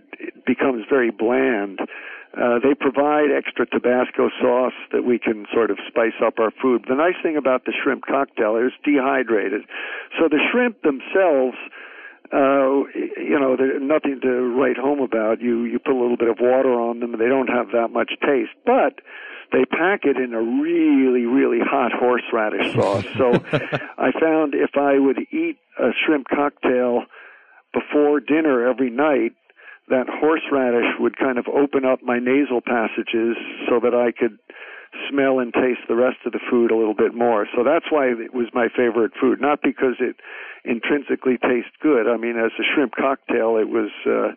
becomes 0.59 0.85
very 0.89 1.11
bland. 1.11 1.81
Uh, 2.37 2.59
they 2.63 2.75
provide 2.75 3.31
extra 3.35 3.67
Tabasco 3.67 4.29
sauce 4.41 4.77
that 4.93 5.05
we 5.05 5.19
can 5.19 5.47
sort 5.53 5.71
of 5.71 5.79
spice 5.89 6.19
up 6.25 6.39
our 6.39 6.53
food. 6.63 6.85
The 6.89 6.95
nice 6.95 7.17
thing 7.23 7.37
about 7.37 7.65
the 7.65 7.73
shrimp 7.73 8.05
cocktail 8.07 8.57
is 8.57 8.73
dehydrated, 8.85 9.63
so 10.19 10.29
the 10.29 10.39
shrimp 10.53 10.83
themselves. 10.83 11.57
Uh, 12.31 12.85
you 13.17 13.41
know, 13.41 13.57
there's 13.57 13.81
nothing 13.81 14.21
to 14.21 14.53
write 14.55 14.77
home 14.77 15.01
about. 15.01 15.41
You 15.41 15.65
you 15.65 15.79
put 15.79 15.95
a 15.95 16.01
little 16.01 16.19
bit 16.19 16.29
of 16.29 16.37
water 16.39 16.75
on 16.75 17.01
them, 17.01 17.15
and 17.15 17.23
they 17.23 17.29
don't 17.29 17.49
have 17.49 17.69
that 17.73 17.89
much 17.89 18.13
taste. 18.21 18.53
But 18.67 19.01
they 19.51 19.65
pack 19.65 20.05
it 20.05 20.19
in 20.19 20.35
a 20.35 20.43
really, 20.43 21.25
really 21.25 21.61
hot 21.65 21.93
horseradish 21.93 22.75
sauce. 22.75 23.07
So 23.17 23.33
I 23.99 24.13
found 24.13 24.53
if 24.55 24.77
I 24.77 24.99
would 24.99 25.21
eat 25.33 25.57
a 25.79 25.89
shrimp 26.05 26.27
cocktail 26.29 27.05
before 27.73 28.21
dinner 28.21 28.69
every 28.69 28.91
night, 28.91 29.33
that 29.91 30.07
horseradish 30.09 30.99
would 30.99 31.17
kind 31.17 31.39
of 31.39 31.47
open 31.49 31.85
up 31.85 32.03
my 32.03 32.19
nasal 32.19 32.61
passages 32.61 33.37
so 33.69 33.81
that 33.81 33.95
I 33.95 34.13
could 34.13 34.39
smell 35.11 35.39
and 35.39 35.53
taste 35.53 35.85
the 35.89 35.97
rest 35.97 36.19
of 36.25 36.33
the 36.33 36.41
food 36.51 36.71
a 36.71 36.77
little 36.77 36.95
bit 36.95 37.15
more. 37.15 37.47
So 37.55 37.63
that's 37.63 37.87
why 37.91 38.07
it 38.09 38.35
was 38.35 38.49
my 38.55 38.69
favorite 38.69 39.13
food, 39.21 39.41
not 39.41 39.61
because 39.63 39.97
it 40.01 40.17
intrinsically 40.65 41.39
tastes 41.39 41.77
good. 41.81 42.09
I 42.09 42.17
mean, 42.17 42.37
as 42.37 42.53
a 42.59 42.65
shrimp 42.75 42.95
cocktail, 42.97 43.57
it 43.57 43.69
was 43.69 43.91
uh, 44.07 44.35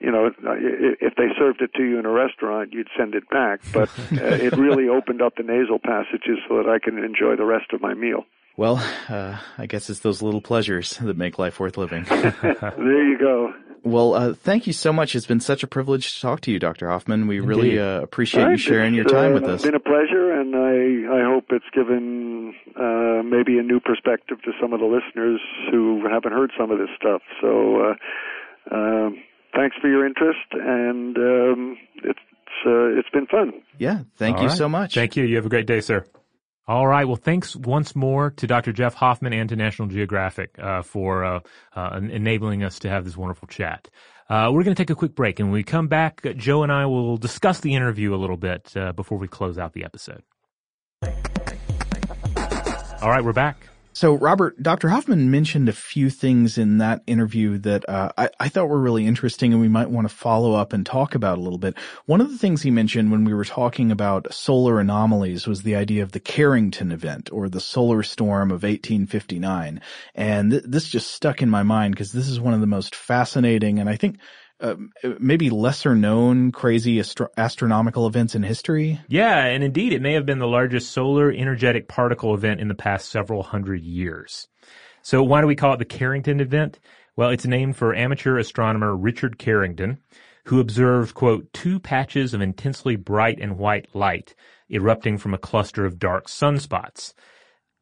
you 0.00 0.10
know, 0.10 0.30
if 0.42 1.14
they 1.16 1.28
served 1.38 1.60
it 1.60 1.74
to 1.74 1.84
you 1.84 1.98
in 1.98 2.06
a 2.06 2.10
restaurant, 2.10 2.72
you'd 2.72 2.88
send 2.96 3.14
it 3.14 3.28
back. 3.28 3.60
But 3.72 3.90
uh, 4.12 4.40
it 4.40 4.56
really 4.56 4.88
opened 4.96 5.20
up 5.20 5.36
the 5.36 5.42
nasal 5.42 5.78
passages 5.78 6.38
so 6.48 6.56
that 6.56 6.68
I 6.68 6.78
can 6.78 6.98
enjoy 6.98 7.36
the 7.36 7.44
rest 7.44 7.72
of 7.72 7.82
my 7.82 7.92
meal. 7.92 8.24
Well, 8.56 8.82
uh, 9.08 9.38
I 9.56 9.66
guess 9.66 9.88
it's 9.88 10.00
those 10.00 10.22
little 10.22 10.40
pleasures 10.40 10.98
that 10.98 11.16
make 11.16 11.38
life 11.38 11.60
worth 11.60 11.78
living. 11.78 12.04
there 12.08 13.08
you 13.08 13.18
go. 13.18 13.52
Well, 13.82 14.14
uh, 14.14 14.34
thank 14.34 14.66
you 14.66 14.72
so 14.72 14.92
much. 14.92 15.14
It's 15.14 15.26
been 15.26 15.40
such 15.40 15.62
a 15.62 15.66
privilege 15.66 16.14
to 16.14 16.20
talk 16.20 16.42
to 16.42 16.50
you, 16.50 16.58
Dr. 16.58 16.88
Hoffman. 16.88 17.26
We 17.26 17.38
Indeed. 17.38 17.48
really 17.48 17.78
uh, 17.78 18.02
appreciate 18.02 18.42
right. 18.42 18.50
you 18.52 18.56
sharing 18.58 18.92
your 18.92 19.04
time 19.04 19.32
with 19.32 19.44
us. 19.44 19.54
It's 19.54 19.64
been 19.64 19.74
a 19.74 19.80
pleasure, 19.80 20.32
and 20.32 20.54
I, 20.54 21.20
I 21.20 21.24
hope 21.24 21.46
it's 21.50 21.64
given 21.72 22.54
uh, 22.76 23.22
maybe 23.24 23.58
a 23.58 23.62
new 23.62 23.80
perspective 23.80 24.42
to 24.42 24.52
some 24.60 24.74
of 24.74 24.80
the 24.80 24.86
listeners 24.86 25.40
who 25.70 26.02
haven't 26.10 26.32
heard 26.32 26.50
some 26.58 26.70
of 26.70 26.78
this 26.78 26.90
stuff. 26.94 27.22
So, 27.40 27.94
uh, 28.70 28.74
um, 28.74 29.22
thanks 29.56 29.76
for 29.80 29.88
your 29.88 30.06
interest, 30.06 30.52
and 30.52 31.16
um, 31.16 31.78
it's 32.04 32.18
uh, 32.66 32.98
it's 32.98 33.08
been 33.08 33.26
fun. 33.26 33.62
Yeah, 33.78 34.00
thank 34.16 34.36
All 34.36 34.42
you 34.42 34.48
right. 34.48 34.58
so 34.58 34.68
much. 34.68 34.94
Thank 34.94 35.16
you. 35.16 35.24
You 35.24 35.36
have 35.36 35.46
a 35.46 35.50
great 35.50 35.66
day, 35.66 35.80
sir. 35.80 36.04
All 36.70 36.86
right. 36.86 37.04
Well, 37.04 37.16
thanks 37.16 37.56
once 37.56 37.96
more 37.96 38.30
to 38.36 38.46
Dr. 38.46 38.72
Jeff 38.72 38.94
Hoffman 38.94 39.32
and 39.32 39.48
to 39.48 39.56
National 39.56 39.88
Geographic 39.88 40.56
uh, 40.56 40.82
for 40.82 41.24
uh, 41.24 41.40
uh 41.74 41.98
enabling 42.00 42.62
us 42.62 42.78
to 42.78 42.88
have 42.88 43.04
this 43.04 43.16
wonderful 43.16 43.48
chat. 43.48 43.90
Uh, 44.28 44.50
we're 44.52 44.62
going 44.62 44.76
to 44.76 44.80
take 44.80 44.88
a 44.88 44.94
quick 44.94 45.16
break, 45.16 45.40
and 45.40 45.48
when 45.48 45.54
we 45.54 45.64
come 45.64 45.88
back, 45.88 46.22
Joe 46.36 46.62
and 46.62 46.70
I 46.70 46.86
will 46.86 47.16
discuss 47.16 47.58
the 47.58 47.74
interview 47.74 48.14
a 48.14 48.18
little 48.18 48.36
bit 48.36 48.72
uh, 48.76 48.92
before 48.92 49.18
we 49.18 49.26
close 49.26 49.58
out 49.58 49.72
the 49.72 49.82
episode. 49.82 50.22
All 53.02 53.10
right, 53.10 53.24
we're 53.24 53.32
back. 53.32 53.68
So, 54.00 54.14
Robert, 54.14 54.62
Dr. 54.62 54.88
Hoffman 54.88 55.30
mentioned 55.30 55.68
a 55.68 55.74
few 55.74 56.08
things 56.08 56.56
in 56.56 56.78
that 56.78 57.02
interview 57.06 57.58
that 57.58 57.86
uh, 57.86 58.10
I, 58.16 58.30
I, 58.40 58.48
thought 58.48 58.70
were 58.70 58.80
really 58.80 59.06
interesting 59.06 59.52
and 59.52 59.60
we 59.60 59.68
might 59.68 59.90
want 59.90 60.08
to 60.08 60.14
follow 60.14 60.54
up 60.54 60.72
and 60.72 60.86
talk 60.86 61.14
about 61.14 61.36
a 61.36 61.42
little 61.42 61.58
bit. 61.58 61.76
One 62.06 62.22
of 62.22 62.30
the 62.30 62.38
things 62.38 62.62
he 62.62 62.70
mentioned 62.70 63.10
when 63.10 63.24
we 63.24 63.34
were 63.34 63.44
talking 63.44 63.92
about 63.92 64.32
solar 64.32 64.80
anomalies 64.80 65.46
was 65.46 65.64
the 65.64 65.76
idea 65.76 66.02
of 66.02 66.12
the 66.12 66.18
Carrington 66.18 66.92
event 66.92 67.28
or 67.30 67.50
the 67.50 67.60
solar 67.60 68.02
storm 68.02 68.50
of 68.50 68.62
1859. 68.62 69.82
And 70.14 70.50
th- 70.50 70.64
this 70.66 70.88
just 70.88 71.10
stuck 71.10 71.42
in 71.42 71.50
my 71.50 71.62
mind 71.62 71.92
because 71.92 72.12
this 72.12 72.30
is 72.30 72.40
one 72.40 72.54
of 72.54 72.62
the 72.62 72.66
most 72.66 72.94
fascinating 72.94 73.80
and 73.80 73.90
I 73.90 73.96
think 73.96 74.18
uh, 74.60 74.74
maybe 75.18 75.50
lesser 75.50 75.94
known 75.94 76.52
crazy 76.52 77.00
astro- 77.00 77.28
astronomical 77.36 78.06
events 78.06 78.34
in 78.34 78.42
history. 78.42 79.00
Yeah, 79.08 79.44
and 79.44 79.64
indeed 79.64 79.92
it 79.92 80.02
may 80.02 80.14
have 80.14 80.26
been 80.26 80.38
the 80.38 80.46
largest 80.46 80.92
solar 80.92 81.30
energetic 81.30 81.88
particle 81.88 82.34
event 82.34 82.60
in 82.60 82.68
the 82.68 82.74
past 82.74 83.08
several 83.10 83.42
hundred 83.42 83.82
years. 83.82 84.48
So 85.02 85.22
why 85.22 85.40
do 85.40 85.46
we 85.46 85.56
call 85.56 85.74
it 85.74 85.78
the 85.78 85.84
Carrington 85.84 86.40
event? 86.40 86.78
Well, 87.16 87.30
it's 87.30 87.46
named 87.46 87.76
for 87.76 87.94
amateur 87.94 88.38
astronomer 88.38 88.96
Richard 88.96 89.38
Carrington, 89.38 89.98
who 90.44 90.60
observed, 90.60 91.14
quote, 91.14 91.52
two 91.52 91.80
patches 91.80 92.34
of 92.34 92.40
intensely 92.40 92.96
bright 92.96 93.38
and 93.40 93.58
white 93.58 93.88
light 93.94 94.34
erupting 94.70 95.18
from 95.18 95.34
a 95.34 95.38
cluster 95.38 95.84
of 95.84 95.98
dark 95.98 96.26
sunspots. 96.26 97.14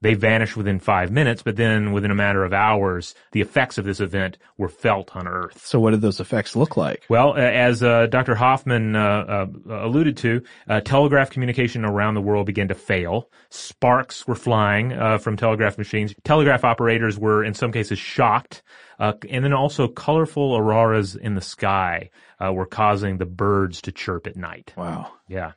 They 0.01 0.15
vanished 0.15 0.57
within 0.57 0.79
five 0.79 1.11
minutes, 1.11 1.43
but 1.43 1.57
then 1.57 1.91
within 1.91 2.13
a 2.13 2.15
matter 2.15 2.45
of 2.45 2.53
hours, 2.53 3.17
the 3.33 3.41
effects 3.41 3.79
of 3.79 3.85
this 3.85 3.99
event 3.99 4.39
were 4.57 4.69
felt 4.69 5.17
on 5.17 5.27
Earth. 5.27 5.67
So 5.67 5.81
what 5.81 5.91
did 5.91 6.03
those 6.03 6.21
effects 6.21 6.55
look 6.55 6.77
like? 6.77 7.05
Well, 7.09 7.35
as 7.35 7.83
uh, 7.83 8.07
Dr. 8.07 8.37
Hoffman 8.37 8.95
uh, 8.95 9.01
uh, 9.01 9.47
alluded 9.69 10.17
to, 10.19 10.43
uh, 10.69 10.81
telegraph 10.81 11.31
communication 11.31 11.85
around 11.85 12.15
the 12.15 12.21
world 12.21 12.47
began 12.47 12.69
to 12.69 12.77
fail. 12.77 13.29
Sparks 13.51 14.25
were 14.25 14.37
flying 14.37 14.93
uh, 14.93 15.19
from 15.19 15.37
telegraph 15.37 15.77
machines. 15.77 16.15
Telegraph 16.23 16.63
operators 16.63 17.19
were, 17.19 17.43
in 17.43 17.55
some 17.55 17.73
cases, 17.73 17.99
shocked. 17.99 18.63
Uh, 19.01 19.15
and 19.29 19.45
then 19.45 19.53
also 19.53 19.89
colorful 19.89 20.57
auroras 20.57 21.17
in 21.17 21.35
the 21.35 21.41
sky 21.41 22.11
were 22.41 22.67
causing 22.67 23.19
the 23.19 23.27
birds 23.27 23.83
to 23.83 23.91
chirp 23.91 24.29
at 24.29 24.37
night. 24.37 24.73
Wow. 24.77 25.13
Yeah. 25.29 25.53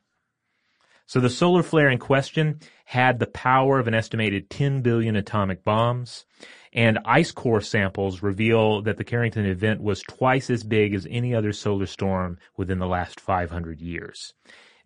So 1.11 1.19
the 1.19 1.29
solar 1.29 1.61
flare 1.61 1.89
in 1.89 1.97
question 1.97 2.61
had 2.91 3.19
the 3.19 3.25
power 3.25 3.79
of 3.79 3.87
an 3.87 3.93
estimated 3.93 4.49
10 4.49 4.81
billion 4.81 5.15
atomic 5.15 5.63
bombs, 5.63 6.25
and 6.73 6.99
ice 7.05 7.31
core 7.31 7.61
samples 7.61 8.21
reveal 8.21 8.81
that 8.81 8.97
the 8.97 9.03
Carrington 9.05 9.45
event 9.45 9.81
was 9.81 10.01
twice 10.01 10.49
as 10.49 10.65
big 10.65 10.93
as 10.93 11.07
any 11.09 11.33
other 11.33 11.53
solar 11.53 11.85
storm 11.85 12.37
within 12.57 12.79
the 12.79 12.85
last 12.85 13.21
500 13.21 13.79
years. 13.79 14.33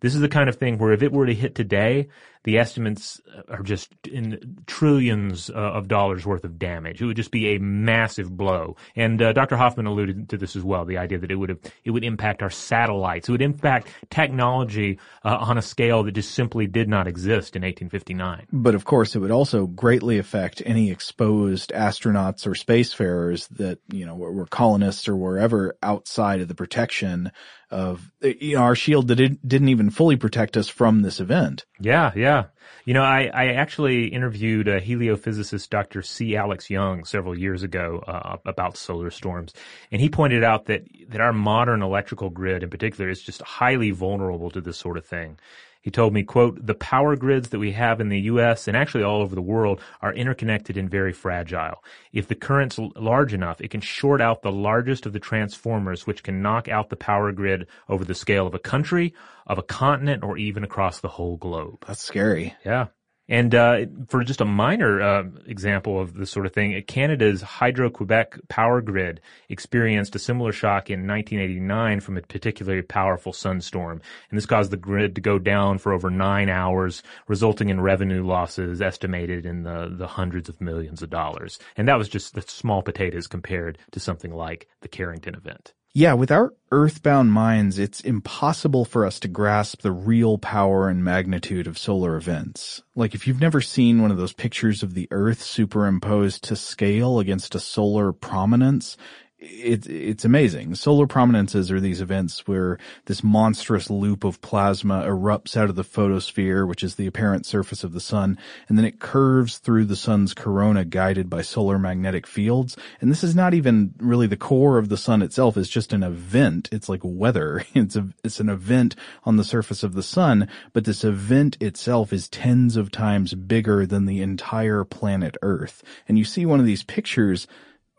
This 0.02 0.14
is 0.14 0.20
the 0.20 0.28
kind 0.28 0.48
of 0.48 0.54
thing 0.54 0.78
where 0.78 0.92
if 0.92 1.02
it 1.02 1.10
were 1.10 1.26
to 1.26 1.34
hit 1.34 1.56
today, 1.56 2.08
the 2.46 2.58
estimates 2.58 3.20
are 3.48 3.64
just 3.64 3.92
in 4.06 4.56
trillions 4.66 5.50
uh, 5.50 5.54
of 5.54 5.88
dollars 5.88 6.24
worth 6.24 6.44
of 6.44 6.60
damage. 6.60 7.02
It 7.02 7.04
would 7.04 7.16
just 7.16 7.32
be 7.32 7.56
a 7.56 7.58
massive 7.58 8.34
blow. 8.34 8.76
And 8.94 9.20
uh, 9.20 9.32
Dr. 9.32 9.56
Hoffman 9.56 9.86
alluded 9.86 10.28
to 10.28 10.38
this 10.38 10.54
as 10.54 10.62
well, 10.62 10.84
the 10.84 10.98
idea 10.98 11.18
that 11.18 11.32
it 11.32 11.34
would 11.34 11.48
have, 11.48 11.58
it 11.84 11.90
would 11.90 12.04
impact 12.04 12.44
our 12.44 12.50
satellites. 12.50 13.28
It 13.28 13.32
would 13.32 13.42
impact 13.42 13.88
technology 14.10 15.00
uh, 15.24 15.36
on 15.40 15.58
a 15.58 15.62
scale 15.62 16.04
that 16.04 16.12
just 16.12 16.30
simply 16.30 16.68
did 16.68 16.88
not 16.88 17.08
exist 17.08 17.56
in 17.56 17.62
1859. 17.62 18.46
But 18.52 18.76
of 18.76 18.84
course, 18.84 19.16
it 19.16 19.18
would 19.18 19.32
also 19.32 19.66
greatly 19.66 20.18
affect 20.18 20.62
any 20.64 20.92
exposed 20.92 21.72
astronauts 21.72 22.46
or 22.46 22.52
spacefarers 22.52 23.48
that, 23.56 23.80
you 23.90 24.06
know, 24.06 24.14
were 24.14 24.46
colonists 24.46 25.08
or 25.08 25.16
wherever 25.16 25.76
outside 25.82 26.40
of 26.40 26.46
the 26.46 26.54
protection 26.54 27.32
of 27.70 28.12
you 28.22 28.56
know, 28.56 28.62
our 28.62 28.76
shield 28.76 29.08
that 29.08 29.16
didn't 29.16 29.68
even 29.68 29.90
fully 29.90 30.16
protect 30.16 30.56
us 30.56 30.68
from 30.68 31.02
this 31.02 31.20
event. 31.20 31.64
Yeah, 31.80 32.12
yeah. 32.14 32.35
Yeah. 32.36 32.44
You 32.84 32.94
know, 32.94 33.02
I, 33.02 33.30
I 33.32 33.46
actually 33.54 34.06
interviewed 34.06 34.68
a 34.68 34.80
heliophysicist, 34.80 35.70
Dr. 35.70 36.02
C. 36.02 36.36
Alex 36.36 36.70
Young, 36.70 37.04
several 37.04 37.36
years 37.36 37.62
ago 37.62 38.02
uh, 38.06 38.36
about 38.44 38.76
solar 38.76 39.10
storms, 39.10 39.54
and 39.90 40.00
he 40.00 40.08
pointed 40.08 40.44
out 40.44 40.66
that 40.66 40.84
that 41.08 41.20
our 41.20 41.32
modern 41.32 41.82
electrical 41.82 42.30
grid, 42.30 42.62
in 42.62 42.70
particular, 42.70 43.10
is 43.10 43.20
just 43.20 43.42
highly 43.42 43.90
vulnerable 43.90 44.50
to 44.50 44.60
this 44.60 44.76
sort 44.76 44.96
of 44.96 45.04
thing. 45.04 45.38
He 45.86 45.92
told 45.92 46.12
me, 46.12 46.24
quote, 46.24 46.66
the 46.66 46.74
power 46.74 47.14
grids 47.14 47.50
that 47.50 47.60
we 47.60 47.70
have 47.70 48.00
in 48.00 48.08
the 48.08 48.22
U.S. 48.22 48.66
and 48.66 48.76
actually 48.76 49.04
all 49.04 49.22
over 49.22 49.36
the 49.36 49.40
world 49.40 49.80
are 50.02 50.12
interconnected 50.12 50.76
and 50.76 50.90
very 50.90 51.12
fragile. 51.12 51.84
If 52.12 52.26
the 52.26 52.34
current's 52.34 52.76
large 52.96 53.32
enough, 53.32 53.60
it 53.60 53.70
can 53.70 53.80
short 53.80 54.20
out 54.20 54.42
the 54.42 54.50
largest 54.50 55.06
of 55.06 55.12
the 55.12 55.20
transformers, 55.20 56.04
which 56.04 56.24
can 56.24 56.42
knock 56.42 56.66
out 56.66 56.90
the 56.90 56.96
power 56.96 57.30
grid 57.30 57.68
over 57.88 58.04
the 58.04 58.16
scale 58.16 58.48
of 58.48 58.54
a 58.54 58.58
country, 58.58 59.14
of 59.46 59.58
a 59.58 59.62
continent, 59.62 60.24
or 60.24 60.36
even 60.36 60.64
across 60.64 60.98
the 60.98 61.06
whole 61.06 61.36
globe. 61.36 61.84
That's 61.86 62.02
scary. 62.02 62.52
Yeah. 62.64 62.86
And 63.28 63.54
uh, 63.54 63.86
for 64.08 64.22
just 64.22 64.40
a 64.40 64.44
minor 64.44 65.02
uh, 65.02 65.24
example 65.46 66.00
of 66.00 66.14
this 66.14 66.30
sort 66.30 66.46
of 66.46 66.52
thing, 66.52 66.80
Canada's 66.86 67.42
Hydro-Quebec 67.42 68.38
power 68.48 68.80
grid 68.80 69.20
experienced 69.48 70.14
a 70.14 70.20
similar 70.20 70.52
shock 70.52 70.90
in 70.90 71.06
1989 71.06 72.00
from 72.00 72.16
a 72.16 72.22
particularly 72.22 72.82
powerful 72.82 73.32
sunstorm. 73.32 74.00
And 74.30 74.36
this 74.36 74.46
caused 74.46 74.70
the 74.70 74.76
grid 74.76 75.16
to 75.16 75.20
go 75.20 75.38
down 75.38 75.78
for 75.78 75.92
over 75.92 76.08
nine 76.08 76.48
hours, 76.48 77.02
resulting 77.26 77.68
in 77.68 77.80
revenue 77.80 78.24
losses 78.24 78.80
estimated 78.80 79.44
in 79.44 79.64
the, 79.64 79.88
the 79.90 80.06
hundreds 80.06 80.48
of 80.48 80.60
millions 80.60 81.02
of 81.02 81.10
dollars. 81.10 81.58
And 81.76 81.88
that 81.88 81.98
was 81.98 82.08
just 82.08 82.34
the 82.34 82.42
small 82.42 82.82
potatoes 82.82 83.26
compared 83.26 83.78
to 83.90 83.98
something 83.98 84.32
like 84.32 84.68
the 84.82 84.88
Carrington 84.88 85.34
event. 85.34 85.72
Yeah, 85.98 86.12
with 86.12 86.30
our 86.30 86.52
earthbound 86.70 87.32
minds, 87.32 87.78
it's 87.78 88.02
impossible 88.02 88.84
for 88.84 89.06
us 89.06 89.18
to 89.20 89.28
grasp 89.28 89.80
the 89.80 89.92
real 89.92 90.36
power 90.36 90.90
and 90.90 91.02
magnitude 91.02 91.66
of 91.66 91.78
solar 91.78 92.18
events. 92.18 92.82
Like 92.94 93.14
if 93.14 93.26
you've 93.26 93.40
never 93.40 93.62
seen 93.62 94.02
one 94.02 94.10
of 94.10 94.18
those 94.18 94.34
pictures 94.34 94.82
of 94.82 94.92
the 94.92 95.08
earth 95.10 95.42
superimposed 95.42 96.44
to 96.44 96.54
scale 96.54 97.18
against 97.18 97.54
a 97.54 97.60
solar 97.60 98.12
prominence, 98.12 98.98
it's 99.38 99.86
it's 99.86 100.24
amazing. 100.24 100.74
Solar 100.74 101.06
prominences 101.06 101.70
are 101.70 101.80
these 101.80 102.00
events 102.00 102.46
where 102.46 102.78
this 103.04 103.22
monstrous 103.22 103.90
loop 103.90 104.24
of 104.24 104.40
plasma 104.40 105.04
erupts 105.06 105.56
out 105.58 105.68
of 105.68 105.76
the 105.76 105.84
photosphere, 105.84 106.66
which 106.66 106.82
is 106.82 106.94
the 106.94 107.06
apparent 107.06 107.44
surface 107.44 107.84
of 107.84 107.92
the 107.92 108.00
sun, 108.00 108.38
and 108.68 108.78
then 108.78 108.86
it 108.86 108.98
curves 108.98 109.58
through 109.58 109.84
the 109.84 109.96
sun's 109.96 110.32
corona 110.32 110.86
guided 110.86 111.28
by 111.28 111.42
solar 111.42 111.78
magnetic 111.78 112.26
fields. 112.26 112.78
And 113.00 113.10
this 113.10 113.22
is 113.22 113.34
not 113.34 113.52
even 113.52 113.94
really 113.98 114.26
the 114.26 114.38
core 114.38 114.78
of 114.78 114.88
the 114.88 114.96
sun 114.96 115.20
itself. 115.20 115.58
It's 115.58 115.68
just 115.68 115.92
an 115.92 116.02
event. 116.02 116.70
It's 116.72 116.88
like 116.88 117.00
weather. 117.02 117.64
It's 117.86 117.94
a, 117.94 118.08
it's 118.24 118.40
an 118.40 118.48
event 118.48 118.96
on 119.24 119.36
the 119.36 119.44
surface 119.44 119.82
of 119.82 119.92
the 119.92 120.02
sun, 120.02 120.48
but 120.72 120.84
this 120.86 121.04
event 121.04 121.56
itself 121.60 122.12
is 122.12 122.28
tens 122.28 122.76
of 122.76 122.90
times 122.90 123.34
bigger 123.34 123.86
than 123.86 124.06
the 124.06 124.22
entire 124.22 124.82
planet 124.82 125.36
Earth. 125.42 125.82
And 126.08 126.18
you 126.18 126.24
see 126.24 126.46
one 126.46 126.58
of 126.58 126.66
these 126.66 126.82
pictures 126.82 127.46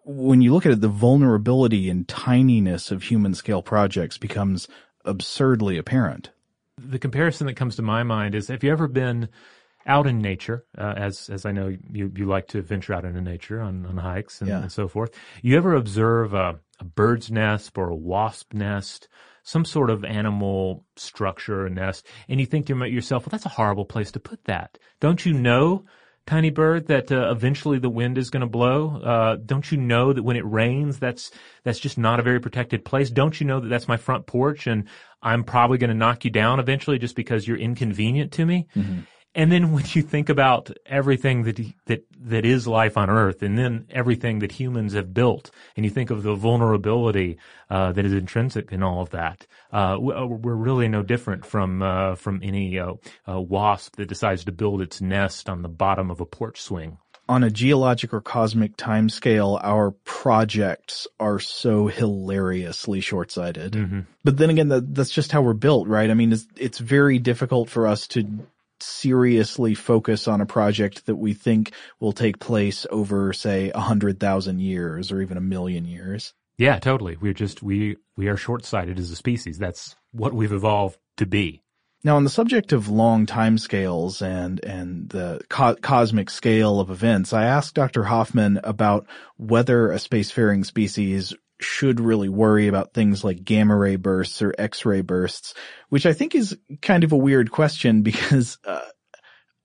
when 0.08 0.42
you 0.42 0.54
look 0.54 0.66
at 0.66 0.72
it, 0.72 0.82
the 0.82 0.88
vulnerability 0.88 1.90
and 1.90 2.08
tininess 2.08 2.92
of 2.92 3.04
human 3.04 3.36
scale 3.36 3.62
projects 3.62 4.18
becomes 4.18 4.68
absurdly 5.04 5.78
apparent. 5.78 6.32
The 6.78 7.00
comparison 7.00 7.48
that 7.48 7.56
comes 7.56 7.76
to 7.76 7.82
my 7.82 8.04
mind 8.04 8.34
is 8.34 8.48
have 8.48 8.64
you 8.64 8.72
ever 8.72 8.88
been 8.88 9.30
out 9.86 10.06
in 10.06 10.20
nature, 10.20 10.66
uh, 10.78 10.94
as 10.98 11.30
as 11.30 11.46
I 11.46 11.52
know 11.52 11.76
you 11.92 12.12
you 12.16 12.26
like 12.26 12.48
to 12.50 12.62
venture 12.62 12.94
out 12.94 13.06
into 13.06 13.22
nature 13.22 13.62
on, 13.62 13.86
on 13.86 13.98
hikes 13.98 14.42
and, 14.42 14.50
yeah. 14.50 14.62
and 14.62 14.72
so 14.72 14.88
forth. 14.88 15.12
You 15.42 15.58
ever 15.58 15.76
observe 15.76 16.34
a, 16.34 16.60
a, 16.80 16.84
bird's 16.84 17.32
nest 17.32 17.78
or 17.78 17.90
a 17.90 17.96
wasp 17.96 18.54
nest, 18.54 19.08
some 19.44 19.64
sort 19.64 19.90
of 19.90 20.04
animal 20.04 20.86
structure 20.98 21.66
or 21.66 21.70
nest, 21.70 22.06
and 22.28 22.40
you 22.40 22.46
think 22.46 22.68
to 22.68 22.86
yourself, 22.86 23.24
"Well, 23.24 23.32
that's 23.32 23.46
a 23.46 23.50
horrible 23.50 23.86
place 23.86 24.12
to 24.12 24.20
put 24.20 24.44
that." 24.44 24.78
Don't 25.00 25.26
you 25.26 25.34
know 25.34 25.86
tiny 26.28 26.52
bird 26.52 26.88
that 26.88 27.12
uh, 27.12 27.32
eventually 27.32 27.80
the 27.80 27.90
wind 27.90 28.18
is 28.18 28.30
going 28.30 28.42
to 28.42 28.48
blow? 28.48 29.02
Uh, 29.02 29.38
don't 29.44 29.72
you 29.72 29.78
know 29.78 30.14
that 30.14 30.22
when 30.22 30.36
it 30.36 30.46
rains, 30.46 31.00
that's 31.00 31.32
that's 31.64 31.80
just 31.80 31.98
not 31.98 32.20
a 32.20 32.24
very 32.24 32.40
protected 32.40 32.86
place? 32.86 33.10
Don't 33.10 33.40
you 33.40 33.48
know 33.48 33.60
that 33.60 33.70
that's 33.70 33.88
my 33.88 33.98
front 33.98 34.28
porch 34.28 34.68
and 34.68 34.88
I'm 35.24 35.44
probably 35.44 35.80
going 35.80 35.90
to 35.90 35.96
knock 35.96 36.26
you 36.26 36.32
down 36.32 36.60
eventually 36.60 37.00
just 37.00 37.16
because 37.16 37.48
you're 37.48 37.58
inconvenient 37.58 38.34
to 38.34 38.46
me? 38.46 38.68
Mm-hmm. 38.76 39.00
And 39.38 39.52
then 39.52 39.72
when 39.72 39.86
you 39.90 40.02
think 40.02 40.30
about 40.30 40.72
everything 40.88 41.44
that 41.44 41.62
that 41.86 42.04
that 42.22 42.44
is 42.44 42.68
life 42.68 42.98
on 42.98 43.12
Earth, 43.12 43.44
and 43.44 43.56
then 43.56 43.86
everything 43.92 44.40
that 44.40 44.52
humans 44.52 44.94
have 44.94 45.14
built, 45.14 45.52
and 45.76 45.86
you 45.86 45.92
think 45.92 46.10
of 46.10 46.24
the 46.24 46.34
vulnerability 46.34 47.38
uh, 47.70 47.92
that 47.92 48.04
is 48.04 48.14
intrinsic 48.14 48.72
in 48.72 48.82
all 48.82 49.00
of 49.00 49.12
that, 49.12 49.46
uh, 49.72 49.94
uh 49.96 50.26
we're 50.26 50.56
really 50.56 50.88
no 50.88 51.04
different 51.04 51.46
from 51.46 51.84
uh, 51.84 52.16
from 52.16 52.42
any 52.42 52.80
uh, 52.80 52.96
wasp 53.28 53.98
that 53.98 54.10
decides 54.10 54.44
to 54.46 54.52
build 54.52 54.82
its 54.82 55.02
nest 55.02 55.50
on 55.50 55.62
the 55.62 55.70
bottom 55.70 56.10
of 56.10 56.20
a 56.20 56.26
porch 56.26 56.60
swing. 56.60 56.98
On 57.30 57.44
a 57.44 57.52
geologic 57.52 58.14
or 58.14 58.22
cosmic 58.22 58.76
timescale, 58.76 59.60
our 59.62 59.92
projects 59.92 61.08
are 61.20 61.40
so 61.40 61.88
hilariously 61.88 63.02
short-sighted. 63.02 63.74
Mm-hmm. 63.74 64.00
But 64.24 64.38
then 64.38 64.50
again, 64.50 64.70
that, 64.70 64.96
that's 64.96 65.10
just 65.10 65.34
how 65.34 65.42
we're 65.42 65.54
built, 65.54 65.90
right? 65.90 66.10
I 66.10 66.14
mean, 66.14 66.32
it's, 66.32 66.48
it's 66.56 66.78
very 66.78 67.20
difficult 67.20 67.70
for 67.70 67.86
us 67.86 68.08
to 68.10 68.48
seriously 68.82 69.76
focus 69.76 70.28
on 70.28 70.42
a 70.42 70.46
project 70.46 71.06
that 71.06 71.16
we 71.16 71.34
think 71.34 71.72
will 72.00 72.14
take 72.14 72.40
place 72.40 72.86
over, 72.92 73.34
say, 73.34 73.72
a 73.72 73.80
hundred 73.80 74.20
thousand 74.20 74.60
years 74.60 75.12
or 75.12 75.22
even 75.22 75.38
a 75.38 75.42
million 75.42 75.86
years. 75.86 76.34
Yeah, 76.58 76.80
totally. 76.80 77.18
We're 77.18 77.34
just, 77.34 77.62
we, 77.62 77.98
we 78.16 78.28
are 78.28 78.38
short-sighted 78.38 78.98
as 78.98 79.12
a 79.12 79.16
species. 79.16 79.60
That's 79.60 79.96
what 80.12 80.34
we've 80.34 80.52
evolved 80.52 80.98
to 81.18 81.26
be. 81.26 81.62
Now, 82.04 82.16
on 82.16 82.24
the 82.24 82.30
subject 82.30 82.74
of 82.74 82.90
long 82.90 83.26
time 83.26 83.58
scales 83.58 84.22
and 84.22 84.64
and 84.64 85.10
the 85.10 85.42
co- 85.50 85.76
cosmic 85.76 86.30
scale 86.30 86.80
of 86.80 86.92
events, 86.92 87.34
I 87.34 87.46
asked 87.46 87.74
Dr. 87.74 88.04
Hoffman 88.04 88.60
about 88.64 89.08
whether 89.36 89.92
a 89.92 89.96
spacefaring 89.96 90.66
species 90.66 91.34
should 91.60 92.00
really 92.00 92.30
worry 92.30 92.68
about 92.68 92.94
things 92.94 93.24
like 93.24 93.44
gamma 93.44 93.76
ray 93.76 93.96
bursts 93.96 94.42
or 94.42 94.54
X-ray 94.58 95.02
bursts, 95.02 95.54
which 95.90 96.06
I 96.06 96.14
think 96.14 96.36
is 96.36 96.58
kind 96.82 97.04
of 97.04 97.12
a 97.12 97.18
weird 97.18 97.52
question 97.52 98.02
because, 98.04 98.58
uh, 98.66 98.82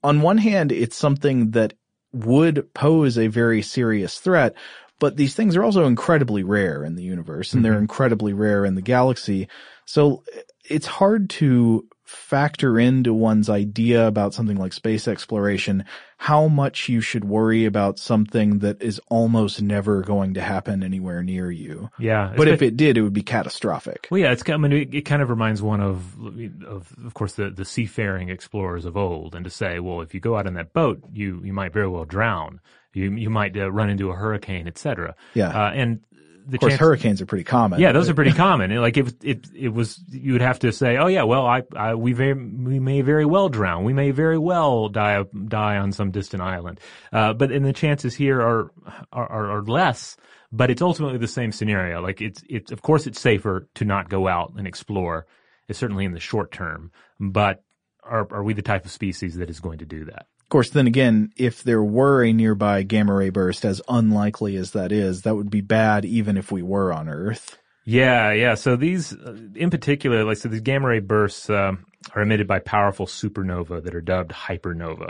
on 0.03 0.22
one 0.22 0.38
hand, 0.38 0.72
it's 0.72 0.97
something 0.97 1.53
that 1.53 1.74
would 2.12 2.72
pose 2.74 3.16
a 3.18 3.28
very 3.28 3.62
serious 3.62 4.18
threat, 4.18 4.55
but 4.99 5.16
these 5.16 5.34
things 5.34 5.57
are 5.57 5.64
also 5.64 5.86
incredibly 5.86 6.43
rare 6.43 6.84
in 6.84 6.95
the 6.95 7.03
universe 7.03 7.53
and 7.53 7.62
mm-hmm. 7.62 7.72
they're 7.72 7.80
incredibly 7.80 8.32
rare 8.32 8.64
in 8.64 8.74
the 8.74 8.82
galaxy. 8.82 9.49
So 9.86 10.22
it's 10.68 10.86
hard 10.86 11.30
to 11.30 11.88
factor 12.12 12.78
into 12.78 13.14
one's 13.14 13.48
idea 13.48 14.06
about 14.06 14.34
something 14.34 14.56
like 14.56 14.72
space 14.72 15.08
exploration 15.08 15.84
how 16.22 16.46
much 16.46 16.88
you 16.88 17.00
should 17.00 17.24
worry 17.24 17.64
about 17.64 17.98
something 17.98 18.60
that 18.60 18.80
is 18.80 19.00
almost 19.08 19.60
never 19.60 20.02
going 20.02 20.34
to 20.34 20.40
happen 20.40 20.84
anywhere 20.84 21.20
near 21.20 21.50
you. 21.50 21.90
Yeah. 21.98 22.32
But 22.36 22.46
if 22.46 22.62
it 22.62 22.76
did, 22.76 22.96
it 22.96 23.02
would 23.02 23.12
be 23.12 23.24
catastrophic. 23.24 24.06
Well, 24.08 24.20
yeah, 24.20 24.30
it's 24.30 24.48
I 24.48 24.56
mean, 24.56 24.70
it, 24.70 24.94
it 24.94 25.00
kind 25.00 25.20
of 25.20 25.30
reminds 25.30 25.62
one 25.62 25.80
of, 25.80 26.16
of, 26.64 26.94
of 27.04 27.14
course, 27.14 27.32
the, 27.32 27.50
the 27.50 27.64
seafaring 27.64 28.28
explorers 28.28 28.84
of 28.84 28.96
old 28.96 29.34
and 29.34 29.42
to 29.44 29.50
say, 29.50 29.80
well, 29.80 30.00
if 30.00 30.14
you 30.14 30.20
go 30.20 30.36
out 30.36 30.46
in 30.46 30.54
that 30.54 30.72
boat, 30.72 31.02
you, 31.12 31.40
you 31.42 31.52
might 31.52 31.72
very 31.72 31.88
well 31.88 32.04
drown. 32.04 32.60
You, 32.94 33.10
you 33.16 33.28
might 33.28 33.56
uh, 33.56 33.72
run 33.72 33.90
into 33.90 34.10
a 34.10 34.14
hurricane, 34.14 34.68
etc. 34.68 35.16
Yeah. 35.34 35.48
Uh, 35.48 35.72
and 35.72 36.02
the 36.47 36.57
of 36.57 36.61
course, 36.61 36.72
chance, 36.72 36.80
hurricanes 36.80 37.22
are 37.22 37.26
pretty 37.26 37.45
common. 37.45 37.80
Yeah, 37.80 37.93
those 37.93 38.07
but. 38.07 38.12
are 38.12 38.14
pretty 38.14 38.32
common. 38.36 38.70
And 38.70 38.80
like 38.80 38.97
if 38.97 39.12
it 39.22 39.49
it 39.55 39.68
was, 39.68 40.01
you 40.11 40.32
would 40.32 40.43
have 40.43 40.59
to 40.61 40.72
say, 40.72 40.97
oh 40.97 41.07
yeah, 41.07 41.22
well, 41.22 41.47
I, 41.47 41.62
I 41.76 41.95
we 41.95 42.12
very 42.12 42.34
we 42.34 42.80
may 42.80 43.01
very 43.01 43.24
well 43.24 43.49
drown. 43.49 43.84
We 43.84 43.93
may 43.93 44.11
very 44.11 44.38
well 44.38 44.88
die 44.88 45.24
die 45.49 45.76
on 45.76 45.93
some 45.93 46.11
distant 46.11 46.43
island. 46.43 46.80
Uh, 47.12 47.32
but 47.32 47.53
and 47.53 47.64
the 47.64 47.72
chances 47.72 48.14
here 48.14 48.40
are, 48.40 48.70
are 49.12 49.51
are 49.51 49.62
less. 49.62 50.16
But 50.55 50.70
it's 50.70 50.82
ultimately 50.82 51.18
the 51.18 51.28
same 51.28 51.51
scenario. 51.51 52.03
Like 52.03 52.20
it's 52.20 52.43
it's 52.49 52.72
of 52.72 52.82
course 52.82 53.07
it's 53.07 53.20
safer 53.20 53.68
to 53.76 53.84
not 53.84 54.09
go 54.09 54.28
out 54.28 54.53
and 54.57 54.66
explore. 54.66 55.26
It's 55.68 55.78
certainly 55.78 56.05
in 56.05 56.12
the 56.12 56.20
short 56.20 56.53
term. 56.53 56.93
But 57.18 57.62
are 58.03 58.26
are 58.30 58.43
we 58.43 58.53
the 58.53 58.62
type 58.62 58.84
of 58.84 58.90
species 58.90 59.36
that 59.36 59.49
is 59.49 59.61
going 59.61 59.78
to 59.78 59.86
do 59.86 60.05
that? 60.07 60.26
Course, 60.53 60.70
then 60.70 60.86
again, 60.86 61.32
if 61.36 61.62
there 61.62 61.82
were 61.82 62.22
a 62.22 62.32
nearby 62.32 62.82
gamma 62.82 63.14
ray 63.14 63.30
burst, 63.30 63.64
as 63.64 63.80
unlikely 63.88 64.57
as 64.57 64.72
that 64.72 64.92
is, 64.92 65.22
that 65.22 65.34
would 65.34 65.50
be 65.50 65.62
bad 65.62 66.05
even 66.05 66.36
if 66.36 66.53
we 66.53 66.62
were 66.62 66.92
on 66.92 67.09
Earth. 67.09 67.59
Yeah, 67.84 68.32
yeah. 68.32 68.55
So 68.55 68.76
these, 68.76 69.12
in 69.12 69.70
particular, 69.70 70.24
like 70.24 70.36
so, 70.36 70.48
these 70.48 70.61
gamma 70.61 70.88
ray 70.88 71.00
bursts 71.00 71.50
uh, 71.50 71.72
are 72.14 72.22
emitted 72.22 72.46
by 72.46 72.59
powerful 72.61 73.07
supernova 73.07 73.82
that 73.82 73.94
are 73.94 74.00
dubbed 74.00 74.30
hypernova, 74.30 75.09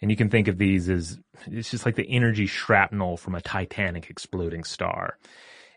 and 0.00 0.10
you 0.10 0.16
can 0.16 0.28
think 0.28 0.48
of 0.48 0.58
these 0.58 0.90
as 0.90 1.18
it's 1.46 1.70
just 1.70 1.86
like 1.86 1.94
the 1.94 2.10
energy 2.10 2.46
shrapnel 2.46 3.16
from 3.16 3.34
a 3.34 3.40
Titanic 3.40 4.10
exploding 4.10 4.64
star. 4.64 5.16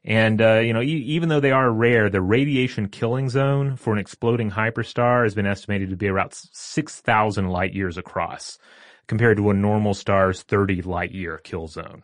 And 0.04 0.42
uh, 0.42 0.60
you 0.60 0.74
know, 0.74 0.82
e- 0.82 1.06
even 1.08 1.30
though 1.30 1.40
they 1.40 1.52
are 1.52 1.72
rare, 1.72 2.10
the 2.10 2.22
radiation 2.22 2.90
killing 2.90 3.30
zone 3.30 3.76
for 3.76 3.94
an 3.94 4.00
exploding 4.00 4.52
hyperstar 4.52 5.24
has 5.24 5.36
been 5.36 5.48
estimated 5.48 5.92
to 5.92 5.96
be 5.96 6.10
around 6.10 6.34
six 6.34 7.00
thousand 7.02 7.50
light 7.50 7.74
years 7.74 7.98
across 7.98 8.58
compared 9.08 9.38
to 9.38 9.50
a 9.50 9.54
normal 9.54 9.94
star's 9.94 10.42
30 10.44 10.82
light 10.82 11.12
year 11.12 11.40
kill 11.44 11.68
zone. 11.68 12.04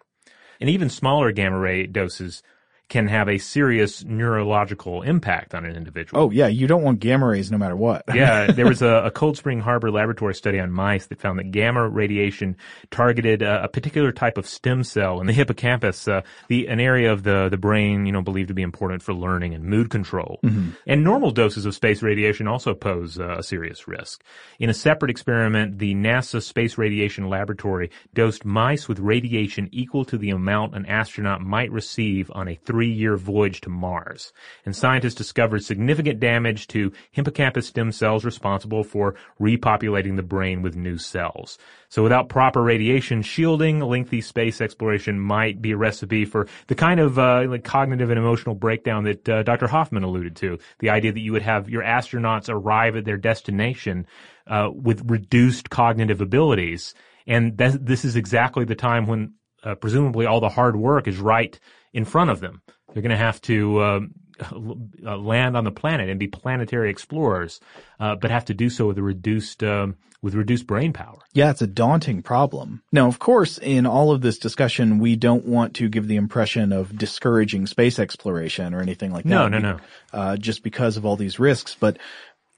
And 0.59 0.69
even 0.69 0.89
smaller 0.89 1.31
gamma 1.31 1.59
ray 1.59 1.87
doses 1.87 2.43
can 2.91 3.07
have 3.07 3.29
a 3.29 3.37
serious 3.37 4.03
neurological 4.03 5.01
impact 5.01 5.55
on 5.55 5.63
an 5.63 5.77
individual. 5.77 6.23
Oh 6.23 6.29
yeah, 6.29 6.47
you 6.47 6.67
don't 6.67 6.83
want 6.83 6.99
gamma 6.99 7.25
rays 7.25 7.49
no 7.49 7.57
matter 7.57 7.75
what. 7.75 8.03
yeah, 8.13 8.47
there 8.51 8.67
was 8.67 8.81
a, 8.81 9.05
a, 9.05 9.11
Cold 9.11 9.37
Spring 9.37 9.61
Harbor 9.61 9.89
laboratory 9.89 10.35
study 10.35 10.59
on 10.59 10.73
mice 10.73 11.05
that 11.05 11.21
found 11.21 11.39
that 11.39 11.51
gamma 11.51 11.87
radiation 11.87 12.57
targeted 12.91 13.41
a, 13.41 13.63
a 13.63 13.69
particular 13.69 14.11
type 14.11 14.37
of 14.37 14.45
stem 14.45 14.83
cell 14.83 15.21
in 15.21 15.27
the 15.27 15.31
hippocampus, 15.31 16.05
uh, 16.09 16.21
the 16.49 16.67
an 16.67 16.81
area 16.81 17.13
of 17.13 17.23
the 17.23 17.47
the 17.49 17.55
brain 17.55 18.05
you 18.05 18.11
know 18.11 18.21
believed 18.21 18.49
to 18.49 18.53
be 18.53 18.61
important 18.61 19.01
for 19.01 19.13
learning 19.13 19.53
and 19.53 19.63
mood 19.63 19.89
control. 19.89 20.41
Mm-hmm. 20.43 20.71
And 20.85 21.01
normal 21.01 21.31
doses 21.31 21.65
of 21.65 21.73
space 21.73 22.01
radiation 22.01 22.45
also 22.45 22.73
pose 22.73 23.17
uh, 23.17 23.37
a 23.37 23.43
serious 23.43 23.87
risk. 23.87 24.21
In 24.59 24.69
a 24.69 24.73
separate 24.73 25.11
experiment, 25.11 25.79
the 25.79 25.95
NASA 25.95 26.43
Space 26.43 26.77
Radiation 26.77 27.29
Laboratory 27.29 27.89
dosed 28.13 28.43
mice 28.43 28.89
with 28.89 28.99
radiation 28.99 29.69
equal 29.71 30.03
to 30.03 30.17
the 30.17 30.31
amount 30.31 30.75
an 30.75 30.85
astronaut 30.87 31.39
might 31.39 31.71
receive 31.71 32.29
on 32.35 32.49
a 32.49 32.55
three 32.55 32.80
three-year 32.81 33.15
voyage 33.15 33.61
to 33.61 33.69
Mars. 33.69 34.33
And 34.65 34.75
scientists 34.75 35.13
discovered 35.13 35.63
significant 35.63 36.19
damage 36.19 36.65
to 36.69 36.91
hippocampus 37.11 37.67
stem 37.67 37.91
cells 37.91 38.25
responsible 38.25 38.83
for 38.83 39.13
repopulating 39.39 40.15
the 40.15 40.23
brain 40.23 40.63
with 40.63 40.75
new 40.75 40.97
cells. 40.97 41.59
So 41.89 42.01
without 42.01 42.27
proper 42.27 42.63
radiation 42.63 43.21
shielding, 43.21 43.81
lengthy 43.81 44.19
space 44.19 44.61
exploration 44.61 45.19
might 45.19 45.61
be 45.61 45.73
a 45.73 45.77
recipe 45.77 46.25
for 46.25 46.47
the 46.65 46.73
kind 46.73 46.99
of 46.99 47.19
uh, 47.19 47.45
like 47.47 47.63
cognitive 47.63 48.09
and 48.09 48.17
emotional 48.17 48.55
breakdown 48.55 49.03
that 49.03 49.29
uh, 49.29 49.43
Dr. 49.43 49.67
Hoffman 49.67 50.01
alluded 50.01 50.35
to. 50.37 50.57
The 50.79 50.89
idea 50.89 51.11
that 51.11 51.19
you 51.19 51.33
would 51.33 51.43
have 51.43 51.69
your 51.69 51.83
astronauts 51.83 52.49
arrive 52.49 52.95
at 52.95 53.05
their 53.05 53.17
destination 53.17 54.07
uh, 54.47 54.69
with 54.73 55.03
reduced 55.05 55.69
cognitive 55.69 56.19
abilities, 56.19 56.95
and 57.27 57.55
this 57.59 58.03
is 58.03 58.15
exactly 58.15 58.65
the 58.65 58.73
time 58.73 59.05
when 59.05 59.35
uh, 59.63 59.75
presumably 59.75 60.25
all 60.25 60.39
the 60.39 60.49
hard 60.49 60.75
work 60.75 61.07
is 61.07 61.19
right 61.19 61.59
in 61.93 62.05
front 62.05 62.29
of 62.29 62.39
them. 62.39 62.61
They're 62.93 63.03
going 63.03 63.11
to 63.11 63.17
have 63.17 63.41
to 63.43 63.83
um, 63.83 64.13
uh, 64.51 65.17
land 65.17 65.55
on 65.55 65.63
the 65.63 65.71
planet 65.71 66.09
and 66.09 66.19
be 66.19 66.27
planetary 66.27 66.89
explorers, 66.89 67.59
uh, 67.99 68.15
but 68.15 68.31
have 68.31 68.45
to 68.45 68.53
do 68.53 68.69
so 68.69 68.87
with 68.87 68.97
a 68.97 69.03
reduced 69.03 69.63
um, 69.63 69.95
with 70.21 70.35
reduced 70.35 70.67
brain 70.67 70.93
power. 70.93 71.17
Yeah, 71.33 71.49
it's 71.49 71.63
a 71.63 71.67
daunting 71.67 72.21
problem. 72.21 72.83
Now, 72.91 73.07
of 73.07 73.17
course, 73.17 73.57
in 73.57 73.87
all 73.87 74.11
of 74.11 74.21
this 74.21 74.37
discussion, 74.37 74.99
we 74.99 75.15
don't 75.15 75.45
want 75.45 75.75
to 75.75 75.89
give 75.89 76.07
the 76.07 76.15
impression 76.15 76.71
of 76.71 76.95
discouraging 76.95 77.65
space 77.65 77.97
exploration 77.97 78.73
or 78.75 78.81
anything 78.81 79.11
like 79.11 79.23
that. 79.23 79.29
No, 79.29 79.47
no, 79.47 79.57
no. 79.57 79.79
Uh, 80.13 80.37
just 80.37 80.61
because 80.61 80.97
of 80.97 81.05
all 81.05 81.15
these 81.15 81.39
risks, 81.39 81.75
but 81.79 81.97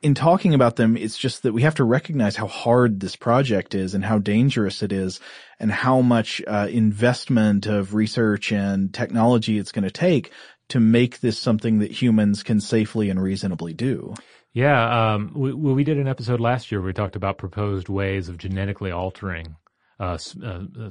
in 0.03 0.13
talking 0.13 0.53
about 0.53 0.75
them, 0.75 0.97
it's 0.97 1.17
just 1.17 1.43
that 1.43 1.53
we 1.53 1.61
have 1.61 1.75
to 1.75 1.83
recognize 1.85 2.35
how 2.35 2.47
hard 2.47 2.99
this 2.99 3.15
project 3.15 3.73
is 3.73 3.93
and 3.93 4.03
how 4.03 4.19
dangerous 4.19 4.83
it 4.83 4.91
is 4.91 5.21
and 5.59 5.71
how 5.71 6.01
much 6.01 6.41
uh, 6.45 6.67
investment 6.69 7.65
of 7.65 7.93
research 7.93 8.51
and 8.51 8.93
technology 8.93 9.57
it's 9.57 9.71
going 9.71 9.85
to 9.85 9.91
take 9.91 10.31
to 10.67 10.81
make 10.81 11.21
this 11.21 11.39
something 11.39 11.79
that 11.79 11.91
humans 11.91 12.43
can 12.43 12.59
safely 12.59 13.09
and 13.09 13.21
reasonably 13.21 13.73
do. 13.73 14.13
Yeah, 14.51 15.13
um, 15.13 15.31
we, 15.33 15.53
we 15.53 15.83
did 15.85 15.97
an 15.97 16.07
episode 16.07 16.41
last 16.41 16.71
year 16.71 16.81
where 16.81 16.87
we 16.87 16.93
talked 16.93 17.15
about 17.15 17.37
proposed 17.37 17.87
ways 17.87 18.27
of 18.27 18.37
genetically 18.37 18.91
altering 18.91 19.55
uh, 20.03 20.17
uh, 20.43 20.47
uh, 20.47 20.89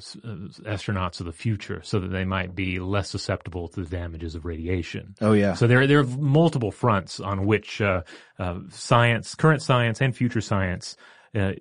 astronauts 0.65 1.21
of 1.21 1.27
the 1.27 1.33
future 1.33 1.81
so 1.85 2.01
that 2.01 2.09
they 2.09 2.25
might 2.25 2.55
be 2.55 2.79
less 2.79 3.11
susceptible 3.11 3.69
to 3.69 3.85
the 3.85 3.91
damages 3.91 4.35
of 4.35 4.47
radiation. 4.47 5.15
Oh 5.21 5.33
yeah. 5.33 5.55
So 5.55 5.67
there 5.67 5.87
there 5.87 5.99
are 5.99 6.05
multiple 6.05 6.73
fronts 6.73 7.21
on 7.21 7.45
which 7.45 7.81
uh, 7.83 8.03
uh, 8.39 8.61
science, 8.71 9.35
current 9.35 9.63
science, 9.63 10.01
and 10.01 10.17
future 10.17 10.41
science. 10.41 10.97
Uh, 11.35 11.53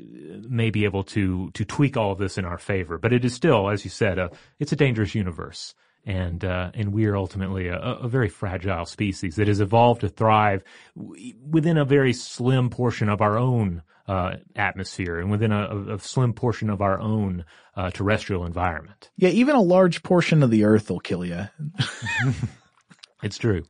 may 0.49 0.69
be 0.69 0.83
able 0.83 1.01
to 1.01 1.49
to 1.51 1.63
tweak 1.63 1.95
all 1.95 2.11
of 2.11 2.17
this 2.17 2.37
in 2.37 2.43
our 2.43 2.57
favor, 2.57 2.97
but 2.97 3.13
it 3.13 3.23
is 3.23 3.33
still, 3.33 3.69
as 3.69 3.85
you 3.85 3.89
said, 3.89 4.19
a, 4.19 4.29
it's 4.59 4.73
a 4.73 4.75
dangerous 4.75 5.15
universe 5.15 5.73
and 6.05 6.43
uh, 6.43 6.71
and 6.73 6.93
we 6.93 7.05
are 7.05 7.15
ultimately 7.15 7.67
a, 7.67 7.77
a, 7.77 8.07
very 8.07 8.29
fragile 8.29 8.85
species 8.85 9.35
that 9.35 9.47
has 9.47 9.61
evolved 9.61 10.01
to 10.01 10.09
thrive 10.09 10.63
within 10.95 11.77
a 11.77 11.85
very 11.85 12.13
slim 12.13 12.69
portion 12.69 13.07
of 13.07 13.21
our 13.21 13.37
own 13.37 13.83
uh, 14.07 14.37
atmosphere 14.55 15.19
and 15.19 15.29
within 15.29 15.51
a, 15.51 15.93
a, 15.93 15.99
slim 15.99 16.33
portion 16.33 16.69
of 16.69 16.81
our 16.81 16.99
own 16.99 17.45
uh, 17.75 17.91
terrestrial 17.91 18.45
environment. 18.45 19.11
Yeah, 19.15 19.29
even 19.29 19.55
a 19.55 19.61
large 19.61 20.01
portion 20.03 20.43
of 20.43 20.49
the 20.49 20.63
Earth 20.63 20.89
will 20.89 20.99
kill 20.99 21.23
you. 21.23 21.47
it's 23.23 23.37
true. 23.37 23.63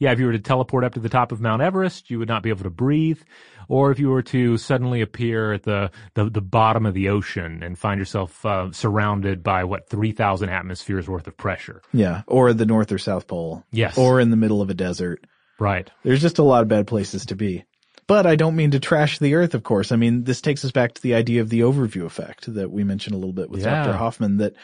Yeah, 0.00 0.12
if 0.12 0.18
you 0.18 0.26
were 0.26 0.32
to 0.32 0.38
teleport 0.38 0.82
up 0.82 0.94
to 0.94 1.00
the 1.00 1.10
top 1.10 1.30
of 1.30 1.40
Mount 1.40 1.62
Everest, 1.62 2.10
you 2.10 2.18
would 2.18 2.28
not 2.28 2.42
be 2.42 2.48
able 2.48 2.64
to 2.64 2.70
breathe. 2.70 3.20
Or 3.68 3.92
if 3.92 4.00
you 4.00 4.08
were 4.08 4.22
to 4.22 4.56
suddenly 4.56 5.02
appear 5.02 5.52
at 5.52 5.62
the, 5.62 5.92
the, 6.14 6.28
the 6.28 6.40
bottom 6.40 6.86
of 6.86 6.94
the 6.94 7.10
ocean 7.10 7.62
and 7.62 7.78
find 7.78 7.98
yourself 7.98 8.44
uh, 8.44 8.72
surrounded 8.72 9.44
by 9.44 9.62
what, 9.64 9.88
3,000 9.88 10.48
atmospheres 10.48 11.06
worth 11.06 11.28
of 11.28 11.36
pressure. 11.36 11.82
Yeah, 11.92 12.22
or 12.26 12.52
the 12.52 12.66
North 12.66 12.90
or 12.90 12.98
South 12.98 13.28
Pole. 13.28 13.62
Yes. 13.70 13.96
Or 13.96 14.18
in 14.18 14.30
the 14.30 14.36
middle 14.36 14.62
of 14.62 14.70
a 14.70 14.74
desert. 14.74 15.24
Right. 15.60 15.88
There's 16.02 16.22
just 16.22 16.38
a 16.38 16.42
lot 16.42 16.62
of 16.62 16.68
bad 16.68 16.86
places 16.86 17.26
to 17.26 17.36
be. 17.36 17.64
But 18.06 18.26
I 18.26 18.34
don't 18.34 18.56
mean 18.56 18.72
to 18.72 18.80
trash 18.80 19.20
the 19.20 19.34
earth, 19.34 19.54
of 19.54 19.62
course. 19.62 19.92
I 19.92 19.96
mean, 19.96 20.24
this 20.24 20.40
takes 20.40 20.64
us 20.64 20.72
back 20.72 20.94
to 20.94 21.02
the 21.02 21.14
idea 21.14 21.42
of 21.42 21.48
the 21.48 21.60
overview 21.60 22.06
effect 22.06 22.52
that 22.54 22.70
we 22.70 22.82
mentioned 22.82 23.14
a 23.14 23.18
little 23.18 23.34
bit 23.34 23.50
with 23.50 23.60
yeah. 23.60 23.84
Dr. 23.84 23.96
Hoffman 23.96 24.38
that 24.38 24.54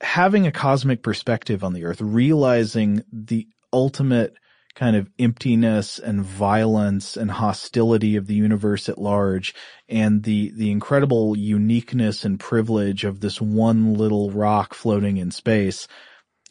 having 0.00 0.46
a 0.46 0.52
cosmic 0.52 1.02
perspective 1.02 1.64
on 1.64 1.72
the 1.72 1.84
earth, 1.84 2.00
realizing 2.00 3.02
the 3.10 3.48
ultimate 3.72 4.36
kind 4.76 4.94
of 4.94 5.08
emptiness 5.18 5.98
and 5.98 6.22
violence 6.22 7.16
and 7.16 7.30
hostility 7.30 8.14
of 8.14 8.26
the 8.26 8.34
universe 8.34 8.88
at 8.88 8.98
large 8.98 9.54
and 9.88 10.22
the, 10.22 10.52
the 10.54 10.70
incredible 10.70 11.36
uniqueness 11.36 12.24
and 12.24 12.38
privilege 12.38 13.02
of 13.02 13.20
this 13.20 13.40
one 13.40 13.94
little 13.94 14.30
rock 14.30 14.74
floating 14.74 15.16
in 15.16 15.30
space, 15.30 15.88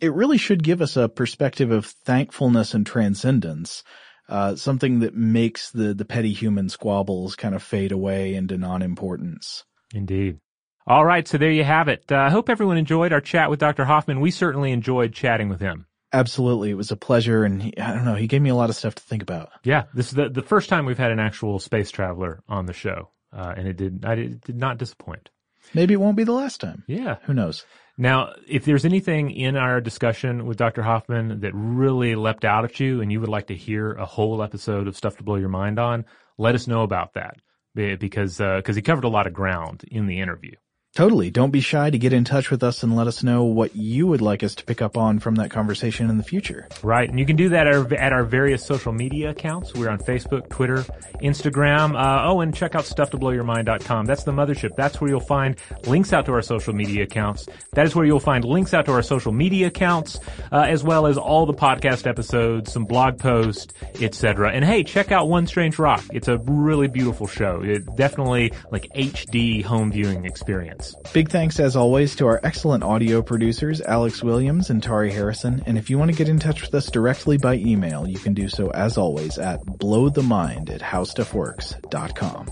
it 0.01 0.11
really 0.11 0.39
should 0.39 0.63
give 0.63 0.81
us 0.81 0.97
a 0.97 1.07
perspective 1.07 1.71
of 1.71 1.85
thankfulness 1.85 2.73
and 2.73 2.85
transcendence. 2.85 3.83
Uh, 4.27 4.55
something 4.55 4.99
that 4.99 5.13
makes 5.13 5.69
the, 5.69 5.93
the 5.93 6.03
petty 6.03 6.33
human 6.33 6.67
squabbles 6.67 7.35
kind 7.35 7.53
of 7.53 7.61
fade 7.61 7.91
away 7.91 8.33
into 8.33 8.57
non-importance. 8.57 9.63
Indeed. 9.93 10.39
All 10.87 11.05
right. 11.05 11.27
So 11.27 11.37
there 11.37 11.51
you 11.51 11.63
have 11.63 11.87
it. 11.87 12.05
Uh, 12.11 12.15
I 12.15 12.31
hope 12.31 12.49
everyone 12.49 12.77
enjoyed 12.77 13.13
our 13.13 13.21
chat 13.21 13.51
with 13.51 13.59
Dr. 13.59 13.85
Hoffman. 13.85 14.19
We 14.19 14.31
certainly 14.31 14.71
enjoyed 14.71 15.13
chatting 15.13 15.47
with 15.47 15.61
him. 15.61 15.85
Absolutely. 16.15 16.69
It 16.69 16.75
was 16.75 16.91
a 16.91 16.95
pleasure. 16.95 17.43
And 17.43 17.61
he, 17.61 17.77
I 17.77 17.93
don't 17.93 18.05
know, 18.05 18.15
he 18.15 18.27
gave 18.27 18.41
me 18.41 18.49
a 18.49 18.55
lot 18.55 18.69
of 18.69 18.75
stuff 18.77 18.95
to 18.95 19.03
think 19.03 19.21
about. 19.21 19.49
Yeah. 19.63 19.83
This 19.93 20.07
is 20.07 20.13
the, 20.13 20.29
the 20.29 20.41
first 20.41 20.69
time 20.69 20.85
we've 20.85 20.97
had 20.97 21.11
an 21.11 21.19
actual 21.19 21.59
space 21.59 21.91
traveler 21.91 22.41
on 22.47 22.65
the 22.65 22.73
show. 22.73 23.09
Uh, 23.33 23.53
and 23.57 23.67
it 23.67 23.75
did, 23.75 24.05
I, 24.05 24.13
it 24.13 24.41
did 24.41 24.55
not 24.55 24.77
disappoint. 24.77 25.29
Maybe 25.73 25.93
it 25.93 25.99
won't 25.99 26.15
be 26.15 26.23
the 26.23 26.31
last 26.31 26.61
time. 26.61 26.85
Yeah. 26.87 27.17
Who 27.23 27.33
knows? 27.33 27.65
Now, 27.97 28.33
if 28.47 28.63
there's 28.63 28.85
anything 28.85 29.31
in 29.31 29.57
our 29.57 29.81
discussion 29.81 30.45
with 30.45 30.57
Dr. 30.57 30.83
Hoffman 30.83 31.41
that 31.41 31.51
really 31.53 32.15
leapt 32.15 32.45
out 32.45 32.63
at 32.63 32.79
you 32.79 33.01
and 33.01 33.11
you 33.11 33.19
would 33.19 33.29
like 33.29 33.47
to 33.47 33.55
hear 33.55 33.91
a 33.91 34.05
whole 34.05 34.41
episode 34.41 34.87
of 34.87 34.95
Stuff 34.95 35.17
to 35.17 35.23
Blow 35.23 35.35
Your 35.35 35.49
Mind 35.49 35.79
on, 35.79 36.05
let 36.37 36.55
us 36.55 36.67
know 36.67 36.83
about 36.83 37.13
that 37.15 37.37
because, 37.73 38.39
uh, 38.39 38.61
cause 38.63 38.77
he 38.77 38.81
covered 38.81 39.03
a 39.03 39.09
lot 39.09 39.27
of 39.27 39.33
ground 39.33 39.83
in 39.89 40.07
the 40.07 40.21
interview. 40.21 40.55
Totally. 40.95 41.29
Don't 41.29 41.51
be 41.51 41.59
shy 41.59 41.89
to 41.89 41.97
get 41.97 42.13
in 42.13 42.23
touch 42.23 42.49
with 42.49 42.63
us 42.63 42.81
and 42.81 42.95
let 42.95 43.05
us 43.05 43.21
know 43.21 43.43
what 43.43 43.75
you 43.75 44.07
would 44.07 44.21
like 44.21 44.43
us 44.43 44.55
to 44.55 44.63
pick 44.63 44.81
up 44.81 44.95
on 44.95 45.19
from 45.19 45.35
that 45.35 45.51
conversation 45.51 46.09
in 46.09 46.17
the 46.17 46.23
future. 46.23 46.69
Right. 46.83 47.09
And 47.09 47.19
you 47.19 47.25
can 47.25 47.35
do 47.35 47.49
that 47.49 47.67
at 47.67 48.13
our, 48.13 48.23
various 48.23 48.65
social 48.65 48.93
media 48.93 49.31
accounts. 49.31 49.73
We're 49.73 49.89
on 49.89 49.99
Facebook, 49.99 50.47
Twitter, 50.47 50.85
Instagram. 51.21 51.99
Uh, 52.01 52.29
oh, 52.29 52.39
and 52.39 52.55
check 52.55 52.75
out 52.75 52.85
stufftoblowyourmind.com. 52.85 54.05
That's 54.05 54.23
the 54.23 54.31
mothership. 54.31 54.77
That's 54.77 55.01
where 55.01 55.09
you'll 55.09 55.19
find 55.19 55.59
links 55.85 56.13
out 56.13 56.27
to 56.27 56.31
our 56.31 56.41
social 56.41 56.73
media 56.73 57.03
accounts. 57.03 57.49
That 57.73 57.85
is 57.85 57.93
where 57.93 58.05
you'll 58.05 58.21
find 58.21 58.45
links 58.45 58.73
out 58.73 58.85
to 58.85 58.93
our 58.93 59.03
social 59.03 59.33
media 59.33 59.67
accounts, 59.67 60.17
uh, 60.53 60.61
as 60.61 60.81
well 60.81 61.07
as 61.07 61.17
all 61.17 61.45
the 61.45 61.53
podcast 61.53 62.07
episodes, 62.07 62.71
some 62.71 62.85
blog 62.85 63.19
posts, 63.19 63.73
etc. 64.01 64.53
And 64.53 64.63
hey, 64.63 64.83
check 64.83 65.11
out 65.11 65.27
One 65.27 65.45
Strange 65.45 65.77
Rock. 65.77 66.05
It's 66.13 66.29
a 66.29 66.37
really 66.37 66.87
beautiful 66.87 67.27
show. 67.27 67.61
It 67.61 67.97
definitely 67.97 68.53
like 68.71 68.87
HD 68.95 69.61
home 69.61 69.91
viewing 69.91 70.23
experience. 70.23 70.84
Big 71.13 71.29
thanks 71.29 71.59
as 71.59 71.75
always 71.75 72.15
to 72.17 72.27
our 72.27 72.39
excellent 72.43 72.83
audio 72.83 73.21
producers, 73.21 73.81
Alex 73.81 74.21
Williams 74.21 74.69
and 74.69 74.83
Tari 74.83 75.11
Harrison. 75.11 75.63
And 75.65 75.77
if 75.77 75.89
you 75.89 75.97
want 75.97 76.11
to 76.11 76.17
get 76.17 76.27
in 76.27 76.39
touch 76.39 76.61
with 76.61 76.73
us 76.75 76.91
directly 76.91 77.37
by 77.37 77.55
email, 77.55 78.07
you 78.07 78.19
can 78.19 78.33
do 78.33 78.49
so 78.49 78.69
as 78.71 78.97
always 78.97 79.37
at 79.37 79.61
blowthemind 79.65 80.69
at 80.69 80.81
howstuffworks.com. 80.81 82.47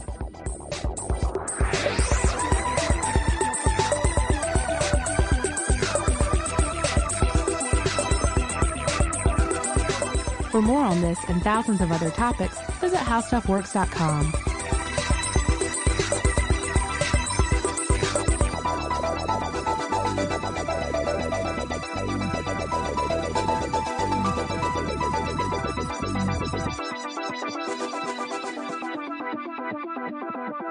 For 10.54 10.62
more 10.62 10.86
on 10.86 11.02
this 11.02 11.18
and 11.30 11.42
thousands 11.42 11.82
of 11.82 11.92
other 11.92 12.12
topics, 12.12 12.56
visit 12.80 13.00
howstuffworks.com. 13.00 14.53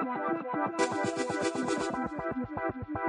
Thank 0.05 0.43
you. 2.89 3.02